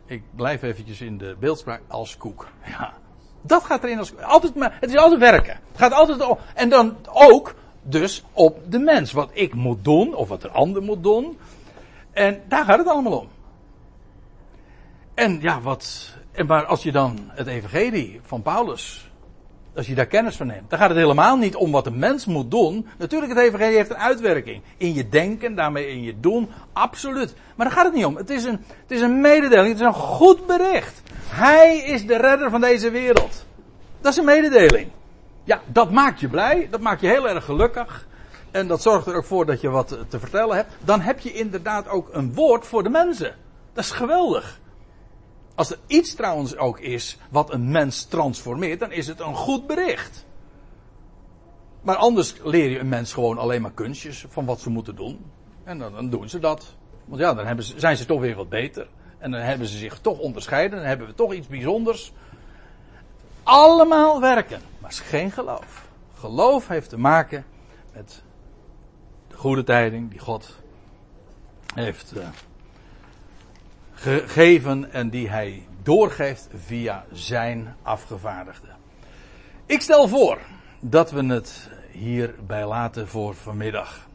Ik 0.05 0.23
blijf 0.35 0.61
eventjes 0.61 1.01
in 1.01 1.17
de 1.17 1.35
beeldspraak 1.39 1.81
als 1.87 2.17
koek. 2.17 2.47
Ja. 2.65 2.93
Dat 3.41 3.63
gaat 3.63 3.83
erin 3.83 3.97
als. 3.97 4.17
Altijd, 4.17 4.55
maar 4.55 4.77
het 4.79 4.89
is 4.89 4.97
altijd 4.97 5.19
werken. 5.19 5.59
Het 5.71 5.77
gaat 5.77 5.91
altijd 5.91 6.27
om. 6.27 6.37
En 6.55 6.69
dan 6.69 6.95
ook 7.03 7.55
dus 7.81 8.23
op 8.33 8.59
de 8.71 8.79
mens. 8.79 9.11
Wat 9.11 9.29
ik 9.33 9.53
moet 9.53 9.83
doen, 9.83 10.15
of 10.15 10.27
wat 10.27 10.41
de 10.41 10.49
ander 10.49 10.81
moet 10.81 11.03
doen. 11.03 11.37
En 12.11 12.41
daar 12.47 12.65
gaat 12.65 12.77
het 12.77 12.87
allemaal 12.87 13.19
om. 13.19 13.27
En 15.19 15.41
ja, 15.41 15.61
wat. 15.61 16.13
En 16.31 16.45
maar 16.45 16.65
als 16.65 16.83
je 16.83 16.91
dan 16.91 17.29
het 17.31 17.47
Evangelie 17.47 18.19
van 18.23 18.41
Paulus. 18.41 19.11
Als 19.75 19.87
je 19.87 19.95
daar 19.95 20.05
kennis 20.05 20.35
van 20.35 20.47
neemt, 20.47 20.69
dan 20.69 20.79
gaat 20.79 20.89
het 20.89 20.97
helemaal 20.97 21.37
niet 21.37 21.55
om 21.55 21.71
wat 21.71 21.83
de 21.83 21.91
mens 21.91 22.25
moet 22.25 22.51
doen. 22.51 22.87
Natuurlijk, 22.97 23.33
het 23.33 23.41
Evangelie 23.41 23.75
heeft 23.75 23.89
een 23.89 23.97
uitwerking. 23.97 24.61
In 24.77 24.93
je 24.93 25.09
denken, 25.09 25.55
daarmee 25.55 25.87
in 25.87 26.03
je 26.03 26.19
doen, 26.19 26.49
absoluut. 26.73 27.33
Maar 27.55 27.67
daar 27.67 27.75
gaat 27.75 27.85
het 27.85 27.93
niet 27.93 28.05
om. 28.05 28.15
Het 28.15 28.29
is 28.29 28.43
een, 28.43 28.65
het 28.81 28.91
is 28.91 29.01
een 29.01 29.21
mededeling, 29.21 29.67
het 29.67 29.79
is 29.79 29.85
een 29.85 29.93
goed 29.93 30.45
bericht. 30.45 31.01
Hij 31.27 31.77
is 31.77 32.05
de 32.05 32.17
redder 32.17 32.49
van 32.49 32.61
deze 32.61 32.91
wereld. 32.91 33.45
Dat 34.01 34.11
is 34.11 34.17
een 34.17 34.25
mededeling. 34.25 34.87
Ja, 35.43 35.61
dat 35.65 35.91
maakt 35.91 36.19
je 36.19 36.27
blij, 36.27 36.67
dat 36.71 36.79
maakt 36.79 37.01
je 37.01 37.07
heel 37.07 37.29
erg 37.29 37.45
gelukkig. 37.45 38.07
En 38.51 38.67
dat 38.67 38.81
zorgt 38.81 39.07
er 39.07 39.15
ook 39.15 39.25
voor 39.25 39.45
dat 39.45 39.61
je 39.61 39.69
wat 39.69 39.97
te 40.07 40.19
vertellen 40.19 40.55
hebt. 40.55 40.73
Dan 40.83 41.01
heb 41.01 41.19
je 41.19 41.33
inderdaad 41.33 41.87
ook 41.87 42.09
een 42.11 42.33
woord 42.33 42.67
voor 42.67 42.83
de 42.83 42.89
mensen. 42.89 43.35
Dat 43.73 43.83
is 43.83 43.91
geweldig. 43.91 44.59
Als 45.59 45.71
er 45.71 45.79
iets 45.87 46.15
trouwens 46.15 46.57
ook 46.57 46.79
is 46.79 47.17
wat 47.29 47.53
een 47.53 47.71
mens 47.71 48.03
transformeert, 48.03 48.79
dan 48.79 48.91
is 48.91 49.07
het 49.07 49.19
een 49.19 49.35
goed 49.35 49.67
bericht. 49.67 50.25
Maar 51.81 51.95
anders 51.95 52.35
leer 52.43 52.69
je 52.69 52.79
een 52.79 52.89
mens 52.89 53.13
gewoon 53.13 53.37
alleen 53.37 53.61
maar 53.61 53.71
kunstjes 53.71 54.25
van 54.29 54.45
wat 54.45 54.59
ze 54.59 54.69
moeten 54.69 54.95
doen. 54.95 55.25
En 55.63 55.77
dan, 55.77 56.09
doen 56.09 56.29
ze 56.29 56.39
dat. 56.39 56.75
Want 57.05 57.21
ja, 57.21 57.33
dan 57.33 57.63
ze, 57.63 57.79
zijn 57.79 57.97
ze 57.97 58.05
toch 58.05 58.19
weer 58.19 58.35
wat 58.35 58.49
beter. 58.49 58.87
En 59.17 59.31
dan 59.31 59.41
hebben 59.41 59.67
ze 59.67 59.77
zich 59.77 59.99
toch 59.99 60.19
onderscheiden. 60.19 60.77
Dan 60.77 60.87
hebben 60.87 61.07
we 61.07 61.13
toch 61.13 61.33
iets 61.33 61.47
bijzonders. 61.47 62.13
Allemaal 63.43 64.21
werken. 64.21 64.61
Maar 64.79 64.89
is 64.89 64.99
geen 64.99 65.31
geloof. 65.31 65.87
Geloof 66.13 66.67
heeft 66.67 66.89
te 66.89 66.97
maken 66.97 67.45
met 67.93 68.23
de 69.27 69.37
goede 69.37 69.63
tijding 69.63 70.09
die 70.09 70.19
God 70.19 70.55
heeft 71.73 72.17
uh, 72.17 72.27
gegeven 73.99 74.91
en 74.91 75.09
die 75.09 75.29
hij 75.29 75.67
doorgeeft 75.83 76.47
via 76.65 77.05
zijn 77.11 77.75
afgevaardigde. 77.81 78.67
Ik 79.65 79.81
stel 79.81 80.07
voor 80.07 80.37
dat 80.79 81.11
we 81.11 81.25
het 81.25 81.69
hierbij 81.91 82.65
laten 82.65 83.07
voor 83.07 83.35
vanmiddag. 83.35 84.08